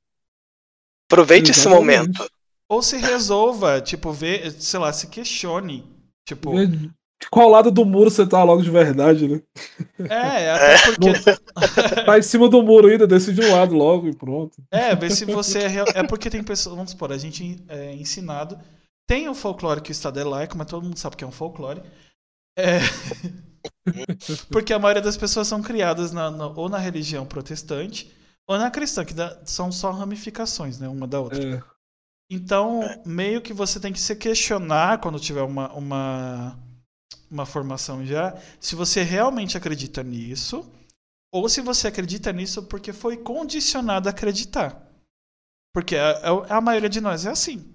[1.09, 1.97] Aproveite esse Exatamente.
[1.97, 2.29] momento.
[2.67, 5.85] Ou se resolva, tipo, vê, sei lá, se questione.
[6.27, 9.41] Tipo, Vê de qual lado do muro você tá logo de verdade, né?
[10.09, 11.13] é, até porque.
[12.05, 14.57] Tá em cima do muro ainda, decide um lado logo e pronto.
[14.69, 15.85] É, ver se você é real.
[15.93, 18.59] É porque tem pessoas, vamos supor, a gente é ensinado.
[19.07, 21.31] Tem o folclore que o Estado é laico, mas todo mundo sabe que é um
[21.31, 21.81] folclore.
[22.57, 22.79] É.
[24.51, 28.11] porque a maioria das pessoas são criadas na- na- ou na religião protestante
[28.47, 30.87] ou na cristã, que dá- são só ramificações, né?
[30.87, 31.41] Uma da outra.
[31.57, 31.63] É,
[32.29, 36.59] Então, meio que você tem que se questionar quando tiver uma, uma,
[37.31, 40.69] uma formação já, se você realmente acredita nisso,
[41.33, 44.81] ou se você acredita nisso porque foi condicionado a acreditar.
[45.73, 47.74] Porque a, a, a maioria de nós é assim.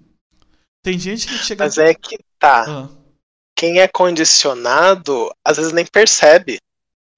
[0.83, 1.63] Tem gente que chega.
[1.63, 2.65] Mas é que tá.
[2.67, 2.89] Ah,
[3.55, 6.59] Quem é condicionado, às vezes nem percebe.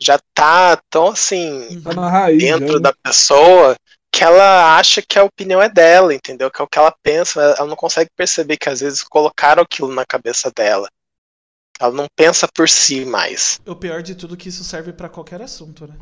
[0.02, 2.38] Já tá tão assim, tá na raiz.
[2.40, 2.80] dentro né?
[2.80, 3.76] da pessoa,
[4.11, 6.52] que ela acha que a opinião é dela, entendeu?
[6.52, 9.64] Que é o que ela pensa, mas ela não consegue perceber que às vezes colocaram
[9.64, 10.90] aquilo na cabeça dela.
[11.80, 13.60] Ela não pensa por si mais.
[13.65, 15.95] o pior de tudo é que isso serve pra qualquer assunto, né?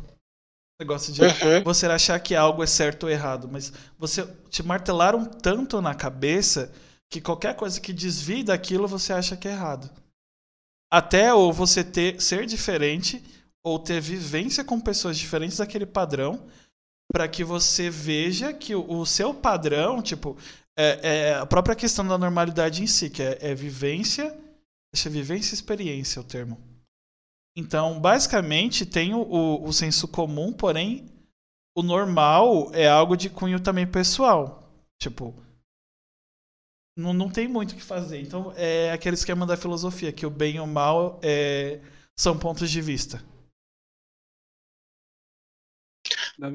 [0.80, 1.62] Negócio de Uhum.
[1.62, 6.72] você achar que algo é certo ou errado, mas você te martelaram tanto na cabeça
[7.12, 9.90] que qualquer coisa que desvie daquilo você acha que é errado.
[10.90, 13.22] Até ou você ter ser diferente
[13.62, 16.48] ou ter vivência com pessoas diferentes daquele padrão
[17.12, 20.38] para que você veja que o, o seu padrão, tipo,
[20.74, 24.34] é, é a própria questão da normalidade em si, que é, é vivência,
[24.94, 26.58] é vivência e experiência o termo.
[27.54, 31.10] Então, basicamente, tem o, o, o senso comum, porém,
[31.76, 34.66] o normal é algo de cunho também pessoal.
[34.98, 35.34] Tipo,
[36.96, 38.20] não, não tem muito o que fazer.
[38.20, 41.80] Então, é aquele esquema da filosofia, que o bem e o mal é,
[42.18, 43.22] são pontos de vista.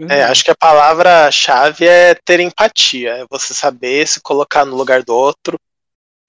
[0.10, 5.04] É, acho que a palavra-chave é ter empatia, é você saber se colocar no lugar
[5.04, 5.60] do outro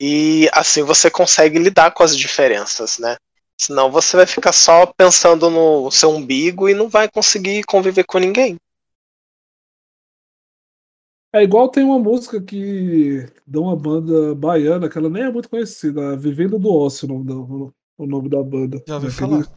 [0.01, 3.17] e assim você consegue lidar com as diferenças, né?
[3.61, 8.19] Senão você vai ficar só pensando no seu umbigo e não vai conseguir conviver com
[8.19, 8.57] ninguém.
[11.41, 15.49] É igual tem uma música que de uma banda baiana, que ela nem é muito
[15.49, 18.83] conhecida, Vivendo do Ócio, o nome da, o nome da banda.
[18.87, 19.49] Já ouvi Daquele- falar.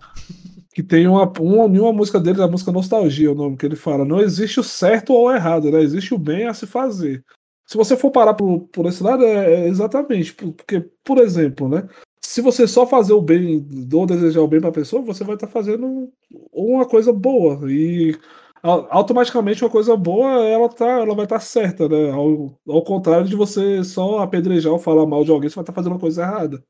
[0.74, 4.06] Que tem uma, uma, uma música dele, a música Nostalgia, o nome que ele fala,
[4.06, 5.82] não existe o certo ou o errado, né?
[5.82, 7.24] Existe o bem a se fazer.
[7.68, 10.34] Se você for parar por, por esse lado, é, é exatamente.
[10.34, 11.88] por- Porque, por exemplo, né?
[12.24, 15.36] Se você só fazer o bem ou desejar o bem para a pessoa, você vai
[15.36, 16.10] estar fazendo
[16.54, 17.60] uma coisa boa.
[17.70, 18.16] E
[18.64, 22.12] automaticamente uma coisa boa ela, tá, ela vai estar certa, né?
[22.12, 25.74] Ao, ao contrário de você só apedrejar ou falar mal de alguém, você vai estar
[25.74, 26.64] fazendo uma coisa errada.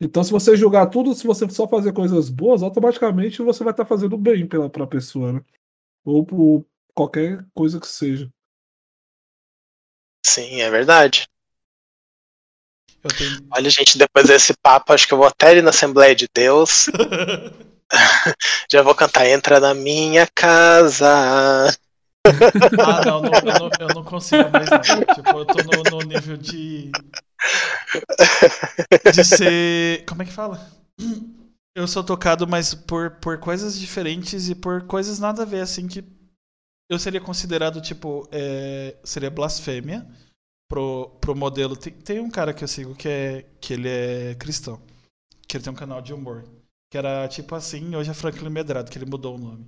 [0.00, 3.84] Então, se você julgar tudo, se você só fazer coisas boas, automaticamente você vai estar
[3.84, 5.44] fazendo bem pela pra pessoa, né?
[6.04, 6.64] Ou por
[6.94, 8.28] qualquer coisa que seja.
[10.24, 11.26] Sim, é verdade.
[13.02, 13.46] Eu tenho.
[13.50, 16.86] Olha, gente, depois desse papo, acho que eu vou até ir na Assembleia de Deus.
[18.70, 21.06] Já vou cantar Entra na minha casa.
[22.24, 25.14] Ah, não, não, eu, não, eu não consigo mais não.
[25.14, 26.90] Tipo, eu tô no, no nível de.
[29.12, 30.04] De ser.
[30.06, 30.70] Como é que fala?
[31.74, 35.88] Eu sou tocado, mas por, por coisas diferentes e por coisas nada a ver, assim,
[35.88, 36.04] que
[36.88, 40.06] eu seria considerado, tipo, é, seria blasfêmia
[40.68, 41.76] pro, pro modelo.
[41.76, 44.80] Tem, tem um cara que eu sigo que, é, que ele é cristão,
[45.48, 46.44] que ele tem um canal de humor,
[46.92, 49.66] que era tipo assim, hoje é Franklin Medrado, que ele mudou o nome.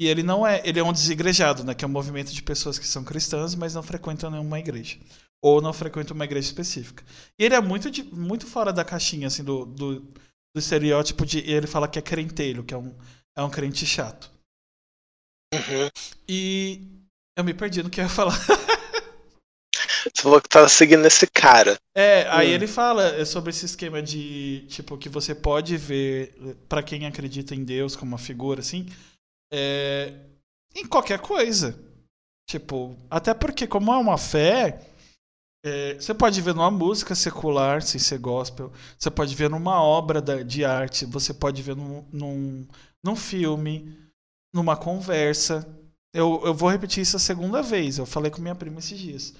[0.00, 2.78] E ele não é, ele é um desigrejado, né, que é um movimento de pessoas
[2.78, 4.98] que são cristãs, mas não frequentam nenhuma igreja.
[5.42, 7.04] Ou não frequentam uma igreja específica.
[7.38, 11.40] E ele é muito, de- muito fora da caixinha, assim, do, do, do estereótipo de.
[11.40, 12.96] Ele fala que é crenteiro, que é um,
[13.36, 14.30] é um crente chato.
[15.52, 15.90] Uhum.
[16.26, 16.88] E
[17.36, 18.32] eu me perdi no que eu ia falar.
[20.02, 21.78] Você falou que tava seguindo esse cara.
[21.94, 22.54] É, aí É.
[22.54, 26.34] ele fala sobre esse esquema de, tipo, que você pode ver,
[26.68, 28.86] pra quem acredita em Deus como uma figura, assim,
[29.52, 30.14] é,
[30.74, 31.78] em qualquer coisa.
[32.48, 34.80] Tipo, até porque, como é uma fé,
[35.64, 40.20] é, você pode ver numa música secular, sem ser gospel, você pode ver numa obra
[40.22, 42.66] da- de arte, você pode ver num, num,
[43.04, 43.96] num filme,
[44.54, 45.68] numa conversa.
[46.14, 49.34] Eu, eu vou repetir isso a segunda vez, eu falei com minha prima esses dias.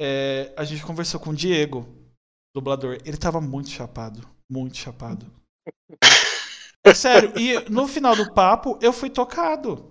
[0.00, 1.86] É, a gente conversou com o Diego,
[2.54, 2.98] dublador.
[3.04, 4.26] Ele tava muito chapado.
[4.50, 5.26] Muito chapado.
[6.84, 7.32] É sério.
[7.38, 9.90] E no final do papo, eu fui tocado.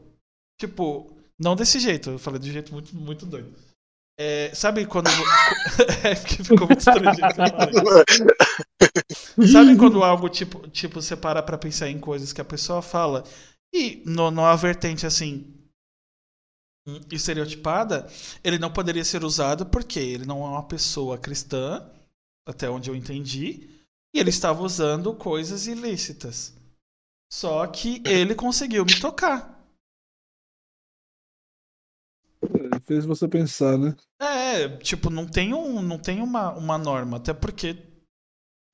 [0.60, 2.12] Tipo, não desse jeito.
[2.12, 3.54] Eu falei de um jeito muito, muito doido.
[4.20, 5.10] É, sabe quando.
[6.04, 7.14] é porque ficou muito estranho.
[9.52, 13.24] Sabe quando algo, tipo, tipo, você para pra pensar em coisas que a pessoa fala
[13.74, 15.62] e no, numa vertente assim.
[17.11, 18.07] Estereotipada,
[18.43, 21.89] ele não poderia ser usado porque ele não é uma pessoa cristã,
[22.45, 23.69] até onde eu entendi,
[24.14, 26.53] e ele estava usando coisas ilícitas.
[27.31, 29.53] Só que ele conseguiu me tocar.
[32.43, 33.95] É, fez você pensar, né?
[34.19, 37.77] É, tipo, não tem, um, não tem uma, uma norma, até porque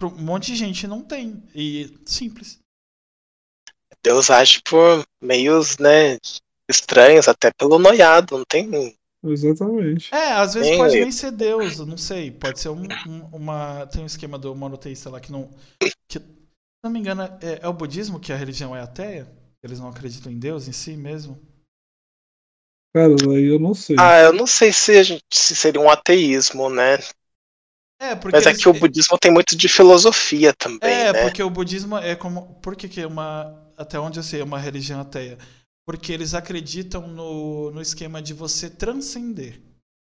[0.02, 1.44] um monte de gente não tem.
[1.53, 2.60] E simples.
[4.03, 6.18] Deus age por meios, né,
[6.70, 8.96] estranhos, até pelo noiado, não tem.
[9.24, 10.14] Exatamente.
[10.14, 12.32] É, às vezes pode nem ser Deus, não sei.
[12.32, 13.86] Pode ser um, um, uma.
[13.88, 15.50] Tem um esquema do monoteísta lá que não.
[15.80, 16.24] Que, se
[16.84, 19.30] não me engano, é, é, o budismo que a religião é ateia?
[19.62, 21.38] Eles não acreditam em Deus em si mesmo?
[22.94, 23.98] Cara, aí eu não sei.
[24.00, 26.98] Ah, eu não sei se, a gente, se seria um ateísmo, né?
[28.02, 30.90] É, porque Mas é que o budismo tem muito de filosofia também.
[30.90, 31.24] É, né?
[31.24, 32.56] porque o budismo é como.
[32.62, 33.54] Por que, que é uma.
[33.78, 35.38] Até onde eu sei, é uma religião ateia?
[35.90, 39.60] Porque eles acreditam no, no esquema de você transcender.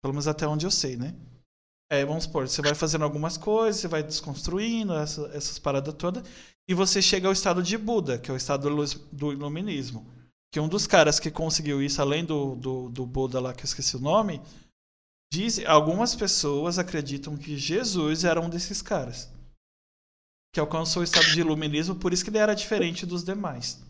[0.03, 1.15] Pelo menos até onde eu sei, né?
[1.89, 6.25] É, vamos supor, você vai fazendo algumas coisas, você vai desconstruindo essa, essas paradas todas,
[6.69, 8.69] e você chega ao estado de Buda, que é o estado
[9.13, 10.13] do, iluminismo.
[10.53, 13.67] Que um dos caras que conseguiu isso, além do, do, do Buda lá, que eu
[13.67, 14.43] esqueci o nome,
[15.33, 19.31] Diz, algumas pessoas acreditam que Jesus era um desses caras.
[20.53, 23.81] Que alcançou o estado de iluminismo, por isso que ele era diferente dos demais.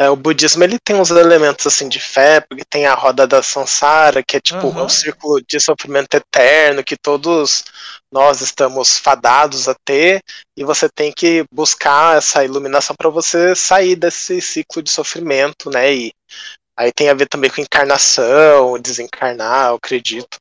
[0.00, 3.42] É, o budismo ele tem uns elementos assim de fé, porque tem a roda da
[3.42, 4.84] samsara, que é tipo uhum.
[4.84, 7.64] um círculo de sofrimento eterno que todos
[8.10, 10.22] nós estamos fadados a ter,
[10.56, 15.92] e você tem que buscar essa iluminação para você sair desse ciclo de sofrimento, né?
[15.92, 16.12] E
[16.80, 20.38] Aí tem a ver também com encarnação, desencarnar, eu acredito.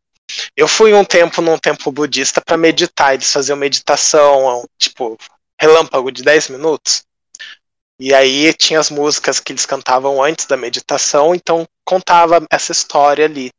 [0.56, 5.18] Eu fui um tempo num templo budista para meditar, eles faziam meditação, tipo,
[5.60, 7.03] relâmpago de 10 minutos.
[8.00, 13.26] E aí tinha as músicas que eles cantavam antes da meditação, então contava essa história
[13.26, 13.52] ali.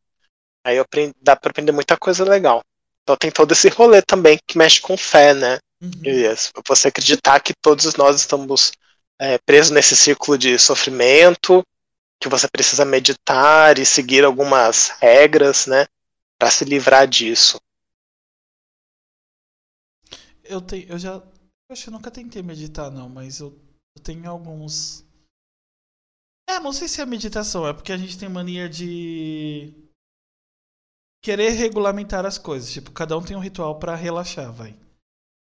[0.64, 2.62] Aí aprendi, dá para aprender muita coisa legal.
[3.02, 5.58] Então tem todo esse rolê também que mexe com fé, né?
[5.82, 5.90] Uhum.
[6.04, 6.24] E
[6.66, 8.72] você acreditar que todos nós estamos
[9.18, 11.62] é, presos nesse ciclo de sofrimento
[12.20, 15.86] que você precisa meditar e seguir algumas regras, né,
[16.38, 17.58] para se livrar disso.
[20.44, 21.22] Eu tenho, eu já, eu
[21.70, 23.58] acho que eu nunca tentei meditar não, mas eu,
[23.96, 25.04] eu tenho alguns.
[26.48, 29.72] É, não sei se é meditação, é porque a gente tem mania de
[31.22, 32.72] querer regulamentar as coisas.
[32.72, 34.78] Tipo, cada um tem um ritual para relaxar, vai.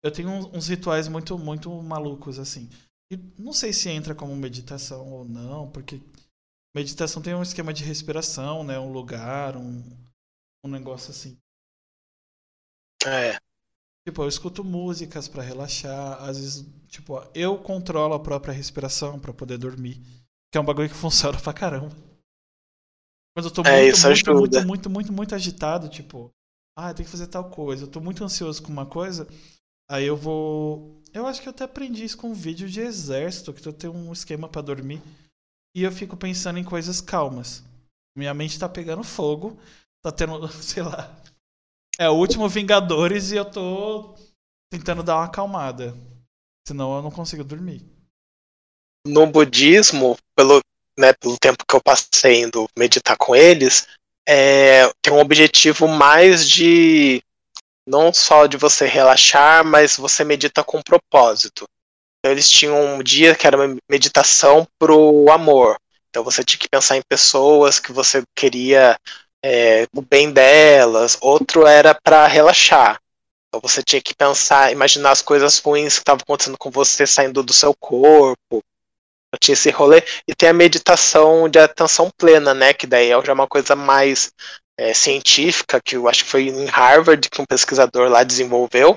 [0.04, 2.68] Eu tenho uns rituais muito, muito malucos assim.
[3.10, 6.00] E não sei se entra como meditação ou não, porque
[6.74, 8.78] Meditação tem um esquema de respiração, né?
[8.78, 9.82] Um lugar, um,
[10.64, 11.38] um negócio assim.
[13.04, 13.38] É.
[14.06, 16.22] Tipo, eu escuto músicas para relaxar.
[16.22, 20.00] Às vezes, tipo, eu controlo a própria respiração para poder dormir.
[20.50, 21.94] Que é um bagulho que funciona pra caramba.
[23.34, 26.30] Quando eu tô é, muito, muito, muito, muito, muito, muito agitado, tipo,
[26.76, 27.84] ah, tem que fazer tal coisa.
[27.84, 29.26] Eu tô muito ansioso com uma coisa.
[29.90, 31.00] Aí eu vou.
[31.14, 33.90] Eu acho que eu até aprendi isso com um vídeo de exército, que tu tem
[33.90, 35.00] um esquema para dormir
[35.74, 37.62] e eu fico pensando em coisas calmas.
[38.16, 39.58] Minha mente tá pegando fogo,
[40.02, 41.21] tá tendo, sei lá.
[41.98, 44.14] É o último Vingadores e eu tô
[44.70, 45.94] tentando dar uma acalmada.
[46.66, 47.84] Senão eu não consigo dormir.
[49.06, 50.60] No budismo, pelo,
[50.98, 53.88] né, pelo tempo que eu passei indo meditar com eles,
[54.26, 57.22] é, tem um objetivo mais de
[57.86, 61.66] não só de você relaxar, mas você medita com propósito.
[62.18, 65.76] Então, eles tinham um dia que era uma meditação pro amor.
[66.08, 68.98] Então você tinha que pensar em pessoas que você queria
[69.44, 71.18] é, o bem delas.
[71.20, 73.00] Outro era para relaxar.
[73.48, 77.42] Então você tinha que pensar, imaginar as coisas ruins que estavam acontecendo com você saindo
[77.42, 78.62] do seu corpo.
[79.32, 80.02] Eu tinha esse rolê.
[80.26, 82.72] E tem a meditação de atenção plena, né?
[82.72, 84.32] Que daí é já uma coisa mais
[84.78, 88.96] é, científica, que eu acho que foi em Harvard que um pesquisador lá desenvolveu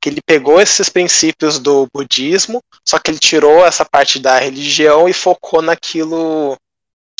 [0.00, 5.08] que ele pegou esses princípios do budismo, só que ele tirou essa parte da religião
[5.08, 6.56] e focou naquilo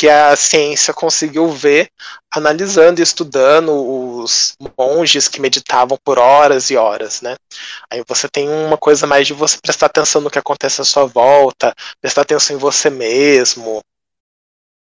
[0.03, 1.89] que a ciência conseguiu ver,
[2.29, 7.37] analisando e estudando os monges que meditavam por horas e horas, né?
[7.89, 11.05] Aí você tem uma coisa mais de você prestar atenção no que acontece à sua
[11.05, 13.81] volta, prestar atenção em você mesmo,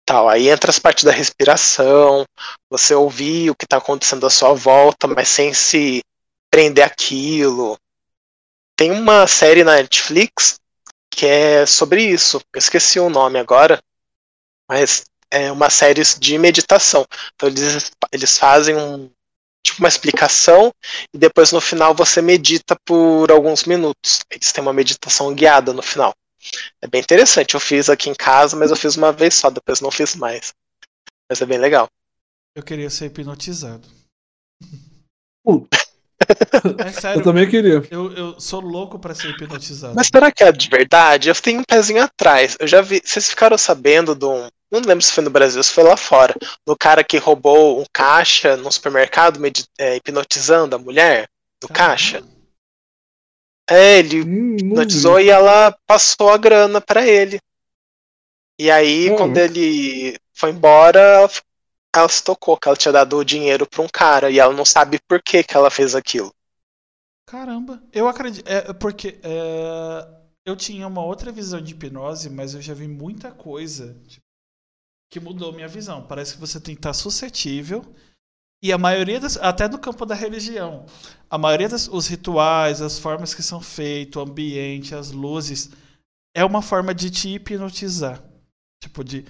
[0.04, 0.28] tal.
[0.28, 2.24] Aí entra as partes da respiração,
[2.68, 6.02] você ouvir o que está acontecendo à sua volta, mas sem se
[6.50, 7.78] prender aquilo.
[8.74, 10.58] Tem uma série na Netflix
[11.08, 12.38] que é sobre isso.
[12.52, 13.80] Eu esqueci o nome agora,
[14.68, 17.06] mas é uma série de meditação.
[17.34, 19.10] Então eles, eles fazem um,
[19.64, 20.70] tipo uma explicação
[21.12, 24.20] e depois no final você medita por alguns minutos.
[24.30, 26.12] Eles têm uma meditação guiada no final.
[26.82, 27.54] É bem interessante.
[27.54, 30.52] Eu fiz aqui em casa, mas eu fiz uma vez só, depois não fiz mais.
[31.30, 31.88] Mas é bem legal.
[32.54, 33.88] Eu queria ser hipnotizado.
[35.46, 35.66] Uh.
[36.78, 37.20] É sério.
[37.20, 37.82] Eu também queria.
[37.90, 39.94] Eu, eu sou louco pra ser hipnotizado.
[39.96, 41.28] Mas será que é de verdade?
[41.28, 42.56] Eu tenho um pezinho atrás.
[42.60, 43.02] Eu já vi.
[43.04, 44.48] Vocês ficaram sabendo de um.
[44.72, 46.34] Não lembro se foi no Brasil, se foi lá fora.
[46.66, 49.38] Do cara que roubou um caixa no supermercado,
[49.78, 51.28] é, hipnotizando a mulher
[51.60, 52.24] do caixa.
[53.68, 57.38] É, ele Hum, hipnotizou e ela passou a grana pra ele.
[58.58, 59.12] E aí, Hum.
[59.12, 61.28] quando ele foi embora,
[61.94, 64.64] ela se tocou que ela tinha dado o dinheiro pra um cara e ela não
[64.64, 66.32] sabe por que, que ela fez aquilo.
[67.26, 68.46] Caramba, eu acredito.
[68.46, 73.32] É porque é, eu tinha uma outra visão de hipnose, mas eu já vi muita
[73.32, 74.21] coisa tipo,
[75.12, 76.02] que mudou minha visão.
[76.02, 77.84] Parece que você tem que estar suscetível.
[78.62, 79.36] E a maioria das.
[79.36, 80.86] Até no campo da religião.
[81.28, 85.70] A maioria dos os rituais, as formas que são feitos, o ambiente, as luzes,
[86.34, 88.24] é uma forma de te hipnotizar.
[88.82, 89.26] Tipo, de.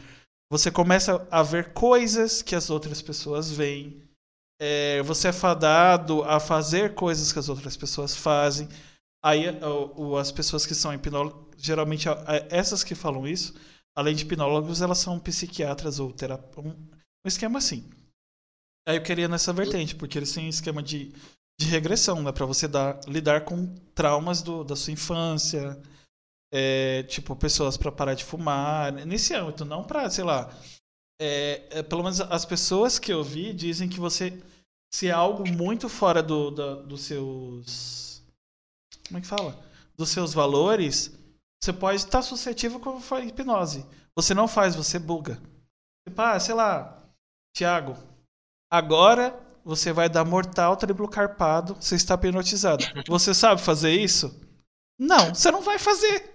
[0.53, 4.01] Você começa a ver coisas que as outras pessoas veem.
[4.61, 8.69] É, você é fadado a fazer coisas que as outras pessoas fazem.
[9.25, 9.47] Aí
[10.21, 12.07] as pessoas que são hipnólogos, geralmente
[12.51, 13.55] essas que falam isso,
[13.97, 16.65] além de hipnólogos, elas são psiquiatras ou terapeutas.
[16.65, 16.77] Um,
[17.27, 17.89] esquema assim.
[18.87, 21.13] Aí eu queria nessa vertente, porque eles têm um esquema de,
[21.61, 22.33] de regressão, né?
[22.33, 25.81] Pra você dar, lidar com traumas do, da sua infância.
[26.53, 28.93] É, tipo, pessoas pra parar de fumar.
[28.93, 30.53] Nesse âmbito, não pra, sei lá.
[31.21, 34.43] é, é, pelo menos as pessoas que eu vi dizem que você
[34.93, 38.23] se é algo muito fora do, da- dos seus.
[39.09, 39.59] Como é que fala?
[39.97, 41.13] Dos seus valores,
[41.63, 43.87] você pode estar suscetível como foi a hipnose.
[44.17, 45.41] Você não faz, você buga.
[46.07, 47.01] Tipo, ah, sei lá,
[47.57, 47.97] Tiago,
[48.71, 52.85] agora você vai dar mortal triplo carpado, você está hipnotizado.
[53.07, 54.41] Você sabe fazer isso?
[54.99, 56.35] Não, você não vai fazer.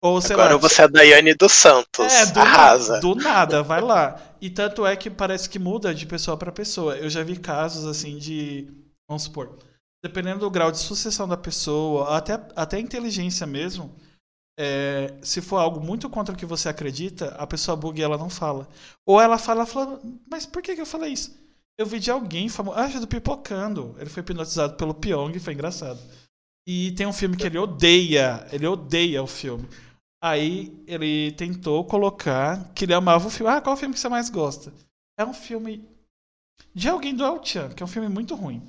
[0.00, 2.12] Ou Agora lá, você é a Daiane dos Santos.
[2.12, 2.92] é, do, arrasa.
[2.94, 4.20] na- do nada, vai lá.
[4.40, 6.96] E tanto é que parece que muda de pessoa pra pessoa.
[6.96, 8.68] Eu já vi casos assim de.
[9.08, 9.58] Vamos supor.
[10.02, 13.94] Dependendo do grau de sucessão da pessoa, até, até inteligência mesmo.
[14.58, 18.18] é, se for algo muito contra o que você acredita, a pessoa buga e ela
[18.18, 18.68] não fala.
[19.06, 20.00] Ou ela fala, ela fala,
[20.30, 21.36] mas por que, que eu falei isso?
[21.78, 22.76] Eu vi de alguém famoso.
[22.76, 23.94] Ah, do Pipocando.
[23.98, 26.00] Ele foi hipnotizado pelo Pyong, foi engraçado.
[26.66, 28.46] E tem um filme que ele odeia.
[28.52, 29.68] Ele odeia o filme.
[30.20, 33.52] Aí ele tentou colocar que ele amava o filme.
[33.52, 34.74] Ah, qual filme que você mais gosta?
[35.16, 35.88] É um filme
[36.74, 38.60] de alguém do El Chan, que é um filme muito ruim.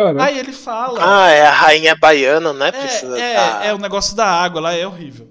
[0.00, 0.98] Cara, Aí ele fala.
[1.02, 2.72] Ah, é a rainha baiana, né?
[2.72, 5.30] Precisa é, é, é o negócio da água lá, é horrível.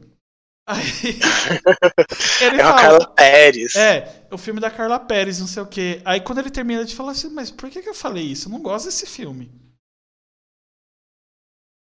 [0.68, 0.78] Aí.
[2.42, 2.82] ele É a fala.
[2.82, 3.76] Carla Pérez.
[3.76, 6.02] É, o filme da Carla Pérez, não sei o quê.
[6.06, 8.48] Aí quando ele termina de falar assim, mas por que, que eu falei isso?
[8.48, 9.52] Eu não gosto desse filme.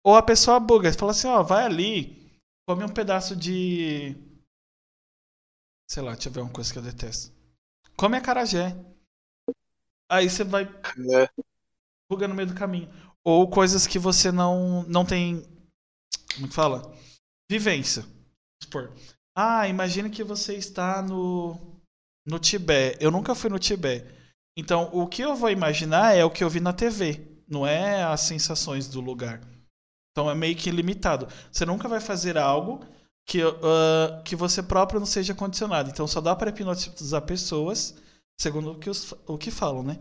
[0.03, 2.37] Ou a pessoa buga, fala assim, ó, vai ali,
[2.67, 4.13] come um pedaço de.
[5.89, 7.31] Sei lá, deixa eu ver uma coisa que eu detesto.
[7.95, 8.75] Come acarajé.
[10.11, 11.52] Aí você vai É.
[12.13, 12.89] buga no meio do caminho.
[13.25, 15.43] Ou coisas que você não, não tem.
[16.35, 16.93] Como que fala?
[17.49, 18.05] Vivência.
[19.35, 21.57] Ah, imagine que você está no.
[22.25, 22.97] No Tibete.
[23.01, 24.07] Eu nunca fui no Tibete.
[24.57, 27.41] Então, o que eu vou imaginar é o que eu vi na TV.
[27.47, 29.41] Não é as sensações do lugar.
[30.11, 31.27] Então é meio que limitado.
[31.51, 32.85] Você nunca vai fazer algo
[33.27, 35.89] que, ah, que você próprio não seja condicionado.
[35.89, 37.95] Então só dá para hipnotizar pessoas,
[38.39, 39.99] segundo o que, os- o que falam, né?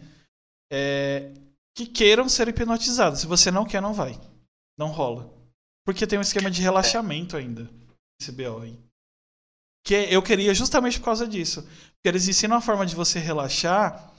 [0.71, 1.33] É,
[1.75, 3.21] que queiram ser hipnotizados.
[3.21, 4.19] Se você não quer, não vai.
[4.79, 5.33] Não rola.
[5.85, 7.69] Porque tem um esquema de relaxamento ainda.
[8.21, 8.79] Esse BO aí.
[9.85, 11.63] Que eu queria justamente por causa disso.
[11.63, 14.13] Porque eles ensinam uma forma de você relaxar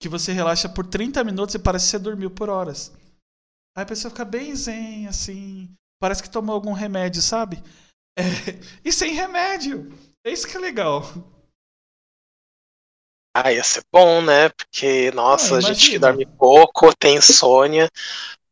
[0.00, 2.92] que você relaxa por 30 minutos e parece que você dormiu por horas.
[3.76, 5.74] Aí a pessoa fica bem zen, assim.
[6.00, 7.62] Parece que tomou algum remédio, sabe?
[8.16, 8.22] É,
[8.84, 9.92] E sem remédio.
[10.24, 11.02] É isso que é legal.
[13.36, 14.48] Ah, ia ser bom, né?
[14.50, 17.90] Porque, nossa, Ah, a gente que dorme pouco, tem insônia.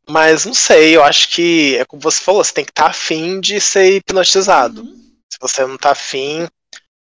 [0.09, 3.39] Mas não sei, eu acho que é como você falou, você tem que estar afim
[3.39, 4.81] de ser hipnotizado.
[4.81, 5.13] Uhum.
[5.31, 6.45] Se você não tá afim,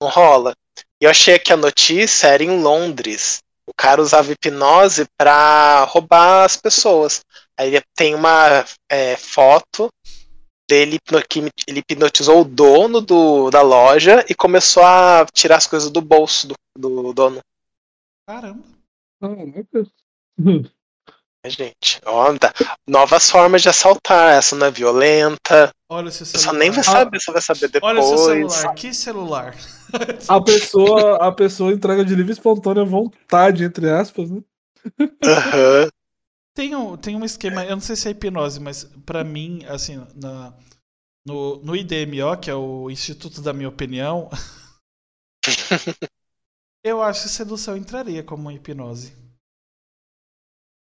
[0.00, 0.54] não rola.
[1.00, 3.40] E eu achei que a notícia era em Londres.
[3.66, 7.22] O cara usava hipnose pra roubar as pessoas.
[7.58, 9.88] Aí tem uma é, foto
[10.68, 15.90] dele que ele hipnotizou o dono do, da loja e começou a tirar as coisas
[15.90, 17.40] do bolso do, do dono.
[18.32, 18.64] Caramba.
[19.20, 19.90] caraca.
[21.44, 22.54] É, Gente, ó, tá.
[22.88, 24.38] novas formas de assaltar.
[24.38, 25.70] Essa não é violenta.
[25.90, 26.38] Olha o seu A celular.
[26.38, 27.92] pessoa nem vai saber, só vai saber depois.
[27.92, 28.74] Olha o seu celular.
[28.74, 29.56] Que celular?
[30.28, 34.40] A pessoa, a pessoa entrega de livre e espontânea vontade, entre aspas, né?
[35.22, 35.90] Aham.
[36.54, 40.02] Tem um, tem um esquema, eu não sei se é hipnose, mas pra mim, assim,
[40.14, 40.54] na,
[41.26, 44.30] no, no IDMO, que é o Instituto da Minha Opinião,
[46.84, 49.12] Eu acho que sedução entraria como uma hipnose.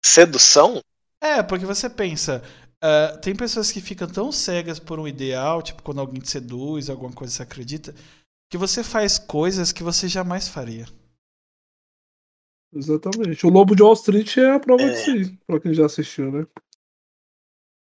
[0.03, 0.81] Sedução?
[1.21, 2.41] É, porque você pensa,
[2.83, 6.89] uh, tem pessoas que ficam tão cegas por um ideal, tipo quando alguém te seduz,
[6.89, 7.93] alguma coisa você acredita,
[8.49, 10.85] que você faz coisas que você jamais faria.
[12.73, 13.45] Exatamente.
[13.45, 14.93] O Lobo de Wall Street é a prova É.
[14.93, 16.47] disso, pra quem já assistiu, né?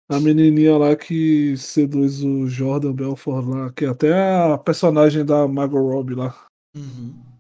[0.10, 4.14] A menininha lá que seduz o Jordan Belfort lá, que é até
[4.54, 6.48] a personagem da Margot Robbie lá.
[6.76, 7.33] Uhum.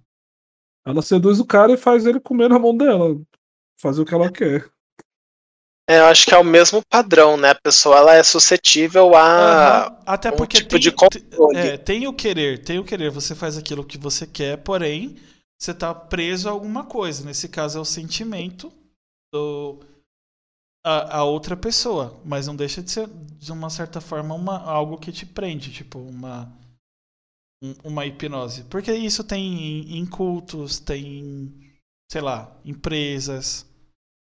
[0.85, 3.19] Ela seduz o cara e faz ele comer na mão dela.
[3.79, 4.69] Fazer o que ela quer.
[5.89, 7.49] É, eu acho que é o mesmo padrão, né?
[7.49, 9.87] A pessoa ela é suscetível a.
[9.87, 11.57] Aham, Até um porque tipo tem, de controle.
[11.57, 15.17] é, tem o querer, tem o querer, você faz aquilo que você quer, porém,
[15.59, 17.25] você tá preso a alguma coisa.
[17.25, 18.71] Nesse caso é o sentimento
[19.33, 19.79] do
[20.85, 24.97] a, a outra pessoa, mas não deixa de ser de uma certa forma uma, algo
[24.97, 26.62] que te prende, tipo uma um-
[27.83, 28.63] uma hipnose.
[28.65, 31.73] Porque isso tem em, cultos, tem
[32.11, 33.65] sei lá, empresas.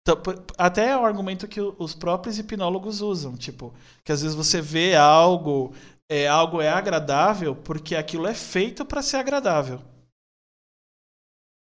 [0.01, 0.21] Então,
[0.57, 3.73] até é o argumento que os próprios hipnólogos usam, tipo,
[4.03, 5.73] que às vezes você vê algo,
[6.09, 9.81] é, algo é agradável porque aquilo é feito para ser agradável.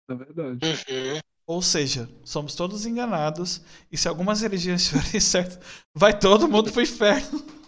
[0.09, 0.65] É verdade.
[0.65, 1.19] Uhum.
[1.45, 3.61] Ou seja, somos todos enganados
[3.91, 5.59] e se algumas religiões estiverem certas,
[5.95, 7.39] vai todo mundo pro inferno.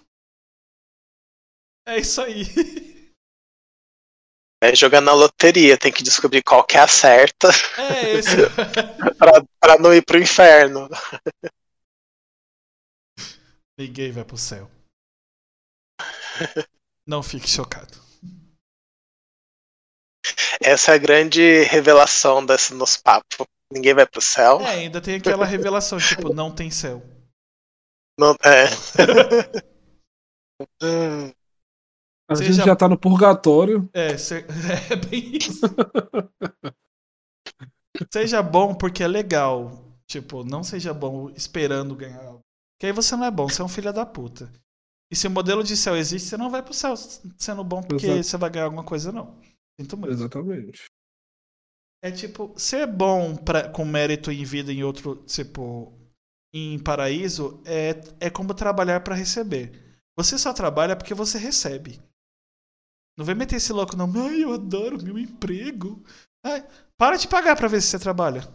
[1.85, 2.45] É isso aí.
[4.63, 8.37] É jogando na loteria, tem que descobrir qual que é a certa É esse.
[9.19, 10.87] pra, pra não ir pro inferno.
[13.77, 14.71] Ninguém vai pro céu.
[17.05, 18.01] Não fique chocado.
[20.61, 23.45] Essa é a grande revelação desse nosso papo.
[23.69, 24.61] Ninguém vai pro céu.
[24.61, 27.03] É, ainda tem aquela revelação, tipo, não tem céu.
[28.17, 28.69] Não, é.
[30.81, 31.33] Hum,
[32.29, 33.89] A Seja- gente já tá no purgatório.
[33.93, 34.45] É, se-
[34.91, 35.61] é bem isso.
[38.11, 39.83] seja bom porque é legal.
[40.07, 42.41] Tipo, não seja bom esperando ganhar algo.
[42.75, 44.51] Porque aí você não é bom, você é um filho da puta.
[45.11, 46.95] E se o modelo de céu existe, você não vai pro céu
[47.37, 48.23] sendo bom porque Exato.
[48.23, 49.39] você vai ganhar alguma coisa, não.
[49.79, 50.13] Sinto muito.
[50.13, 50.85] Exatamente.
[52.03, 55.93] É tipo, ser bom pra, com mérito em vida em outro, tipo,
[56.53, 60.01] em paraíso é, é como trabalhar pra receber.
[60.17, 62.01] Você só trabalha porque você recebe.
[63.17, 64.11] Não vem meter esse louco não.
[64.25, 66.03] Ai, eu adoro meu emprego.
[66.45, 66.65] Ai,
[66.97, 68.47] para de pagar pra ver se você trabalha.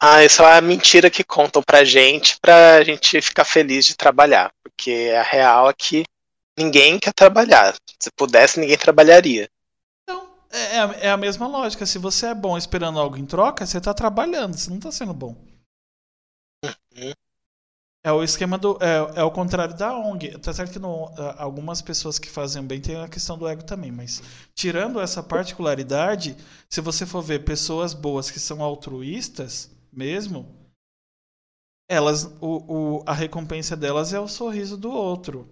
[0.00, 4.52] Ah, isso é a mentira que contam pra gente, pra gente ficar feliz de trabalhar.
[4.62, 6.04] Porque a real é que
[6.58, 7.74] ninguém quer trabalhar.
[8.00, 9.48] Se pudesse, ninguém trabalharia.
[10.02, 11.86] Então, é, a- é a mesma lógica.
[11.86, 15.14] Se você é bom esperando algo em troca, você tá trabalhando, você não tá sendo
[15.14, 15.36] bom.
[16.64, 17.12] Uhum.
[18.04, 18.76] É o esquema do.
[18.80, 20.38] É, é o contrário da ONG.
[20.38, 21.08] Tá certo que no,
[21.38, 24.22] algumas pessoas que fazem bem tem a questão do ego também, mas
[24.54, 26.36] tirando essa particularidade,
[26.68, 30.46] se você for ver pessoas boas que são altruístas mesmo,
[31.88, 32.24] elas.
[32.40, 35.48] O, o, a recompensa delas é o sorriso do outro.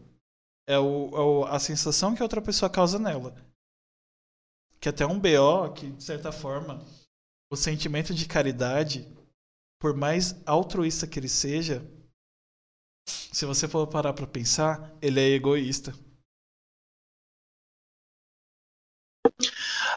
[0.68, 3.34] É, o, é o- a sensação que outra pessoa causa nela.
[4.80, 6.84] Que até um BO, que de certa forma,
[7.50, 9.06] o sentimento de caridade,
[9.80, 11.84] por mais altruísta que ele seja,
[13.32, 15.94] se você for parar pra pensar, ele é egoísta.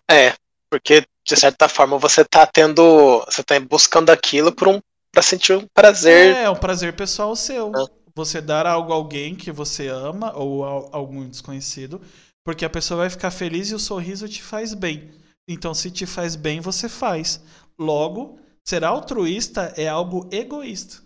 [0.09, 0.35] É,
[0.69, 3.23] porque de certa forma você tá tendo.
[3.25, 4.79] Você tá buscando aquilo por um,
[5.11, 6.35] pra sentir um prazer.
[6.35, 7.71] É, é um prazer pessoal seu.
[7.75, 7.85] É.
[8.15, 11.99] Você dar algo a alguém que você ama ou a algum desconhecido,
[12.43, 15.11] porque a pessoa vai ficar feliz e o sorriso te faz bem.
[15.47, 17.41] Então, se te faz bem, você faz.
[17.77, 21.01] Logo, ser altruísta é algo egoísta.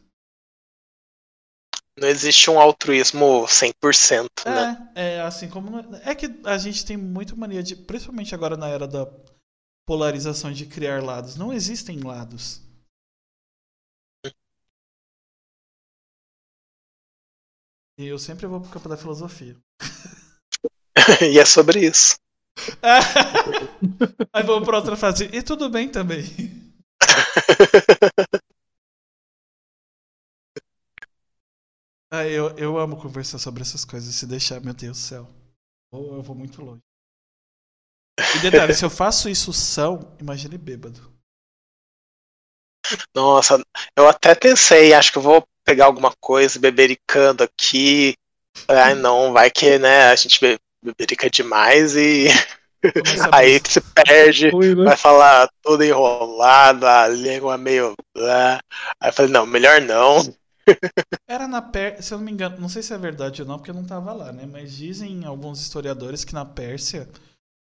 [1.99, 4.91] Não existe um altruísmo 100%, né?
[4.93, 5.79] É, é assim como.
[6.03, 7.75] É que a gente tem muito mania de.
[7.75, 9.11] Principalmente agora na era da
[9.87, 11.35] polarização de criar lados.
[11.35, 12.61] Não existem lados.
[17.99, 19.57] E eu sempre vou pro campo da filosofia.
[21.33, 22.15] e é sobre isso.
[24.33, 25.27] Aí vamos pra outra frase.
[25.33, 26.23] E tudo bem também.
[32.11, 34.13] Ah, eu, eu amo conversar sobre essas coisas.
[34.15, 35.29] Se deixar, meu Deus do céu.
[35.91, 36.81] Ou eu vou muito longe.
[38.31, 41.11] E detalhe, se eu faço isso são, imagine bêbado.
[43.13, 43.61] Nossa,
[43.97, 48.15] eu até pensei, acho que eu vou pegar alguma coisa bebericando aqui.
[48.69, 52.27] Ai, não, vai que, né, a gente be- beberica demais e
[53.31, 54.85] aí se perde, né?
[54.85, 57.95] vai falar tudo enrolado, a língua meio.
[58.15, 58.59] blá.
[59.01, 60.17] Aí eu falei, não, melhor não.
[61.27, 63.57] Era na Pérsia, se eu não me engano, não sei se é verdade ou não,
[63.57, 64.45] porque eu não tava lá, né?
[64.45, 67.07] Mas dizem alguns historiadores que na Pérsia,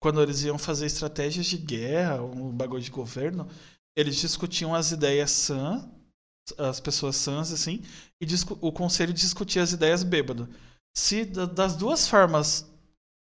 [0.01, 3.49] quando eles iam fazer estratégias de guerra, um bagulho de governo,
[3.97, 5.89] eles discutiam as ideias sã,
[6.59, 7.83] as pessoas sãs, assim,
[8.21, 8.27] e
[8.61, 10.49] o conselho discutia as ideias bêbado.
[10.97, 12.67] Se da- das duas formas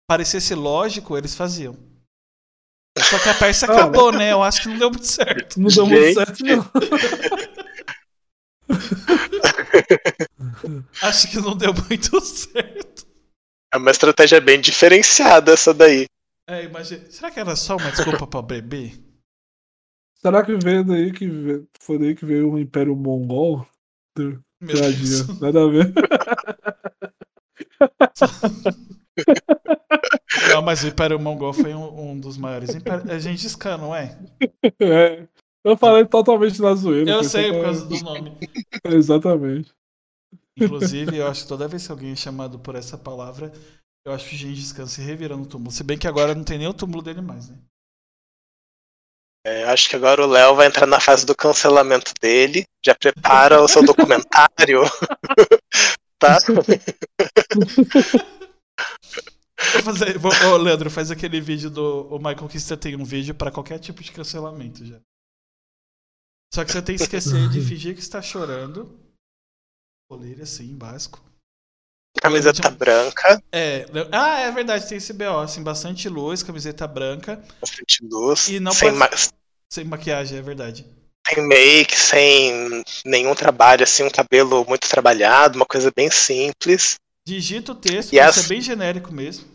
[0.08, 1.76] parecesse lógico, eles faziam.
[2.98, 4.32] Só que a Pérsia acabou, né?
[4.32, 5.60] Eu acho que não deu muito certo.
[5.60, 6.64] Não deu muito certo, não.
[11.02, 13.06] Acho que não deu muito certo.
[13.72, 16.06] É uma estratégia bem diferenciada essa daí.
[16.48, 17.10] É, imagina.
[17.10, 18.92] Será que era só uma desculpa pra beber?
[20.22, 21.28] Será que veio daí que
[21.80, 23.66] foi daí que veio o Império Mongol?
[24.18, 24.42] Meu.
[24.60, 25.40] Deus.
[25.40, 25.92] Nada a ver.
[30.50, 33.08] Não, mas o Império Mongol foi um, um dos maiores impérios.
[33.08, 34.18] É Gengis Khan, não é?
[34.80, 35.28] É.
[35.66, 37.10] Eu falei totalmente na zoeira.
[37.10, 38.38] Eu sei por causa do nome.
[38.86, 39.74] Exatamente.
[40.56, 43.52] Inclusive, eu acho que toda vez que alguém é chamado por essa palavra,
[44.06, 45.72] eu acho que Gengis Khan se revira no túmulo.
[45.72, 47.58] Se bem que agora não tem nem o túmulo dele mais, né?
[49.44, 52.64] É, eu acho que agora o Léo vai entrar na fase do cancelamento dele.
[52.84, 54.82] Já prepara o seu documentário.
[56.16, 56.38] tá?
[59.72, 60.16] Vou fazer.
[60.16, 62.06] Vou, ô, Leandro, faz aquele vídeo do.
[62.08, 65.00] O Michael Kister tem um vídeo pra qualquer tipo de cancelamento já.
[66.54, 68.98] Só que você tem que esquecer de fingir que está chorando.
[70.08, 71.20] Colírio assim, básico.
[72.20, 73.84] Camiseta branca, É.
[74.12, 78.72] Ah, é verdade, tem esse BO, assim, bastante luz, camiseta branca, bastante luz, E não
[78.72, 79.10] sem, pode- ma-
[79.72, 80.86] sem maquiagem, é verdade.
[81.28, 86.96] sem make, sem nenhum trabalho, assim, um cabelo muito trabalhado, uma coisa bem simples.
[87.26, 89.46] Digita o texto, E as- ser bem genérico mesmo.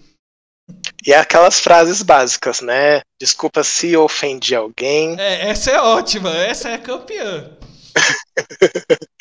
[1.06, 3.02] E é aquelas frases básicas, né?
[3.20, 5.20] Desculpa se eu ofendi alguém.
[5.20, 7.58] É, essa é ótima, essa é a campeã.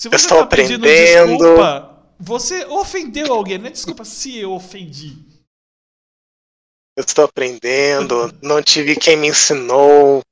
[0.00, 1.36] Se você Estou tá aprendendo.
[1.36, 3.68] desculpa, você ofendeu alguém, né?
[3.68, 5.14] Desculpa se eu ofendi.
[6.96, 10.22] Eu estou aprendendo, não tive quem me ensinou.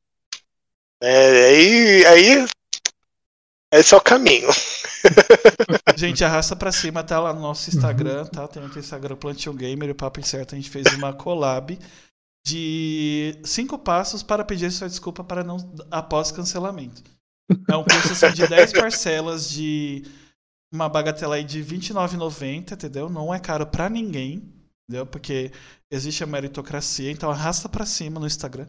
[1.02, 2.46] É, aí, aí,
[3.72, 4.48] esse é o caminho.
[5.96, 8.48] Gente, arrasta pra cima, tá lá no nosso Instagram, tá?
[8.48, 10.54] Tem o Instagram Plantio Gamer e o Papo Incerto.
[10.54, 11.78] A gente fez uma collab
[12.46, 15.56] de cinco passos para pedir sua desculpa para não
[15.90, 17.02] após cancelamento.
[17.68, 20.04] É um curso assim, de 10 parcelas de
[20.72, 23.08] uma bagatela aí de R$29,90, entendeu?
[23.08, 24.52] Não é caro pra ninguém,
[24.88, 25.06] entendeu?
[25.06, 25.50] Porque
[25.90, 28.66] existe a meritocracia, então arrasta pra cima no Instagram.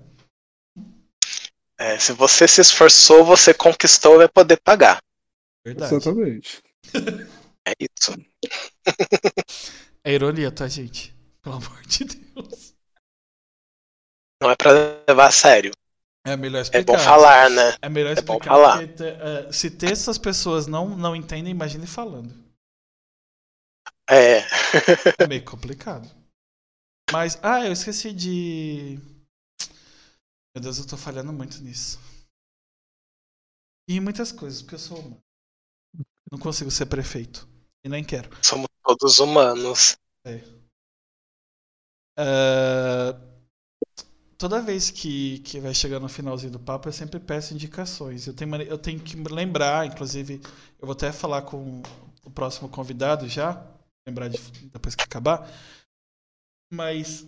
[1.80, 4.99] É, se você se esforçou, você conquistou e vai poder pagar.
[5.65, 5.95] Verdade.
[5.95, 6.61] Exatamente.
[7.68, 8.11] É isso.
[10.01, 11.14] É ironia, tá, gente?
[11.41, 12.73] Pelo amor de Deus.
[14.41, 14.72] Não é pra
[15.07, 15.72] levar a sério.
[16.26, 16.93] É melhor É explicar.
[16.93, 17.76] bom falar, né?
[17.81, 18.77] É melhor É bom explicar falar.
[18.88, 22.34] porque eh, se texto as pessoas não, não entendem, imagine falando.
[24.10, 24.39] É.
[25.19, 26.10] É meio complicado.
[27.11, 28.99] Mas, ah, eu esqueci de.
[30.60, 31.98] Meu Deus, eu tô falhando muito nisso.
[33.88, 35.23] E muitas coisas, porque eu sou humano.
[36.30, 37.48] Não consigo ser prefeito.
[37.81, 38.30] E nem quero.
[38.44, 39.95] Somos todos humanos.
[42.18, 43.18] Ah,
[44.38, 48.27] toda vez que, que vai chegar no finalzinho do papo, eu sempre peço indicações.
[48.27, 50.41] Eu tenho, eu tenho que lembrar, inclusive,
[50.77, 51.81] eu vou até falar com
[52.26, 53.65] o próximo convidado já,
[54.06, 54.38] lembrar de,
[54.68, 55.49] depois que acabar.
[56.69, 57.26] Mas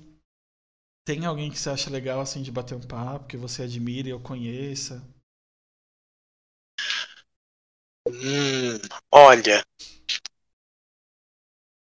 [1.06, 4.20] tem alguém que você acha legal assim de bater um papo, que você admire, eu
[4.20, 5.02] conheça?
[8.08, 8.80] Hum,
[9.12, 9.64] olha.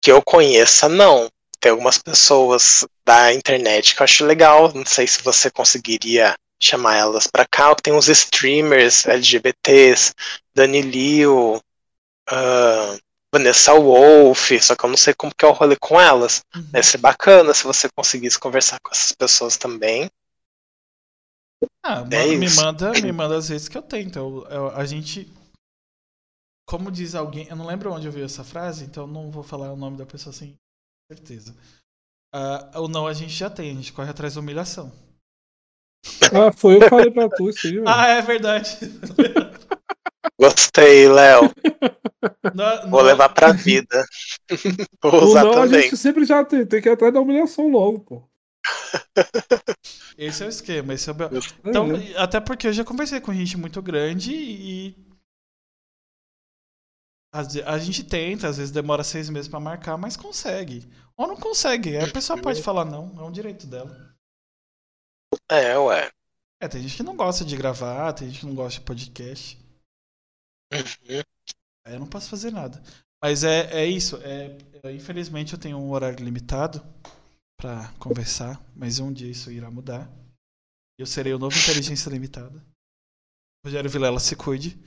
[0.01, 1.29] Que eu conheça, não.
[1.59, 4.73] Tem algumas pessoas da internet que eu acho legal.
[4.73, 7.73] Não sei se você conseguiria chamar elas pra cá.
[7.75, 10.13] Tem uns streamers LGBTs,
[10.53, 11.61] Dani Liu,
[12.29, 12.97] ah,
[13.37, 16.41] Vanessa Wolf, só que eu não sei como que é o rolê com elas.
[16.71, 20.09] Deve ser bacana se você conseguisse conversar com essas pessoas também.
[21.83, 22.57] Ah, É me isso.
[22.57, 24.17] manda, me manda às vezes que eu tento.
[24.17, 25.31] Eu- eu- a gente,
[26.67, 29.71] como diz alguém, eu não lembro onde eu vi essa frase, então não vou falar
[29.71, 30.55] o nome da pessoa sem
[31.11, 31.55] certeza.
[32.33, 34.91] Ah, o não a gente já tem, a gente corre atrás da humilhação.
[36.33, 37.83] Ah, foi eu que falei pra tu velho.
[37.87, 38.77] Ah, é verdade.
[40.39, 41.41] Gostei, Léo.
[42.89, 44.05] Vou não- levar pra vida.
[45.01, 45.81] Vou Ou usar não, a também.
[45.83, 48.29] gente sempre já tem, tem que ir atrás da humilhação logo, pô.
[50.17, 51.15] Esse é o esquema, esse é o.
[51.15, 51.29] É,
[51.63, 52.17] Então, é.
[52.17, 55.07] até porque eu já conversei com gente muito grande e.
[57.65, 60.89] A gente tenta, às vezes demora seis meses pra marcar, mas consegue.
[61.15, 61.95] Ou não consegue.
[61.95, 64.15] Aí a pessoa pode falar não, é um direito dela.
[65.51, 66.09] É, ué.
[66.59, 69.59] É, tem gente que não gosta de gravar, tem gente que não gosta de podcast.
[70.73, 71.21] Uhum.
[71.85, 72.81] Aí eu não posso fazer nada.
[73.23, 74.17] Mas é, é isso.
[74.17, 76.81] É, é, infelizmente eu tenho um horário limitado.
[77.59, 80.09] pra conversar, mas um dia isso irá mudar.
[80.99, 82.63] Eu serei o novo Inteligência Limitada.
[83.65, 84.79] Rogério Vilela, se cuide.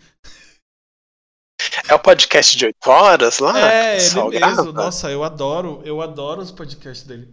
[1.89, 3.59] É o podcast de 8 horas lá?
[3.61, 4.31] É, ele mesmo.
[4.31, 4.73] grava?
[4.73, 7.29] Nossa, eu adoro, eu adoro os podcasts dele.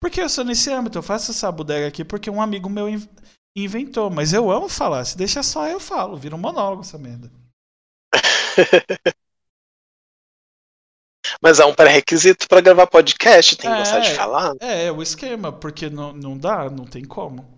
[0.00, 3.08] Porque eu sou nesse âmbito, eu faço essa bodega aqui porque um amigo meu in-
[3.56, 5.04] inventou, mas eu amo falar.
[5.04, 6.16] Se deixa só, eu falo.
[6.16, 7.30] Vira um monólogo essa merda.
[11.40, 13.78] Mas é um pré-requisito pra gravar podcast, tem que É.
[13.78, 14.54] gostar de falar.
[14.60, 17.48] É, é o esquema, porque não, não dá, não tem como.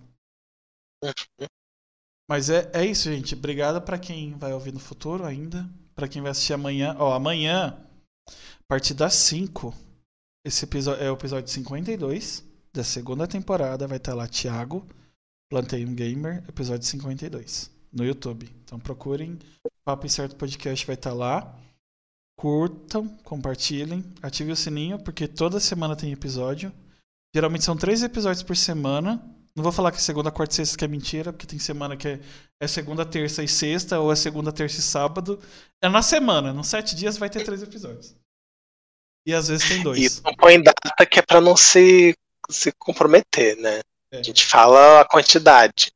[2.29, 3.35] Mas é, é isso, gente.
[3.35, 5.69] Obrigado pra quem vai ouvir no futuro ainda.
[5.95, 6.97] Pra quem vai assistir amanhã.
[6.99, 7.79] Ó, amanhã,
[8.29, 9.75] a partir das 5,
[10.47, 13.87] esse episódio é o episódio 52 da segunda temporada.
[13.87, 14.87] Vai estar lá Thiago,
[15.51, 18.51] Plantei um Gamer, episódio 52, no YouTube.
[18.65, 19.39] Então procurem.
[19.85, 21.59] Papo Incerto Podcast vai estar lá.
[22.37, 26.73] Curtam, compartilhem, ative o sininho, porque toda semana tem episódio.
[27.35, 29.23] Geralmente são três episódios por semana.
[29.57, 31.97] Não vou falar que é segunda, quarta e sexta que é mentira, porque tem semana
[31.97, 32.21] que é,
[32.61, 35.41] é segunda, terça e sexta, ou é segunda, terça e sábado.
[35.81, 38.17] É na semana, nos sete dias vai ter três episódios.
[39.27, 40.21] E às vezes tem E dois.
[40.23, 42.17] não põe data que é pra não se,
[42.51, 43.81] se comprometer, né?
[44.13, 44.19] É.
[44.19, 45.93] A gente fala a quantidade.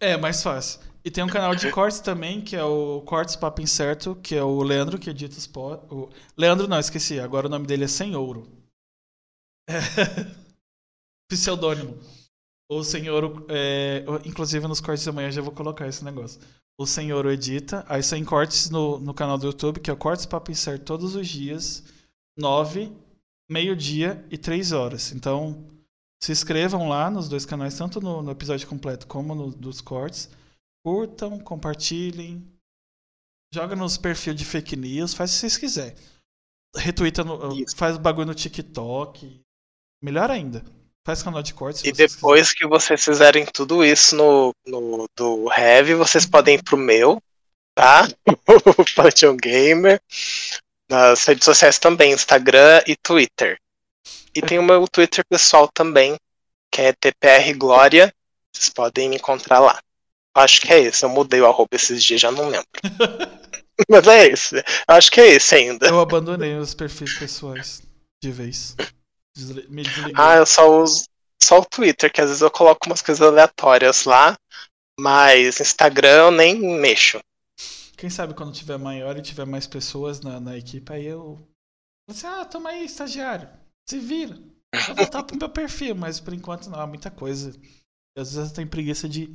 [0.00, 0.80] É, mais fácil.
[1.06, 4.42] E tem um canal de cortes também, que é o Cortes Papo Incerto, que é
[4.42, 5.46] o Leandro que edita os
[5.88, 7.20] o Leandro não, esqueci.
[7.20, 8.44] Agora o nome dele é Sem Ouro.
[9.70, 9.78] É.
[11.30, 11.96] Pseudônimo.
[12.68, 16.40] O Senhor, é, inclusive nos cortes de amanhã já vou colocar esse negócio.
[16.76, 20.26] O Senhor edita, aí saem cortes no, no canal do YouTube, que é o Cortes
[20.26, 21.84] Papo Incerto todos os dias,
[22.36, 22.92] nove,
[23.48, 25.12] meio-dia e três horas.
[25.12, 25.68] Então,
[26.20, 30.28] se inscrevam lá nos dois canais, tanto no, no episódio completo como no dos cortes.
[30.86, 32.46] Curtam, compartilhem.
[33.52, 35.96] Joga nos perfis de fake news, faz o que vocês quiserem.
[36.76, 39.40] Retweeta, no, faz bagulho no TikTok.
[40.00, 40.64] Melhor ainda.
[41.04, 41.82] Faz canal de cortes.
[41.82, 46.76] E depois que vocês fizerem tudo isso no, no do Heavy, vocês podem ir pro
[46.76, 47.20] meu,
[47.74, 48.06] tá?
[48.78, 50.00] O Pantheon Gamer.
[50.88, 53.58] Nas redes sociais também, Instagram e Twitter.
[54.32, 56.14] E tem o meu Twitter pessoal também,
[56.70, 58.14] que é TPR Glória.
[58.54, 59.80] Vocês podem me encontrar lá.
[60.36, 61.04] Acho que é esse.
[61.04, 62.68] Eu mudei o arroba esses dias, já não lembro.
[63.88, 64.64] Mas é esse.
[64.86, 65.86] Acho que é esse ainda.
[65.86, 67.82] Eu abandonei os perfis pessoais
[68.22, 68.76] de vez.
[69.68, 70.14] Me desliguei.
[70.16, 71.04] Ah, eu só uso
[71.42, 74.36] só o Twitter, que às vezes eu coloco umas coisas aleatórias lá,
[74.98, 77.20] mas Instagram eu nem mexo.
[77.96, 81.38] Quem sabe quando tiver maior e tiver mais pessoas na, na equipe, aí eu.
[82.08, 83.48] Você, ah, toma aí, estagiário.
[83.88, 84.36] Se vira.
[84.86, 87.50] Vou voltar pro meu perfil, mas por enquanto não, há muita coisa.
[88.18, 89.32] Às vezes eu tenho preguiça de.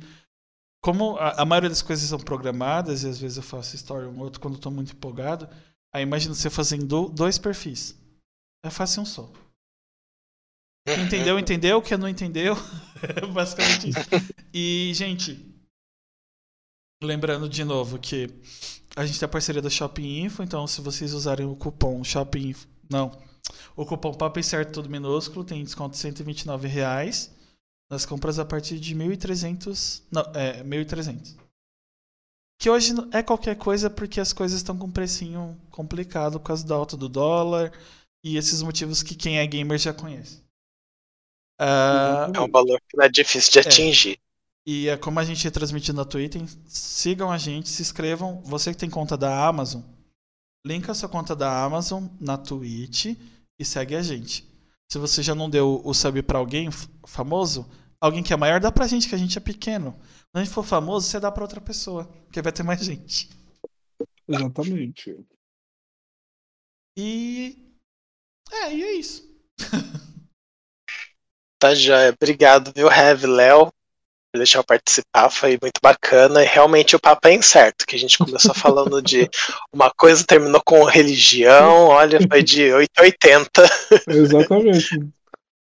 [0.82, 4.18] Como a, a maioria das coisas são programadas, e às vezes eu faço story um
[4.20, 5.48] outro quando tô muito empolgado,
[5.94, 7.96] aí imagina você fazendo dois perfis.
[8.64, 9.32] É fácil um só.
[11.06, 11.80] Entendeu, entendeu.
[11.80, 12.56] Quem não entendeu,
[13.32, 14.00] basicamente isso.
[14.52, 15.38] E, gente,
[17.02, 18.28] lembrando de novo que
[18.96, 22.48] a gente tem a parceria da Shopping Info, então se vocês usarem o cupom Shopping
[22.48, 23.10] Info, não,
[23.76, 27.32] o cupom Papo Incerto tudo minúsculo tem desconto de 129 reais
[27.92, 31.36] nas compras a partir de 1.300, não, é, 1.300.
[32.58, 36.66] Que hoje é qualquer coisa porque as coisas estão com um precinho complicado por causa
[36.66, 37.70] da alta do dólar
[38.24, 40.42] e esses motivos que quem é gamer já conhece.
[41.60, 44.18] Ah, É um valor que não é difícil de atingir.
[44.66, 48.40] e é como a gente transmite na Twitter, sigam a gente, se inscrevam.
[48.44, 49.82] Você que tem conta da Amazon,
[50.66, 53.18] linka a sua conta da Amazon na Twitch
[53.58, 54.50] e segue a gente.
[54.90, 56.70] Se você já não deu o sub pra alguém
[57.06, 57.68] famoso,
[58.02, 59.92] alguém que é maior, dá pra gente, que a gente é pequeno.
[59.92, 63.30] Quando a gente for famoso, você dá pra outra pessoa, que vai ter mais gente.
[64.28, 65.16] Exatamente.
[66.98, 67.56] E.
[68.50, 69.30] É, e é isso.
[71.58, 72.08] Tá já.
[72.08, 75.30] Obrigado, viu, Heavy Léo, por deixar eu participar.
[75.30, 76.42] Foi muito bacana.
[76.42, 79.30] E realmente o papo é incerto, que a gente começou falando de
[79.72, 81.84] uma coisa, terminou com religião.
[81.84, 83.62] Olha, foi de 880.
[84.08, 85.12] Exatamente.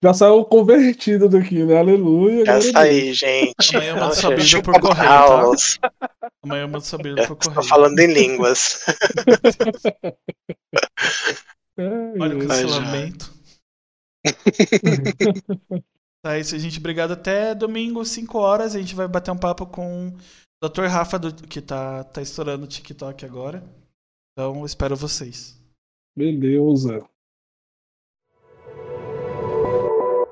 [0.04, 1.78] Já saiu convertido daqui, né?
[1.80, 2.46] Aleluia.
[2.46, 3.76] Já saí, gente.
[3.76, 6.30] Amanhã eu mando sua Bíblia por correio, tá?
[6.44, 7.68] Amanhã eu mando sua Bíblia por Estou correio.
[7.70, 8.86] falando em línguas.
[11.78, 13.34] Ai, Olha o cancelamento.
[16.26, 16.80] Tá, é isso, gente.
[16.80, 17.12] Obrigado.
[17.14, 18.76] Até domingo, 5 horas.
[18.76, 20.86] A gente vai bater um papo com o Dr.
[20.88, 23.64] Rafa, do- que tá, tá estourando o TikTok agora.
[24.34, 25.56] Então, espero vocês.
[26.18, 27.08] Beleza.